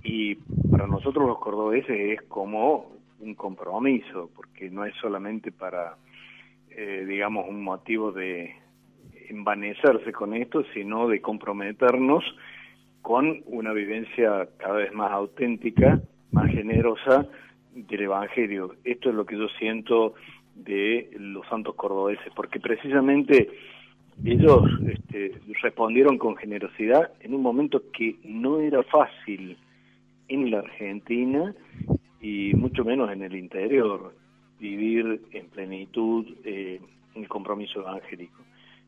Y 0.02 0.36
para 0.70 0.86
nosotros 0.86 1.26
los 1.26 1.38
cordobeses 1.38 2.18
es 2.18 2.22
como 2.22 2.92
un 3.20 3.34
compromiso, 3.34 4.30
porque 4.34 4.68
no 4.70 4.84
es 4.84 4.94
solamente 4.96 5.52
para, 5.52 5.96
digamos, 6.68 7.48
un 7.48 7.62
motivo 7.62 8.10
de 8.10 8.56
envanecerse 9.28 10.10
con 10.12 10.34
esto, 10.34 10.64
sino 10.74 11.06
de 11.06 11.20
comprometernos 11.20 12.24
con 13.02 13.42
una 13.46 13.72
vivencia 13.72 14.48
cada 14.58 14.74
vez 14.74 14.92
más 14.92 15.12
auténtica, 15.12 16.00
más 16.32 16.50
generosa 16.50 17.26
del 17.74 18.02
Evangelio. 18.02 18.74
Esto 18.84 19.10
es 19.10 19.14
lo 19.14 19.24
que 19.24 19.38
yo 19.38 19.48
siento 19.58 20.14
de 20.54 21.10
los 21.18 21.46
santos 21.48 21.74
cordobeses, 21.74 22.32
porque 22.34 22.60
precisamente 22.60 23.48
ellos 24.24 24.62
este, 24.86 25.40
respondieron 25.62 26.18
con 26.18 26.36
generosidad 26.36 27.12
en 27.20 27.34
un 27.34 27.42
momento 27.42 27.82
que 27.92 28.16
no 28.24 28.60
era 28.60 28.82
fácil 28.82 29.56
en 30.28 30.50
la 30.50 30.58
Argentina 30.58 31.54
y 32.20 32.52
mucho 32.54 32.84
menos 32.84 33.10
en 33.10 33.22
el 33.22 33.34
interior 33.34 34.14
vivir 34.60 35.22
en 35.32 35.46
plenitud 35.46 36.26
eh, 36.44 36.80
el 37.14 37.28
compromiso 37.28 37.80
evangélico. 37.80 38.42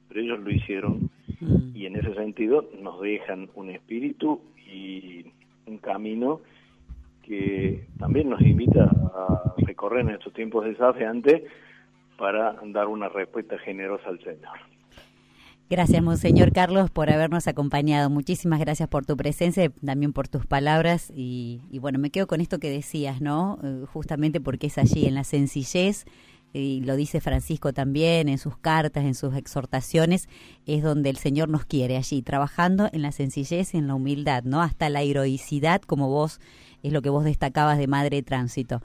Pero 0.09 0.21
ellos 0.21 0.41
lo 0.41 0.51
hicieron 0.51 1.11
Mm. 1.41 1.77
Y 1.77 1.87
en 1.87 1.97
ese 1.97 2.15
sentido 2.15 2.69
nos 2.81 3.01
dejan 3.01 3.51
un 3.55 3.71
espíritu 3.71 4.41
y 4.67 5.27
un 5.67 5.79
camino 5.79 6.41
que 7.27 7.87
también 7.99 8.31
nos 8.31 8.41
invita 8.41 8.85
a 8.85 9.55
recorrer 9.59 10.01
en 10.03 10.11
estos 10.11 10.33
tiempos 10.33 10.65
desafiantes 10.65 11.43
para 12.19 12.57
dar 12.67 12.89
una 12.89 13.09
respuesta 13.09 13.59
generosa 13.59 14.09
al 14.09 14.19
Señor. 14.21 14.59
Gracias, 15.71 16.03
Monseñor 16.03 16.53
Carlos, 16.53 16.91
por 16.91 17.11
habernos 17.11 17.49
acompañado. 17.49 18.11
Muchísimas 18.11 18.61
gracias 18.61 18.89
por 18.89 19.07
tu 19.07 19.17
presencia, 19.17 19.73
también 19.85 20.13
por 20.13 20.29
tus 20.29 20.45
palabras. 20.45 21.11
Y, 21.17 21.63
y 21.71 21.79
bueno, 21.79 21.99
me 21.99 22.11
quedo 22.11 22.27
con 22.27 22.43
esto 22.43 22.59
que 22.59 22.71
decías, 22.71 23.23
¿no? 23.23 23.59
Eh, 23.65 23.85
justamente 23.87 24.41
porque 24.41 24.67
es 24.67 24.77
allí, 24.77 25.07
en 25.07 25.15
la 25.15 25.25
sencillez, 25.25 26.05
y 26.55 26.81
lo 26.83 26.95
dice 26.95 27.21
Francisco 27.21 27.73
también 27.73 28.29
en 28.29 28.39
sus 28.39 28.57
cartas, 28.57 29.05
en 29.05 29.15
sus 29.15 29.37
exhortaciones, 29.37 30.29
es 30.67 30.83
donde 30.83 31.11
el 31.11 31.17
Señor 31.17 31.49
nos 31.49 31.65
quiere 31.65 31.97
allí, 31.97 32.23
trabajando 32.23 32.89
en 32.93 33.03
la 33.03 33.11
sencillez 33.11 33.75
y 33.75 33.79
en 33.79 33.89
la 33.89 33.95
humildad, 33.95 34.45
¿no? 34.45 34.63
Hasta 34.63 34.89
la 34.89 35.03
heroicidad, 35.03 35.83
como 35.83 36.09
vos, 36.09 36.41
es 36.83 36.93
lo 36.93 37.03
que 37.03 37.11
vos 37.11 37.25
destacabas 37.25 37.77
de 37.77 37.89
Madre 37.89 38.17
de 38.17 38.23
Tránsito. 38.23 38.81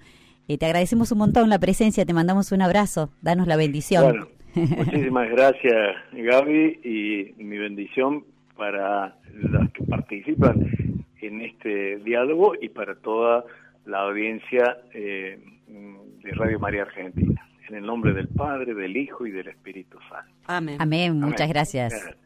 Eh, 0.47 0.57
te 0.57 0.65
agradecemos 0.65 1.11
un 1.11 1.20
montón 1.20 1.47
la 1.49 1.59
presencia, 1.59 2.05
te 2.05 2.13
mandamos 2.13 2.51
un 2.51 2.63
abrazo, 2.63 3.11
danos 3.22 3.45
la 3.45 3.55
bendición. 3.55 4.03
Bueno, 4.03 4.28
muchísimas 4.55 5.30
gracias 5.32 5.95
Gaby 6.11 6.80
y 6.84 7.43
mi 7.43 7.59
bendición 7.59 8.26
para 8.57 9.15
los 9.36 9.70
que 9.72 9.84
participan 9.84 11.05
en 11.22 11.41
este 11.41 11.97
diálogo 11.97 12.53
y 12.59 12.70
para 12.70 12.95
toda 12.95 13.45
la 13.86 13.99
audiencia 14.01 14.78
eh, 14.93 15.39
de 15.67 16.32
Radio 16.32 16.59
María 16.59 16.82
Argentina. 16.82 17.49
En 17.70 17.76
el 17.76 17.86
nombre 17.86 18.13
del 18.13 18.28
Padre, 18.28 18.74
del 18.74 18.97
Hijo 18.97 19.28
y 19.28 19.32
del 19.32 19.47
Espíritu 19.47 19.99
Santo. 20.09 20.34
Amén. 20.47 20.78
Amén, 20.80 21.20
muchas 21.20 21.41
Amén. 21.41 21.53
gracias. 21.53 21.93
Gracias. 21.93 22.17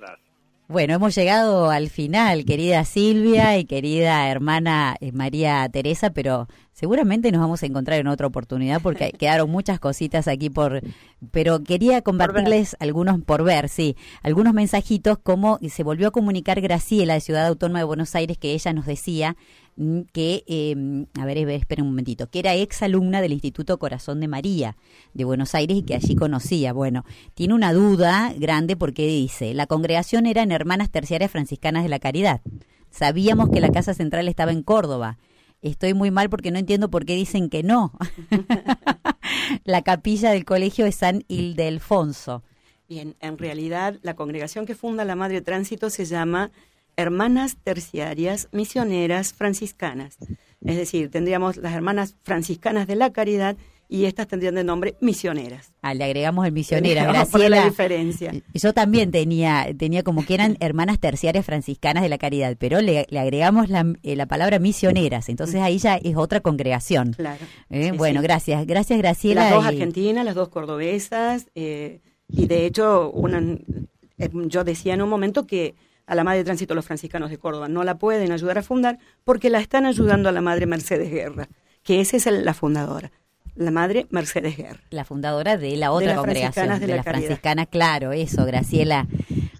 Gracias. 0.00 0.32
Bueno, 0.72 0.94
hemos 0.94 1.14
llegado 1.14 1.70
al 1.70 1.90
final, 1.90 2.44
querida 2.44 2.84
Silvia 2.84 3.58
y 3.58 3.66
querida 3.66 4.30
hermana 4.30 4.96
eh, 5.00 5.12
María 5.12 5.68
Teresa, 5.68 6.14
pero 6.14 6.48
seguramente 6.72 7.30
nos 7.30 7.42
vamos 7.42 7.62
a 7.62 7.66
encontrar 7.66 8.00
en 8.00 8.06
otra 8.06 8.26
oportunidad 8.26 8.80
porque 8.80 9.12
quedaron 9.18 9.50
muchas 9.50 9.78
cositas 9.78 10.28
aquí 10.28 10.50
por... 10.50 10.80
Pero 11.30 11.62
quería 11.62 12.00
compartirles 12.00 12.74
algunos 12.80 13.20
por 13.20 13.44
ver, 13.44 13.68
sí, 13.68 13.96
algunos 14.22 14.54
mensajitos 14.54 15.18
como 15.18 15.58
se 15.58 15.82
volvió 15.84 16.08
a 16.08 16.10
comunicar 16.10 16.60
Graciela 16.60 17.14
de 17.14 17.20
Ciudad 17.20 17.46
Autónoma 17.46 17.80
de 17.80 17.84
Buenos 17.84 18.14
Aires 18.14 18.38
que 18.38 18.52
ella 18.52 18.72
nos 18.72 18.86
decía 18.86 19.36
que, 20.12 20.44
eh, 20.46 21.06
a 21.18 21.24
ver, 21.24 21.38
eh, 21.38 21.54
esperen 21.54 21.84
un 21.84 21.92
momentito, 21.92 22.28
que 22.28 22.40
era 22.40 22.54
ex 22.54 22.82
alumna 22.82 23.20
del 23.20 23.32
Instituto 23.32 23.78
Corazón 23.78 24.20
de 24.20 24.28
María 24.28 24.76
de 25.14 25.24
Buenos 25.24 25.54
Aires 25.54 25.78
y 25.78 25.82
que 25.82 25.94
allí 25.94 26.14
conocía. 26.14 26.72
Bueno, 26.72 27.04
tiene 27.34 27.54
una 27.54 27.72
duda 27.72 28.34
grande 28.36 28.76
porque 28.76 29.06
dice, 29.06 29.54
la 29.54 29.66
congregación 29.66 30.26
eran 30.26 30.52
hermanas 30.52 30.90
terciarias 30.90 31.30
franciscanas 31.30 31.82
de 31.82 31.88
la 31.88 31.98
Caridad. 31.98 32.42
Sabíamos 32.90 33.48
que 33.48 33.60
la 33.60 33.70
casa 33.70 33.94
central 33.94 34.28
estaba 34.28 34.52
en 34.52 34.62
Córdoba. 34.62 35.18
Estoy 35.62 35.94
muy 35.94 36.10
mal 36.10 36.28
porque 36.28 36.50
no 36.50 36.58
entiendo 36.58 36.90
por 36.90 37.06
qué 37.06 37.14
dicen 37.14 37.48
que 37.48 37.62
no. 37.62 37.92
la 39.64 39.82
capilla 39.82 40.32
del 40.32 40.44
colegio 40.44 40.84
es 40.84 40.96
San 40.96 41.24
Ildefonso. 41.28 42.42
Bien, 42.88 43.16
en 43.20 43.38
realidad 43.38 43.98
la 44.02 44.14
congregación 44.14 44.66
que 44.66 44.74
funda 44.74 45.06
la 45.06 45.16
Madre 45.16 45.40
Tránsito 45.40 45.88
se 45.88 46.04
llama 46.04 46.50
Hermanas 46.96 47.56
Terciarias 47.62 48.48
Misioneras 48.52 49.32
Franciscanas. 49.32 50.16
Es 50.64 50.76
decir, 50.76 51.10
tendríamos 51.10 51.56
las 51.56 51.72
hermanas 51.74 52.16
franciscanas 52.22 52.86
de 52.86 52.96
la 52.96 53.12
caridad 53.12 53.56
y 53.88 54.06
estas 54.06 54.26
tendrían 54.26 54.54
de 54.54 54.64
nombre 54.64 54.94
misioneras. 55.02 55.72
Ah, 55.82 55.92
le 55.92 56.04
agregamos 56.04 56.46
el 56.46 56.52
misionera, 56.52 57.02
poner 57.02 57.50
la 57.50 57.58
Graciela. 57.58 57.64
diferencia. 57.66 58.32
Yo 58.54 58.72
también 58.72 59.10
tenía, 59.10 59.66
tenía 59.76 60.02
como 60.02 60.24
que 60.24 60.32
eran 60.32 60.56
hermanas 60.60 60.98
terciarias 60.98 61.44
franciscanas 61.44 62.02
de 62.02 62.08
la 62.08 62.16
caridad, 62.16 62.56
pero 62.58 62.80
le, 62.80 63.06
le 63.10 63.18
agregamos 63.18 63.68
la, 63.68 63.84
eh, 64.02 64.16
la 64.16 64.24
palabra 64.26 64.58
misioneras, 64.60 65.28
entonces 65.28 65.60
ahí 65.60 65.76
ya 65.78 65.96
es 65.96 66.16
otra 66.16 66.40
congregación. 66.40 67.12
Claro. 67.12 67.44
Eh, 67.68 67.90
Sí, 67.90 67.96
bueno, 67.98 68.20
sí. 68.20 68.24
gracias, 68.24 68.66
gracias 68.66 68.98
Graciela. 68.98 69.42
Las 69.44 69.52
dos 69.54 69.64
y- 69.64 69.68
argentinas, 69.68 70.24
las 70.24 70.34
dos 70.36 70.48
cordobesas, 70.48 71.48
eh, 71.54 72.00
y 72.28 72.46
de 72.46 72.64
hecho, 72.64 73.10
una, 73.10 73.42
yo 74.46 74.64
decía 74.64 74.94
en 74.94 75.02
un 75.02 75.10
momento 75.10 75.46
que 75.46 75.74
a 76.06 76.14
la 76.14 76.24
Madre 76.24 76.44
Tránsito 76.44 76.74
los 76.74 76.84
franciscanos 76.84 77.30
de 77.30 77.38
Córdoba 77.38 77.68
no 77.68 77.84
la 77.84 77.98
pueden 77.98 78.32
ayudar 78.32 78.58
a 78.58 78.62
fundar 78.62 78.98
porque 79.24 79.50
la 79.50 79.60
están 79.60 79.86
ayudando 79.86 80.28
a 80.28 80.32
la 80.32 80.40
Madre 80.40 80.66
Mercedes 80.66 81.10
Guerra, 81.10 81.48
que 81.82 82.00
esa 82.00 82.16
es 82.16 82.26
la 82.26 82.54
fundadora, 82.54 83.12
la 83.54 83.70
Madre 83.70 84.06
Mercedes 84.10 84.56
Guerra. 84.56 84.80
la 84.90 85.04
fundadora 85.04 85.56
de 85.56 85.76
la 85.76 85.92
otra 85.92 86.16
congregación, 86.16 86.68
de 86.80 86.86
de, 86.86 86.96
la 86.96 87.02
franciscanas, 87.02 87.68
claro, 87.68 88.12
eso, 88.12 88.44
Graciela. 88.44 89.06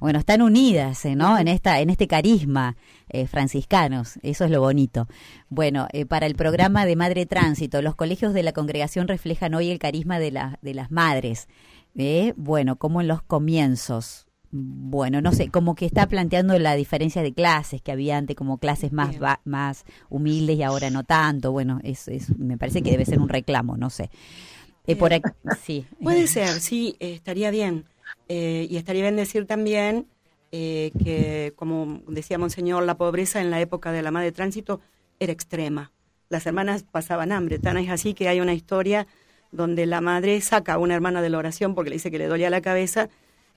Bueno, 0.01 0.19
están 0.19 0.43
unidas, 0.43 1.05
eh, 1.05 1.15
¿no? 1.15 1.39
En 1.39 1.47
esta, 1.47 1.79
en 1.79 1.89
este 1.89 2.09
carisma 2.09 2.77
eh, 3.09 3.29
franciscanos, 3.29 4.19
eso 4.23 4.45
es 4.45 4.51
lo 4.51 4.61
bonito. 4.61 5.07
Bueno, 5.49 5.87
eh, 5.93 6.07
para 6.07 6.27
el 6.27 6.35
programa 6.35 6.87
de 6.87 6.97
Madre 6.97 7.25
Tránsito, 7.25 7.83
los 7.83 7.95
colegios 7.95 8.35
de 8.35 8.43
la 8.43 8.53
congregación 8.53 9.07
reflejan 9.07 9.55
hoy 9.55 9.71
el 9.71 9.79
carisma 9.79 10.19
de, 10.19 10.33
la, 10.33 10.59
de 10.61 10.75
las 10.75 10.91
madres. 10.91 11.47
¿eh? 11.97 12.33
Bueno, 12.37 12.77
como 12.77 13.01
en 13.01 13.09
los 13.09 13.23
comienzos. 13.23 14.27
Bueno, 14.55 15.23
no 15.23 15.33
sé, 15.33 15.49
como 15.49 15.75
que 15.75 15.87
está 15.87 16.07
planteando 16.07 16.59
la 16.59 16.75
diferencia 16.75 17.23
de 17.23 17.33
clases 17.33 17.81
que 17.81 17.91
había 17.91 18.19
antes, 18.19 18.37
como 18.37 18.59
clases 18.59 18.93
más 18.93 19.17
más 19.45 19.85
humildes 20.11 20.59
y 20.59 20.63
ahora 20.63 20.91
no 20.91 21.05
tanto. 21.05 21.53
Bueno, 21.53 21.81
es, 21.83 22.07
es, 22.09 22.37
me 22.39 22.59
parece 22.59 22.83
que 22.83 22.91
debe 22.91 23.07
ser 23.07 23.19
un 23.19 23.31
reclamo, 23.31 23.79
no 23.79 23.89
sé. 23.89 24.11
Eh, 24.87 24.95
por 24.95 25.15
aquí, 25.15 25.31
sí. 25.63 25.87
Puede 26.03 26.27
ser, 26.27 26.49
sí, 26.61 26.97
eh, 27.01 27.15
estaría 27.15 27.51
bien. 27.51 27.87
Eh, 28.29 28.67
y 28.69 28.77
estaría 28.77 29.03
bien 29.03 29.17
decir 29.17 29.47
también 29.47 30.07
eh, 30.51 30.93
que, 31.03 31.55
como 31.57 32.03
decía 32.07 32.37
Monseñor, 32.37 32.85
la 32.85 32.99
pobreza 32.99 33.41
en 33.41 33.51
la 33.51 33.61
época 33.61 33.91
de 33.91 34.03
la 34.03 34.11
Madre 34.11 34.33
Tránsito 34.33 34.81
era 35.19 35.33
extrema. 35.33 35.93
Las 36.29 36.45
hermanas 36.47 36.83
pasaban 36.83 37.33
hambre, 37.33 37.59
tan 37.59 37.79
es 37.79 37.89
así 37.89 38.13
que 38.13 38.29
hay 38.29 38.41
una 38.41 38.53
historia 38.53 39.07
donde 39.51 39.87
la 39.87 40.01
madre 40.01 40.41
saca 40.41 40.75
a 40.75 40.79
una 40.79 40.95
hermana 40.95 41.23
de 41.23 41.29
la 41.29 41.39
oración 41.39 41.75
porque 41.75 41.91
le 41.91 41.97
dice 41.97 42.11
que 42.11 42.19
le 42.19 42.27
dolía 42.27 42.49
la 42.51 42.63
cabeza 42.63 43.09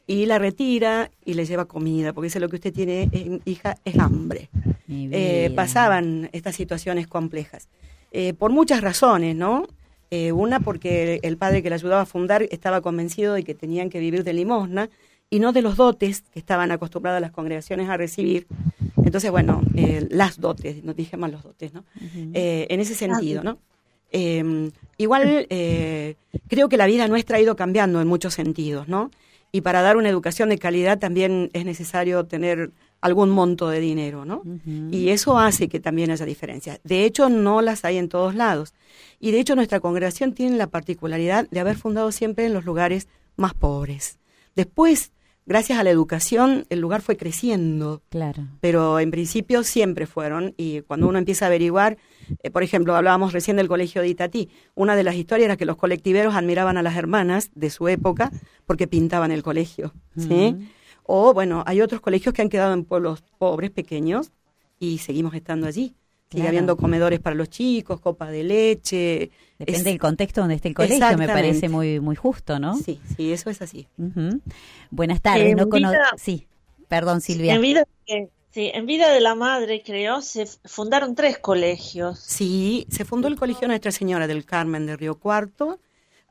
y 0.08 0.26
la 0.26 0.40
retira 0.40 1.12
y 1.24 1.34
le 1.34 1.46
lleva 1.46 1.66
comida, 1.66 2.14
porque 2.14 2.28
dice 2.28 2.40
lo 2.40 2.50
que 2.50 2.58
usted 2.58 2.74
tiene, 2.74 3.10
hija, 3.46 3.78
es 3.86 3.98
hambre. 3.98 4.50
Eh, 4.88 5.52
pasaban 5.56 6.30
estas 6.32 6.56
situaciones 6.56 7.08
complejas. 7.08 7.68
Eh, 8.12 8.34
por 8.34 8.52
muchas 8.52 8.82
razones, 8.82 9.36
¿no? 9.36 9.68
Eh, 10.12 10.32
una 10.32 10.60
porque 10.60 11.20
el 11.24 11.38
padre 11.38 11.64
que 11.64 11.70
la 11.70 11.76
ayudaba 11.76 12.02
a 12.02 12.06
fundar 12.06 12.44
estaba 12.52 12.82
convencido 12.82 13.34
de 13.34 13.44
que 13.44 13.56
tenían 13.56 13.90
que 13.90 14.00
vivir 14.00 14.24
de 14.24 14.34
limosna 14.34 14.90
y 15.30 15.40
no 15.40 15.52
de 15.52 15.64
los 15.64 15.76
dotes 15.76 16.24
que 16.32 16.40
estaban 16.40 16.72
acostumbradas 16.72 17.20
las 17.20 17.32
congregaciones 17.32 17.90
a 17.90 17.98
recibir. 17.98 18.46
Entonces, 19.04 19.32
bueno, 19.32 19.62
eh, 19.76 20.08
las 20.12 20.40
dotes, 20.40 20.84
no 20.84 20.94
dije 20.94 21.18
más 21.18 21.32
los 21.32 21.44
dotes, 21.44 21.74
¿no? 21.74 21.84
Eh, 22.34 22.68
en 22.70 22.80
ese 22.80 22.94
sentido, 22.94 23.44
¿no? 23.44 23.58
Eh, 24.12 24.72
igual 24.98 25.48
eh, 25.50 26.16
creo 26.48 26.70
que 26.70 26.78
la 26.78 26.86
vida 26.86 27.08
nuestra 27.08 27.38
ha 27.38 27.42
ido 27.42 27.56
cambiando 27.56 28.00
en 28.02 28.08
muchos 28.08 28.34
sentidos, 28.34 28.88
¿no? 28.88 29.12
Y 29.56 29.62
para 29.62 29.82
dar 29.82 29.96
una 29.96 30.10
educación 30.10 30.50
de 30.50 30.58
calidad 30.58 31.00
también 31.00 31.50
es 31.54 31.64
necesario 31.64 32.26
tener 32.26 32.72
algún 33.00 33.30
monto 33.30 33.70
de 33.70 33.80
dinero, 33.80 34.26
¿no? 34.26 34.44
Y 34.92 35.12
eso 35.12 35.40
hace 35.40 35.70
que 35.70 35.80
también 35.80 36.12
haya 36.12 36.26
diferencias. 36.26 36.82
De 36.84 37.06
hecho, 37.06 37.30
no 37.30 37.62
las 37.62 37.86
hay 37.86 37.96
en 37.96 38.10
todos 38.10 38.36
lados. 38.36 38.74
Y 39.18 39.32
de 39.32 39.40
hecho, 39.40 39.56
nuestra 39.56 39.80
congregación 39.80 40.34
tiene 40.34 40.58
la 40.58 40.68
particularidad 40.68 41.48
de 41.50 41.62
haber 41.62 41.78
fundado 41.78 42.12
siempre 42.12 42.46
en 42.46 42.54
los 42.54 42.66
lugares 42.66 43.08
más 43.38 43.54
pobres. 43.54 44.20
Después, 44.58 45.14
gracias 45.46 45.78
a 45.80 45.84
la 45.84 45.90
educación, 45.92 46.66
el 46.70 46.80
lugar 46.80 47.02
fue 47.02 47.18
creciendo 47.18 48.02
Claro. 48.10 48.44
pero 48.62 49.00
en 49.00 49.12
principio 49.12 49.64
siempre 49.64 50.06
fueron 50.08 50.54
y 50.58 50.82
cuando 50.82 51.08
uno 51.08 51.18
empieza 51.20 51.46
a 51.46 51.48
averiguar, 51.48 51.98
eh, 52.44 52.50
por 52.50 52.64
ejemplo, 52.64 52.96
hablábamos 52.96 53.34
recién 53.34 53.58
del 53.58 53.68
colegio 53.68 54.02
de 54.02 54.08
Itatí, 54.10 54.50
una 54.74 54.96
de 54.96 55.04
las 55.04 55.16
historias 55.16 55.46
era 55.46 55.58
que 55.58 55.66
los 55.66 55.78
colectiveros 55.78 56.36
admiraban 56.36 56.78
a 56.78 56.84
las 56.84 56.96
hermanas 56.96 57.52
de 57.54 57.70
su 57.70 57.88
época 57.88 58.32
porque 58.66 58.88
pintaban 58.88 59.32
el 59.32 59.44
colegio, 59.44 59.94
¿sí? 60.18 60.56
O 61.04 61.34
bueno, 61.34 61.64
hay 61.68 61.82
otros 61.82 62.02
colegios 62.02 62.34
que 62.34 62.42
han 62.42 62.50
quedado 62.50 62.74
en 62.74 62.84
pueblos 62.84 63.24
pobres, 63.38 63.70
pequeños 63.70 64.32
y 64.80 64.98
seguimos 64.98 65.36
estando 65.36 65.68
allí. 65.68 65.94
Sigue 66.30 66.42
Claro. 66.42 66.48
habiendo 66.50 66.76
comedores 66.78 67.20
para 67.20 67.36
los 67.36 67.50
chicos, 67.50 68.00
copa 68.02 68.30
de 68.32 68.44
leche. 68.44 69.32
Depende 69.60 69.78
Es- 69.80 69.84
del 69.84 70.00
contexto 70.00 70.42
donde 70.42 70.56
esté 70.56 70.70
el 70.70 70.74
colegio, 70.76 71.18
me 71.18 71.28
parece 71.28 71.70
muy 71.70 72.00
muy 72.00 72.16
justo, 72.16 72.60
¿no? 72.60 72.76
Sí, 72.76 73.00
sí, 73.16 73.32
eso 73.32 73.50
es 73.50 73.62
así. 73.62 73.88
Buenas 74.92 75.22
tardes, 75.22 75.56
no 75.56 75.70
cono- 75.70 75.90
vida- 75.92 76.12
Sí, 76.18 76.48
perdón 76.88 77.22
Silvia. 77.22 77.54
En 77.56 77.62
vida, 77.62 77.86
eh, 78.08 78.30
sí, 78.52 78.72
en 78.74 78.86
vida 78.86 79.12
de 79.12 79.22
la 79.22 79.36
madre, 79.36 79.82
creo, 79.86 80.22
se 80.22 80.46
fundaron 80.66 81.16
tres 81.16 81.38
colegios. 81.38 82.20
Sí, 82.20 82.88
se 82.90 83.06
fundó 83.06 83.28
el 83.28 83.36
Colegio 83.36 83.68
Nuestra 83.68 83.92
Señora 83.92 84.28
del 84.28 84.46
Carmen 84.46 84.86
de 84.88 84.98
Río 84.98 85.16
Cuarto 85.20 85.80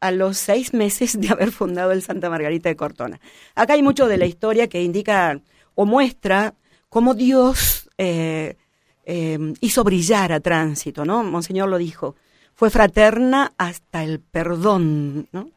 a 0.01 0.11
los 0.11 0.37
seis 0.37 0.75
meses 0.75 1.19
de 1.21 1.29
haber 1.29 1.51
fundado 1.53 1.93
el 1.93 2.03
Santa 2.03 2.29
Margarita 2.29 2.69
de 2.69 2.77
Cortona. 2.77 3.21
Acá 3.55 3.75
hay 3.75 3.83
mucho 3.83 4.07
de 4.09 4.19
la 4.19 4.27
historia 4.27 4.69
que 4.69 4.83
indica 4.83 5.41
o 5.77 5.87
muestra 5.87 6.55
cómo 6.89 7.15
Dios 7.15 7.89
eh, 7.97 8.57
eh, 9.05 9.39
hizo 9.61 9.85
brillar 9.85 10.33
a 10.33 10.41
tránsito, 10.41 11.05
¿no? 11.05 11.23
Monseñor 11.23 11.69
lo 11.69 11.79
dijo, 11.79 12.17
fue 12.55 12.71
fraterna 12.71 13.53
hasta 13.59 14.05
el 14.05 14.21
perdón, 14.21 15.29
¿no? 15.33 15.51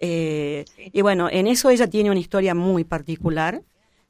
Eh, 0.00 0.64
y 0.76 1.02
bueno, 1.02 1.28
en 1.30 1.46
eso 1.46 1.70
ella 1.70 1.88
tiene 1.88 2.10
una 2.10 2.20
historia 2.20 2.54
muy 2.54 2.84
particular, 2.84 3.62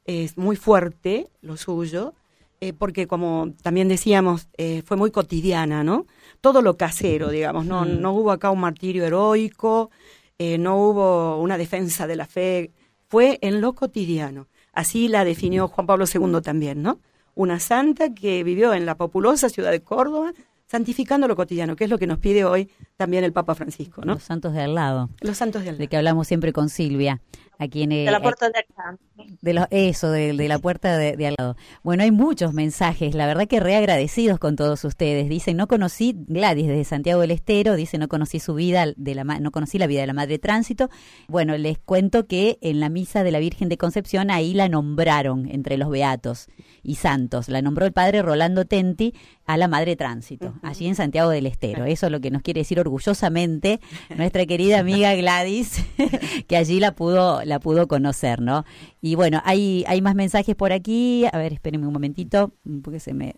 es 0.03 0.37
muy 0.37 0.55
fuerte 0.55 1.27
lo 1.41 1.57
suyo, 1.57 2.13
eh, 2.61 2.73
porque 2.73 3.07
como 3.07 3.53
también 3.61 3.87
decíamos, 3.87 4.47
eh, 4.57 4.83
fue 4.85 4.97
muy 4.97 5.11
cotidiana, 5.11 5.83
¿no? 5.83 6.05
Todo 6.41 6.61
lo 6.61 6.77
casero, 6.77 7.29
digamos, 7.29 7.65
no, 7.65 7.85
no 7.85 8.13
hubo 8.13 8.31
acá 8.31 8.51
un 8.51 8.59
martirio 8.59 9.05
heroico, 9.05 9.89
no 10.37 10.77
hubo 10.77 11.39
una 11.41 11.57
defensa 11.57 12.07
de 12.07 12.15
la 12.17 12.25
fe, 12.25 12.71
fue 13.07 13.39
en 13.41 13.61
lo 13.61 13.73
cotidiano. 13.73 14.47
Así 14.73 15.07
la 15.07 15.23
definió 15.23 15.69
Juan 15.69 15.87
Pablo 15.87 16.05
II 16.13 16.41
también, 16.41 16.81
¿no? 16.81 16.99
Una 17.35 17.59
santa 17.59 18.13
que 18.13 18.43
vivió 18.43 18.73
en 18.73 18.85
la 18.85 18.95
populosa 18.95 19.49
ciudad 19.49 19.71
de 19.71 19.81
Córdoba, 19.81 20.33
santificando 20.65 21.27
lo 21.27 21.35
cotidiano, 21.35 21.75
que 21.75 21.83
es 21.83 21.89
lo 21.89 21.97
que 21.97 22.07
nos 22.07 22.17
pide 22.17 22.43
hoy 22.43 22.69
también 22.97 23.23
el 23.23 23.33
Papa 23.33 23.55
Francisco, 23.55 24.01
¿no? 24.03 24.13
Los 24.13 24.23
santos 24.23 24.53
de 24.53 24.61
al 24.61 24.73
lado, 24.73 25.09
Los 25.21 25.37
santos 25.37 25.63
del 25.63 25.77
de 25.77 25.87
que 25.87 25.97
hablamos 25.97 26.27
siempre 26.27 26.53
con 26.53 26.69
Silvia. 26.69 27.21
De 27.59 28.11
la 28.11 28.21
puerta 28.21 28.49
de 28.49 28.59
acá. 28.59 28.97
De 29.41 29.53
los, 29.53 29.65
eso, 29.71 30.11
de, 30.11 30.33
de 30.33 30.47
la 30.47 30.59
puerta 30.59 30.97
de, 30.97 31.15
de, 31.15 31.27
al 31.27 31.35
lado. 31.37 31.55
Bueno, 31.83 32.03
hay 32.03 32.11
muchos 32.11 32.53
mensajes, 32.53 33.15
la 33.15 33.25
verdad 33.25 33.47
que 33.47 33.59
reagradecidos 33.59 34.39
con 34.39 34.55
todos 34.55 34.83
ustedes. 34.83 35.29
Dicen, 35.29 35.57
no 35.57 35.67
conocí, 35.67 36.15
Gladys 36.27 36.67
desde 36.67 36.83
Santiago 36.83 37.21
del 37.21 37.31
Estero, 37.31 37.75
dice, 37.75 37.97
no 37.97 38.07
conocí 38.07 38.39
su 38.39 38.53
vida, 38.53 38.85
de 38.95 39.15
la 39.15 39.23
no 39.23 39.51
conocí 39.51 39.77
la 39.77 39.87
vida 39.87 40.01
de 40.01 40.07
la 40.07 40.13
Madre 40.13 40.39
Tránsito. 40.39 40.89
Bueno, 41.27 41.57
les 41.57 41.77
cuento 41.77 42.27
que 42.27 42.57
en 42.61 42.79
la 42.79 42.89
misa 42.89 43.23
de 43.23 43.31
la 43.31 43.39
Virgen 43.39 43.69
de 43.69 43.77
Concepción 43.77 44.31
ahí 44.31 44.53
la 44.53 44.69
nombraron 44.69 45.49
entre 45.49 45.77
los 45.77 45.89
beatos 45.89 46.47
y 46.83 46.95
santos. 46.95 47.49
La 47.49 47.61
nombró 47.61 47.85
el 47.85 47.93
padre 47.93 48.21
Rolando 48.21 48.65
Tenti 48.65 49.13
a 49.45 49.57
la 49.57 49.67
Madre 49.67 49.95
Tránsito, 49.95 50.47
uh 50.47 50.49
-huh. 50.49 50.69
allí 50.69 50.87
en 50.87 50.95
Santiago 50.95 51.29
del 51.29 51.45
Estero. 51.45 51.85
Eso 51.85 52.07
es 52.07 52.11
lo 52.11 52.19
que 52.19 52.31
nos 52.31 52.41
quiere 52.41 52.61
decir 52.61 52.79
orgullosamente 52.79 53.79
nuestra 54.15 54.45
querida 54.45 54.79
amiga 54.79 55.13
Gladys, 55.15 55.83
que 56.47 56.57
allí 56.57 56.79
la 56.79 56.93
pudo, 56.95 57.43
la 57.45 57.59
pudo 57.59 57.87
conocer, 57.87 58.41
¿no? 58.41 58.65
Y 59.01 59.15
bueno, 59.15 59.41
hay, 59.45 59.83
hay 59.87 60.01
más 60.01 60.15
mensajes 60.15 60.55
por 60.55 60.73
aquí. 60.73 61.25
A 61.31 61.37
ver, 61.37 61.53
espérenme 61.53 61.87
un 61.87 61.93
momentito, 61.93 62.51
porque 62.83 62.99
se 62.99 63.13
me 63.13 63.35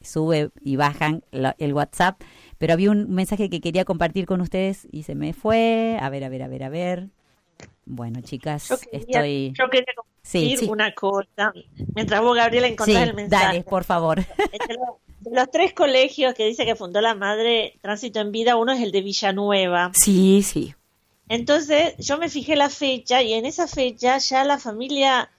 sube 0.00 0.50
y 0.60 0.76
bajan 0.76 1.22
la, 1.30 1.54
el 1.58 1.72
WhatsApp. 1.72 2.20
Pero 2.58 2.72
había 2.72 2.90
un 2.90 3.10
mensaje 3.10 3.50
que 3.50 3.60
quería 3.60 3.84
compartir 3.84 4.26
con 4.26 4.40
ustedes 4.40 4.86
y 4.90 5.02
se 5.02 5.14
me 5.14 5.32
fue. 5.32 5.98
A 6.00 6.08
ver, 6.10 6.24
a 6.24 6.28
ver, 6.28 6.42
a 6.42 6.48
ver, 6.48 6.62
a 6.64 6.68
ver. 6.68 7.08
Bueno, 7.84 8.20
chicas, 8.20 8.68
yo 8.68 8.78
quería, 8.78 9.00
estoy. 9.00 9.52
Yo 9.56 9.68
quería 9.70 9.94
compartir 9.94 10.22
sí, 10.22 10.56
sí. 10.56 10.66
una 10.68 10.92
cosa. 10.92 11.52
Mientras 11.94 12.20
vos, 12.20 12.36
Gabriela, 12.36 12.66
encontrás 12.66 13.02
sí, 13.02 13.08
el 13.10 13.14
mensaje. 13.14 13.44
Dale, 13.44 13.62
por 13.62 13.84
favor. 13.84 14.18
De 15.20 15.34
los 15.34 15.50
tres 15.50 15.72
colegios 15.72 16.34
que 16.34 16.46
dice 16.46 16.64
que 16.64 16.76
fundó 16.76 17.00
la 17.00 17.14
madre 17.16 17.78
Tránsito 17.80 18.20
en 18.20 18.30
Vida, 18.30 18.56
uno 18.56 18.72
es 18.72 18.80
el 18.80 18.92
de 18.92 19.00
Villanueva. 19.00 19.90
Sí, 19.92 20.42
sí. 20.42 20.74
Entonces 21.28 21.94
yo 21.98 22.18
me 22.18 22.28
fijé 22.28 22.56
la 22.56 22.70
fecha 22.70 23.22
y 23.22 23.34
en 23.34 23.46
esa 23.46 23.66
fecha 23.66 24.18
ya 24.18 24.44
la 24.44 24.58
familia 24.58 25.30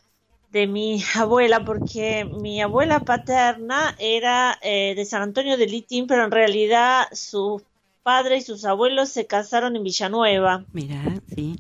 de 0.52 0.68
mi 0.68 1.02
abuela, 1.16 1.64
porque 1.66 2.26
mi 2.26 2.62
abuela 2.62 3.06
paterna 3.06 3.96
era 4.00 4.58
eh, 4.62 4.94
de 4.96 5.06
San 5.06 5.22
Antonio 5.22 5.58
de 5.58 5.68
Litín, 5.68 6.08
pero 6.08 6.24
en 6.24 6.32
realidad 6.32 7.08
sus 7.12 7.62
padres 8.04 8.44
y 8.44 8.46
sus 8.46 8.66
abuelos 8.66 9.10
se 9.10 9.28
casaron 9.28 9.76
en 9.76 9.84
Villanueva. 9.84 10.66
Mira, 10.74 11.22
sí. 11.36 11.60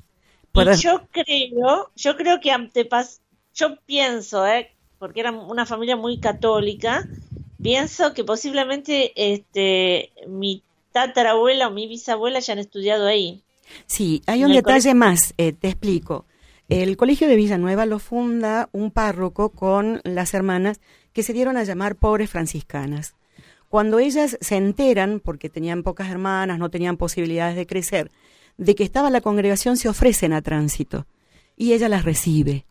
Y 0.54 0.82
yo 0.82 1.06
creo, 1.12 1.92
yo 1.96 2.18
creo 2.18 2.40
que 2.40 2.52
antepas, 2.52 3.22
yo 3.54 3.76
pienso, 3.86 4.48
eh, 4.48 4.72
porque 4.98 5.20
era 5.20 5.32
una 5.32 5.66
familia 5.66 5.96
muy 5.96 6.18
católica, 6.20 7.06
pienso 7.62 8.14
que 8.14 8.24
posiblemente 8.24 9.12
este 9.16 10.12
mi 10.26 10.64
tatarabuela 10.92 11.68
o 11.68 11.72
mi 11.72 11.88
bisabuela 11.88 12.40
hayan 12.40 12.58
estudiado 12.58 13.06
ahí. 13.06 13.44
Sí, 13.86 14.22
hay 14.26 14.44
un 14.44 14.52
detalle 14.52 14.94
más, 14.94 15.34
eh, 15.38 15.54
te 15.54 15.68
explico. 15.68 16.26
El 16.70 16.98
colegio 16.98 17.28
de 17.28 17.36
Villanueva 17.36 17.86
lo 17.86 18.00
funda 18.00 18.70
un 18.74 18.92
párroco 18.92 19.50
con 19.50 20.02
las 20.04 20.34
hermanas 20.34 20.82
que 21.14 21.24
se 21.24 21.34
dieron 21.34 21.58
a 21.58 21.64
llamar 21.64 21.96
pobres 21.96 22.30
franciscanas. 22.30 23.16
Cuando 23.70 24.00
ellas 24.00 24.38
se 24.42 24.56
enteran, 24.56 25.20
porque 25.20 25.50
tenían 25.50 25.84
pocas 25.84 26.10
hermanas, 26.10 26.60
no 26.60 26.70
tenían 26.70 26.98
posibilidades 26.98 27.56
de 27.56 27.68
crecer, 27.68 28.12
de 28.58 28.76
que 28.76 28.84
estaba 28.84 29.10
la 29.10 29.22
congregación, 29.22 29.78
se 29.78 29.90
ofrecen 29.90 30.34
a 30.34 30.42
tránsito 30.42 31.06
y 31.56 31.74
ella 31.74 31.90
las 31.90 32.06
recibe. 32.06 32.66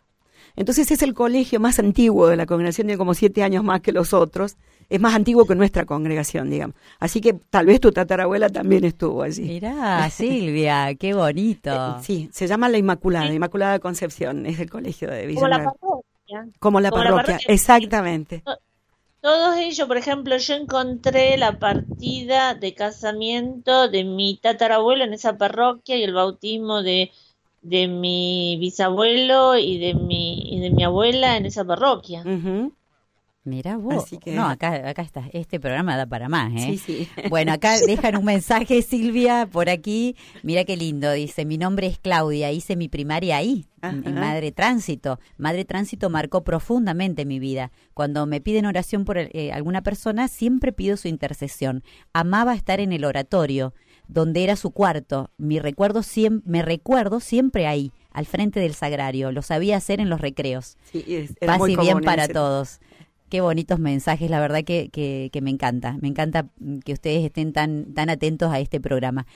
Entonces 0.55 0.89
es 0.89 1.03
el 1.03 1.13
colegio 1.13 1.59
más 1.59 1.77
antiguo 1.77 2.27
de 2.27 2.35
la 2.35 2.47
congregación, 2.47 2.87
tiene 2.87 2.97
como 2.97 3.13
siete 3.13 3.43
años 3.43 3.63
más 3.63 3.81
que 3.81 3.91
los 3.91 4.13
otros, 4.13 4.57
es 4.89 4.99
más 4.99 5.13
antiguo 5.15 5.45
que 5.45 5.55
nuestra 5.55 5.85
congregación, 5.85 6.49
digamos. 6.49 6.75
Así 6.99 7.21
que 7.21 7.33
tal 7.33 7.65
vez 7.65 7.79
tu 7.79 7.91
tatarabuela 7.91 8.49
también 8.49 8.83
estuvo 8.83 9.23
allí. 9.23 9.43
Mirá, 9.43 10.09
Silvia, 10.09 10.95
qué 10.95 11.13
bonito. 11.13 11.71
Eh, 11.71 12.03
sí, 12.03 12.29
se 12.31 12.47
llama 12.47 12.69
La 12.69 12.77
Inmaculada, 12.77 13.27
sí. 13.27 13.33
Inmaculada 13.33 13.79
Concepción, 13.79 14.45
es 14.45 14.59
el 14.59 14.69
colegio 14.69 15.09
de 15.09 15.27
Villanueva. 15.27 15.73
Como 15.79 15.99
la 15.99 15.99
parroquia. 16.39 16.47
Como 16.59 16.79
la, 16.79 16.89
Como 16.89 17.03
parroquia, 17.03 17.21
la 17.21 17.37
parroquia, 17.37 17.53
exactamente. 17.53 18.43
Todos 19.21 19.57
ellos, 19.57 19.87
por 19.87 19.97
ejemplo, 19.97 20.37
yo 20.37 20.53
encontré 20.53 21.37
la 21.37 21.59
partida 21.59 22.53
de 22.53 22.73
casamiento 22.73 23.89
de 23.89 24.03
mi 24.03 24.37
tatarabuelo 24.37 25.03
en 25.03 25.13
esa 25.13 25.37
parroquia 25.37 25.97
y 25.97 26.03
el 26.03 26.13
bautismo 26.13 26.81
de 26.81 27.11
de 27.61 27.87
mi 27.87 28.57
bisabuelo 28.59 29.57
y 29.57 29.77
de 29.79 29.93
mi 29.93 30.55
y 30.55 30.59
de 30.61 30.69
mi 30.71 30.83
abuela 30.83 31.35
en 31.35 31.45
esa 31.45 31.65
parroquia. 31.65 32.21
Uh 32.21 32.29
-huh. 32.29 32.71
Mira 33.47 33.77
vos. 33.77 34.09
Que... 34.21 34.35
No, 34.35 34.45
acá, 34.45 34.89
acá 34.89 35.01
está. 35.01 35.29
Este 35.31 35.57
programa 35.57 35.95
da 35.95 36.05
para 36.05 36.27
más, 36.27 36.51
¿eh? 36.53 36.77
Sí, 36.77 36.77
sí. 36.77 37.09
Bueno, 37.29 37.53
acá 37.53 37.79
dejan 37.79 38.17
un 38.17 38.25
mensaje, 38.25 38.81
Silvia, 38.81 39.47
por 39.49 39.69
aquí. 39.69 40.17
Mira 40.43 40.65
qué 40.65 40.75
lindo. 40.75 41.09
Dice, 41.13 41.45
mi 41.45 41.57
nombre 41.57 41.87
es 41.87 41.97
Claudia, 41.97 42.51
hice 42.51 42.75
mi 42.75 42.89
primaria 42.89 43.37
ahí, 43.37 43.65
Ajá. 43.79 43.95
en 44.03 44.15
Madre 44.15 44.51
Tránsito. 44.51 45.21
Madre 45.37 45.63
Tránsito 45.63 46.09
marcó 46.09 46.43
profundamente 46.43 47.23
mi 47.23 47.39
vida. 47.39 47.71
Cuando 47.93 48.25
me 48.25 48.41
piden 48.41 48.65
oración 48.65 49.05
por 49.05 49.17
eh, 49.17 49.51
alguna 49.53 49.81
persona, 49.81 50.27
siempre 50.27 50.73
pido 50.73 50.97
su 50.97 51.07
intercesión. 51.07 51.83
Amaba 52.11 52.53
estar 52.53 52.81
en 52.81 52.91
el 52.91 53.05
oratorio 53.05 53.73
donde 54.07 54.43
era 54.43 54.55
su 54.55 54.71
cuarto. 54.71 55.31
Mi 55.37 55.59
recuerdo 55.59 56.01
me 56.45 56.61
recuerdo 56.61 57.19
siempre 57.19 57.67
ahí, 57.67 57.91
al 58.11 58.25
frente 58.25 58.59
del 58.59 58.73
sagrario. 58.73 59.31
Lo 59.31 59.41
sabía 59.41 59.77
hacer 59.77 59.99
en 59.99 60.09
los 60.09 60.21
recreos. 60.21 60.77
Sí, 60.91 61.03
es, 61.07 61.33
Paz 61.45 61.61
y 61.67 61.75
bien 61.75 62.01
para 62.01 62.25
ese... 62.25 62.33
todos. 62.33 62.79
Qué 63.29 63.41
bonitos 63.41 63.77
mensajes, 63.77 64.29
la 64.29 64.39
verdad 64.39 64.63
que, 64.63 64.87
que, 64.89 65.29
que, 65.33 65.41
me 65.41 65.49
encanta. 65.49 65.97
Me 66.01 66.07
encanta 66.07 66.47
que 66.85 66.93
ustedes 66.93 67.25
estén 67.25 67.51
tan, 67.51 67.93
tan 67.93 68.09
atentos 68.09 68.53
a 68.53 68.61
este 68.61 68.79
programa. 68.79 69.27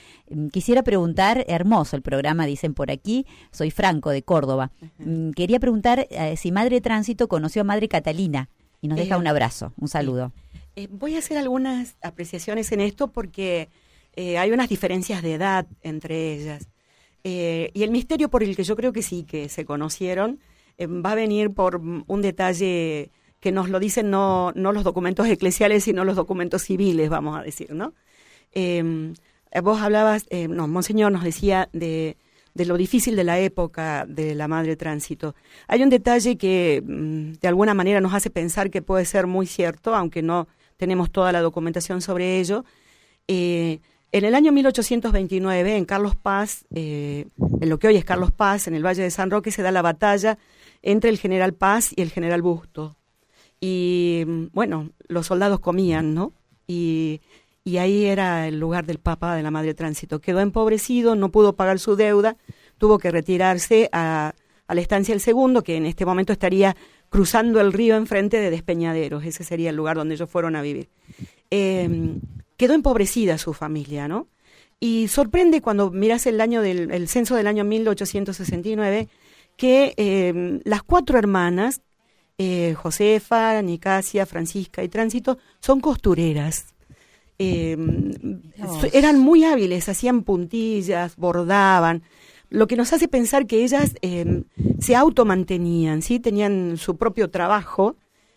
Quisiera 0.53 0.81
preguntar, 0.81 1.43
hermoso 1.49 1.97
el 1.97 2.01
programa, 2.01 2.45
dicen 2.45 2.73
por 2.73 2.89
aquí, 2.89 3.25
soy 3.51 3.69
Franco 3.69 4.09
de 4.11 4.23
Córdoba. 4.23 4.71
-huh. 4.99 5.33
Quería 5.35 5.59
preguntar 5.59 6.07
eh, 6.09 6.37
si 6.37 6.53
Madre 6.53 6.79
Tránsito 6.79 7.27
conoció 7.27 7.63
a 7.63 7.65
Madre 7.65 7.89
Catalina 7.89 8.49
y 8.79 8.87
nos 8.87 8.97
deja 8.97 9.15
eh, 9.15 9.19
un 9.19 9.27
abrazo, 9.27 9.73
un 9.77 9.89
saludo. 9.89 10.31
Eh, 10.77 10.87
voy 10.89 11.15
a 11.15 11.19
hacer 11.19 11.37
algunas 11.37 11.97
apreciaciones 12.01 12.71
en 12.71 12.79
esto 12.79 13.09
porque 13.09 13.69
hay 14.15 14.51
unas 14.51 14.69
diferencias 14.69 15.21
de 15.21 15.33
edad 15.33 15.67
entre 15.81 16.33
ellas. 16.33 16.69
Y 17.23 17.83
el 17.83 17.91
misterio 17.91 18.29
por 18.29 18.41
el 18.41 18.55
que 18.55 18.63
yo 18.63 18.75
creo 18.75 18.91
que 18.93 19.01
sí, 19.01 19.23
que 19.23 19.47
se 19.49 19.63
conocieron, 19.63 20.39
va 20.79 21.11
a 21.11 21.15
venir 21.15 21.53
por 21.53 21.77
un 21.77 22.21
detalle 22.21 23.11
que 23.41 23.51
nos 23.51 23.69
lo 23.69 23.79
dicen 23.79 24.09
no, 24.09 24.53
no 24.55 24.71
los 24.71 24.85
documentos 24.85 25.27
eclesiales, 25.27 25.83
sino 25.83 26.05
los 26.05 26.15
documentos 26.15 26.61
civiles, 26.61 27.09
vamos 27.09 27.37
a 27.37 27.43
decir, 27.43 27.73
¿no? 27.73 27.93
vos 29.63 29.81
hablabas, 29.81 30.25
no, 30.49 30.67
Monseñor 30.67 31.11
nos 31.11 31.23
decía 31.23 31.67
de, 31.73 32.15
de 32.53 32.65
lo 32.65 32.77
difícil 32.77 33.15
de 33.15 33.23
la 33.23 33.39
época 33.39 34.05
de 34.07 34.35
la 34.35 34.47
Madre 34.47 34.75
Tránsito. 34.75 35.35
Hay 35.67 35.83
un 35.83 35.89
detalle 35.89 36.37
que 36.37 36.83
mm, 36.85 37.33
de 37.33 37.47
alguna 37.47 37.73
manera 37.73 38.01
nos 38.01 38.13
hace 38.13 38.29
pensar 38.29 38.69
que 38.69 38.81
puede 38.81 39.05
ser 39.05 39.27
muy 39.27 39.47
cierto, 39.47 39.95
aunque 39.95 40.21
no 40.21 40.47
tenemos 40.77 41.11
toda 41.11 41.31
la 41.31 41.41
documentación 41.41 42.01
sobre 42.01 42.39
ello. 42.39 42.65
Eh, 43.27 43.79
en 44.11 44.25
el 44.25 44.35
año 44.35 44.51
1829, 44.51 45.77
en 45.77 45.85
Carlos 45.85 46.15
Paz, 46.15 46.65
eh, 46.75 47.27
en 47.61 47.69
lo 47.69 47.79
que 47.79 47.87
hoy 47.87 47.95
es 47.95 48.03
Carlos 48.03 48.31
Paz, 48.31 48.67
en 48.67 48.75
el 48.75 48.85
Valle 48.85 49.03
de 49.03 49.11
San 49.11 49.31
Roque, 49.31 49.51
se 49.51 49.61
da 49.61 49.71
la 49.71 49.81
batalla 49.81 50.37
entre 50.81 51.09
el 51.09 51.17
general 51.17 51.53
Paz 51.53 51.91
y 51.95 52.01
el 52.01 52.11
general 52.11 52.41
Busto. 52.41 52.97
Y 53.61 54.23
bueno, 54.51 54.89
los 55.07 55.27
soldados 55.27 55.59
comían, 55.59 56.13
¿no? 56.13 56.33
Y, 56.67 57.21
y 57.63 57.77
ahí 57.77 58.05
era 58.05 58.47
el 58.47 58.59
lugar 58.59 58.85
del 58.85 58.97
Papa 58.97 59.35
de 59.35 59.43
la 59.43 59.51
Madre 59.51 59.73
Tránsito. 59.75 60.19
Quedó 60.19 60.39
empobrecido, 60.39 61.15
no 61.15 61.31
pudo 61.31 61.55
pagar 61.55 61.79
su 61.79 61.95
deuda, 61.95 62.35
tuvo 62.77 62.97
que 62.97 63.11
retirarse 63.11 63.87
a, 63.93 64.33
a 64.67 64.75
la 64.75 64.81
estancia 64.81 65.13
El 65.13 65.21
Segundo, 65.21 65.63
que 65.63 65.77
en 65.77 65.85
este 65.85 66.05
momento 66.05 66.33
estaría 66.33 66.75
cruzando 67.09 67.61
el 67.61 67.71
río 67.71 67.95
enfrente 67.97 68.37
de 68.37 68.49
Despeñaderos. 68.49 69.23
Ese 69.23 69.43
sería 69.43 69.69
el 69.69 69.75
lugar 69.75 69.97
donde 69.97 70.15
ellos 70.15 70.29
fueron 70.29 70.55
a 70.55 70.61
vivir. 70.61 70.89
Eh, 71.51 72.17
quedó 72.57 72.73
empobrecida 72.73 73.37
su 73.37 73.53
familia, 73.53 74.07
¿no? 74.07 74.27
Y 74.79 75.09
sorprende 75.09 75.61
cuando 75.61 75.91
miras 75.91 76.25
el 76.25 76.41
año 76.41 76.61
del 76.61 76.89
el 76.91 77.07
censo 77.07 77.35
del 77.35 77.47
año 77.47 77.63
1869 77.63 79.09
que 79.57 79.93
eh, 79.97 80.59
las 80.63 80.81
cuatro 80.81 81.19
hermanas, 81.19 81.81
eh, 82.37 82.73
Josefa, 82.75 83.61
Nicasia, 83.61 84.25
Francisca 84.25 84.83
y 84.83 84.89
Tránsito, 84.89 85.37
son 85.59 85.79
costureras. 85.79 86.73
Eh, 87.39 87.77
eran 88.93 89.19
muy 89.19 89.43
hábiles, 89.43 89.89
hacían 89.89 90.23
puntillas, 90.23 91.15
bordaban, 91.15 92.03
lo 92.49 92.67
que 92.67 92.75
nos 92.75 92.93
hace 92.93 93.07
pensar 93.07 93.47
que 93.47 93.63
ellas 93.63 93.95
se 94.79 94.95
automantenían, 94.95 96.01
¿sí? 96.01 96.19
tenían 96.19 96.77
su 96.77 96.97
propio 96.97 97.29
trabajo 97.29 97.95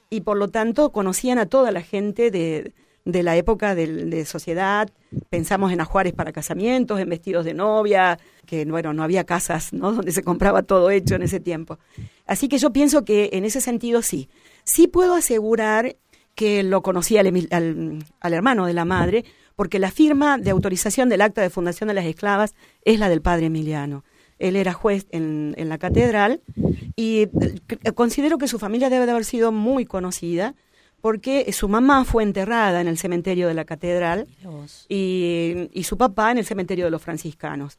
y 0.08 0.20
por 0.20 0.36
lo 0.36 0.48
tanto 0.48 0.92
conocían 0.92 1.38
a 1.38 1.46
toda 1.46 1.72
la 1.72 1.82
gente 1.82 2.30
de, 2.30 2.72
de 3.04 3.22
la 3.22 3.36
época 3.36 3.74
de, 3.74 3.86
de, 3.86 4.24
sociedad, 4.24 4.88
pensamos 5.28 5.72
en 5.72 5.80
ajuares 5.80 6.12
para 6.12 6.32
casamientos, 6.32 7.00
en 7.00 7.08
vestidos 7.08 7.44
de 7.44 7.54
novia, 7.54 8.18
que 8.46 8.64
bueno, 8.64 8.92
no 8.94 9.02
había 9.02 9.24
casas, 9.24 9.72
¿no? 9.72 9.92
Donde 9.92 10.12
se 10.12 10.22
compraba 10.22 10.62
todo 10.62 10.90
hecho 10.90 11.14
en 11.14 11.22
ese 11.22 11.40
tiempo. 11.40 11.78
Así 12.26 12.48
que 12.48 12.58
yo 12.58 12.72
pienso 12.72 13.04
que 13.04 13.30
en 13.32 13.44
ese 13.44 13.60
sentido 13.60 14.02
sí. 14.02 14.28
Sí 14.64 14.88
puedo 14.88 15.14
asegurar 15.14 15.96
que 16.34 16.62
lo 16.62 16.82
conocía 16.82 17.20
al, 17.20 17.48
al, 17.50 18.04
al 18.20 18.32
hermano 18.32 18.66
de 18.66 18.72
la 18.72 18.84
madre, 18.84 19.24
porque 19.56 19.78
la 19.78 19.90
firma 19.90 20.38
de 20.38 20.50
autorización 20.50 21.08
del 21.08 21.20
acta 21.20 21.42
de 21.42 21.50
fundación 21.50 21.88
de 21.88 21.94
las 21.94 22.06
esclavas 22.06 22.54
es 22.84 22.98
la 22.98 23.08
del 23.08 23.22
padre 23.22 23.46
Emiliano. 23.46 24.04
Él 24.38 24.56
era 24.56 24.72
juez 24.72 25.06
en, 25.10 25.54
en 25.58 25.68
la 25.68 25.78
catedral 25.78 26.42
y 26.96 27.20
eh, 27.20 27.92
considero 27.94 28.36
que 28.36 28.48
su 28.48 28.58
familia 28.58 28.90
debe 28.90 29.06
de 29.06 29.12
haber 29.12 29.24
sido 29.24 29.52
muy 29.52 29.84
conocida 29.84 30.56
porque 31.00 31.52
su 31.52 31.68
mamá 31.68 32.04
fue 32.04 32.22
enterrada 32.22 32.80
en 32.80 32.88
el 32.88 32.98
cementerio 32.98 33.46
de 33.46 33.54
la 33.54 33.64
catedral 33.64 34.26
y, 34.88 35.68
y 35.72 35.84
su 35.84 35.96
papá 35.98 36.32
en 36.32 36.38
el 36.38 36.46
cementerio 36.46 36.86
de 36.86 36.90
los 36.90 37.02
franciscanos. 37.02 37.78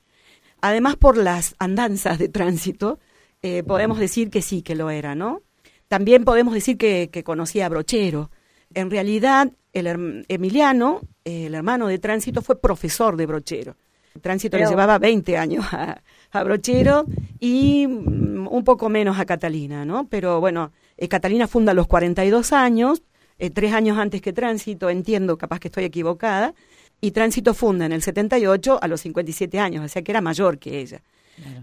Además, 0.61 0.95
por 0.95 1.17
las 1.17 1.55
andanzas 1.59 2.19
de 2.19 2.29
tránsito, 2.29 2.99
eh, 3.45 3.63
podemos 3.63 3.99
decir 3.99 4.31
que 4.31 4.41
sí, 4.41 4.63
que 4.63 4.73
lo 4.73 4.89
era, 4.89 5.13
¿no? 5.13 5.43
También 5.87 6.25
podemos 6.25 6.55
decir 6.55 6.79
que, 6.79 7.11
que 7.11 7.23
conocía 7.23 7.67
a 7.67 7.69
Brochero. 7.69 8.31
En 8.73 8.89
realidad, 8.89 9.51
el 9.71 10.25
Emiliano, 10.27 11.01
el 11.23 11.53
hermano 11.53 11.85
de 11.85 11.99
Tránsito, 11.99 12.41
fue 12.41 12.59
profesor 12.59 13.17
de 13.17 13.27
Brochero. 13.27 13.75
Tránsito 14.19 14.57
le 14.57 14.65
llevaba 14.65 14.97
20 14.97 15.37
años 15.37 15.63
a, 15.71 16.01
a, 16.31 16.43
Brochero 16.43 17.05
y 17.39 17.85
mm, 17.85 18.47
un 18.47 18.63
poco 18.63 18.89
menos 18.89 19.19
a 19.19 19.25
Catalina, 19.25 19.85
¿no? 19.85 20.07
Pero 20.09 20.39
bueno, 20.39 20.71
eh, 20.97 21.07
Catalina 21.07 21.47
funda 21.47 21.71
a 21.71 21.75
los 21.75 21.85
42 21.85 22.51
años, 22.51 23.03
eh, 23.37 23.51
tres 23.51 23.73
años 23.73 23.99
antes 23.99 24.21
que 24.23 24.33
Tránsito, 24.33 24.89
entiendo, 24.89 25.37
capaz 25.37 25.59
que 25.59 25.67
estoy 25.67 25.83
equivocada, 25.83 26.55
y 26.99 27.11
Tránsito 27.11 27.53
funda 27.53 27.85
en 27.85 27.91
el 27.91 28.01
78 28.01 28.79
a 28.81 28.87
los 28.87 29.01
57 29.01 29.59
años, 29.59 29.85
o 29.85 29.87
sea 29.87 30.01
que 30.01 30.11
era 30.11 30.21
mayor 30.21 30.57
que 30.57 30.79
ella. 30.79 31.03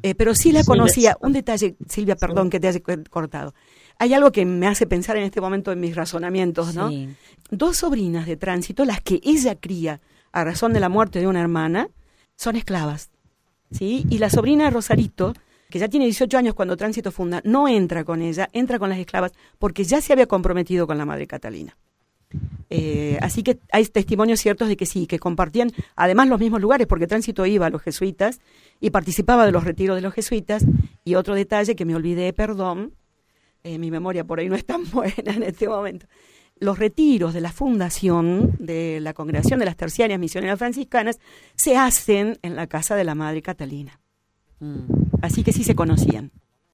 Eh, 0.02 0.14
pero 0.14 0.34
sí 0.34 0.52
la 0.52 0.64
conocía. 0.64 1.16
Un 1.20 1.32
detalle, 1.32 1.76
Silvia, 1.88 2.16
perdón 2.16 2.50
que 2.50 2.60
te 2.60 2.68
haya 2.68 2.80
cortado. 3.10 3.54
Hay 3.98 4.14
algo 4.14 4.32
que 4.32 4.44
me 4.44 4.66
hace 4.66 4.86
pensar 4.86 5.16
en 5.16 5.24
este 5.24 5.40
momento 5.40 5.72
en 5.72 5.80
mis 5.80 5.94
razonamientos, 5.94 6.74
¿no? 6.74 6.90
Dos 7.50 7.78
sobrinas 7.78 8.26
de 8.26 8.36
tránsito, 8.36 8.84
las 8.84 9.00
que 9.00 9.20
ella 9.22 9.54
cría 9.56 10.00
a 10.32 10.44
razón 10.44 10.72
de 10.72 10.80
la 10.80 10.88
muerte 10.88 11.20
de 11.20 11.26
una 11.26 11.40
hermana, 11.40 11.88
son 12.36 12.56
esclavas, 12.56 13.10
¿sí? 13.70 14.06
Y 14.10 14.18
la 14.18 14.30
sobrina 14.30 14.64
de 14.64 14.70
Rosarito, 14.70 15.34
que 15.70 15.78
ya 15.78 15.88
tiene 15.88 16.06
18 16.06 16.36
años 16.38 16.54
cuando 16.54 16.76
Tránsito 16.76 17.12
funda, 17.12 17.40
no 17.44 17.68
entra 17.68 18.04
con 18.04 18.22
ella, 18.22 18.48
entra 18.52 18.78
con 18.78 18.88
las 18.88 18.98
esclavas, 18.98 19.32
porque 19.58 19.84
ya 19.84 20.00
se 20.00 20.12
había 20.12 20.26
comprometido 20.26 20.86
con 20.86 20.98
la 20.98 21.04
madre 21.04 21.26
Catalina. 21.26 21.76
Eh, 22.70 23.18
así 23.20 23.42
que 23.42 23.58
hay 23.70 23.84
testimonios 23.86 24.40
ciertos 24.40 24.68
de 24.68 24.76
que 24.76 24.86
sí, 24.86 25.06
que 25.06 25.18
compartían 25.18 25.70
además 25.94 26.28
los 26.28 26.40
mismos 26.40 26.60
lugares, 26.60 26.86
porque 26.86 27.06
Tránsito 27.06 27.44
iba 27.46 27.66
a 27.66 27.70
los 27.70 27.82
jesuitas 27.82 28.40
y 28.82 28.90
participaba 28.90 29.46
de 29.46 29.52
los 29.52 29.64
retiros 29.64 29.96
de 29.96 30.02
los 30.02 30.12
jesuitas. 30.12 30.66
Y 31.04 31.14
otro 31.14 31.34
detalle 31.34 31.76
que 31.76 31.84
me 31.84 31.94
olvidé, 31.94 32.32
perdón, 32.32 32.94
eh, 33.62 33.78
mi 33.78 33.90
memoria 33.90 34.24
por 34.24 34.40
ahí 34.40 34.48
no 34.48 34.56
es 34.56 34.66
tan 34.66 34.84
buena 34.90 35.32
en 35.32 35.44
este 35.44 35.68
momento. 35.68 36.06
Los 36.58 36.78
retiros 36.78 37.32
de 37.32 37.40
la 37.40 37.52
fundación 37.52 38.56
de 38.58 39.00
la 39.00 39.14
Congregación 39.14 39.60
de 39.60 39.66
las 39.66 39.76
Terciarias 39.76 40.18
Misioneras 40.18 40.58
Franciscanas 40.58 41.20
se 41.54 41.76
hacen 41.76 42.38
en 42.42 42.56
la 42.56 42.66
casa 42.66 42.96
de 42.96 43.04
la 43.04 43.14
Madre 43.14 43.40
Catalina. 43.40 44.00
Mm. 44.58 44.80
Así 45.22 45.44
que 45.44 45.52
sí 45.52 45.62
se 45.62 45.76
conocían. 45.76 46.32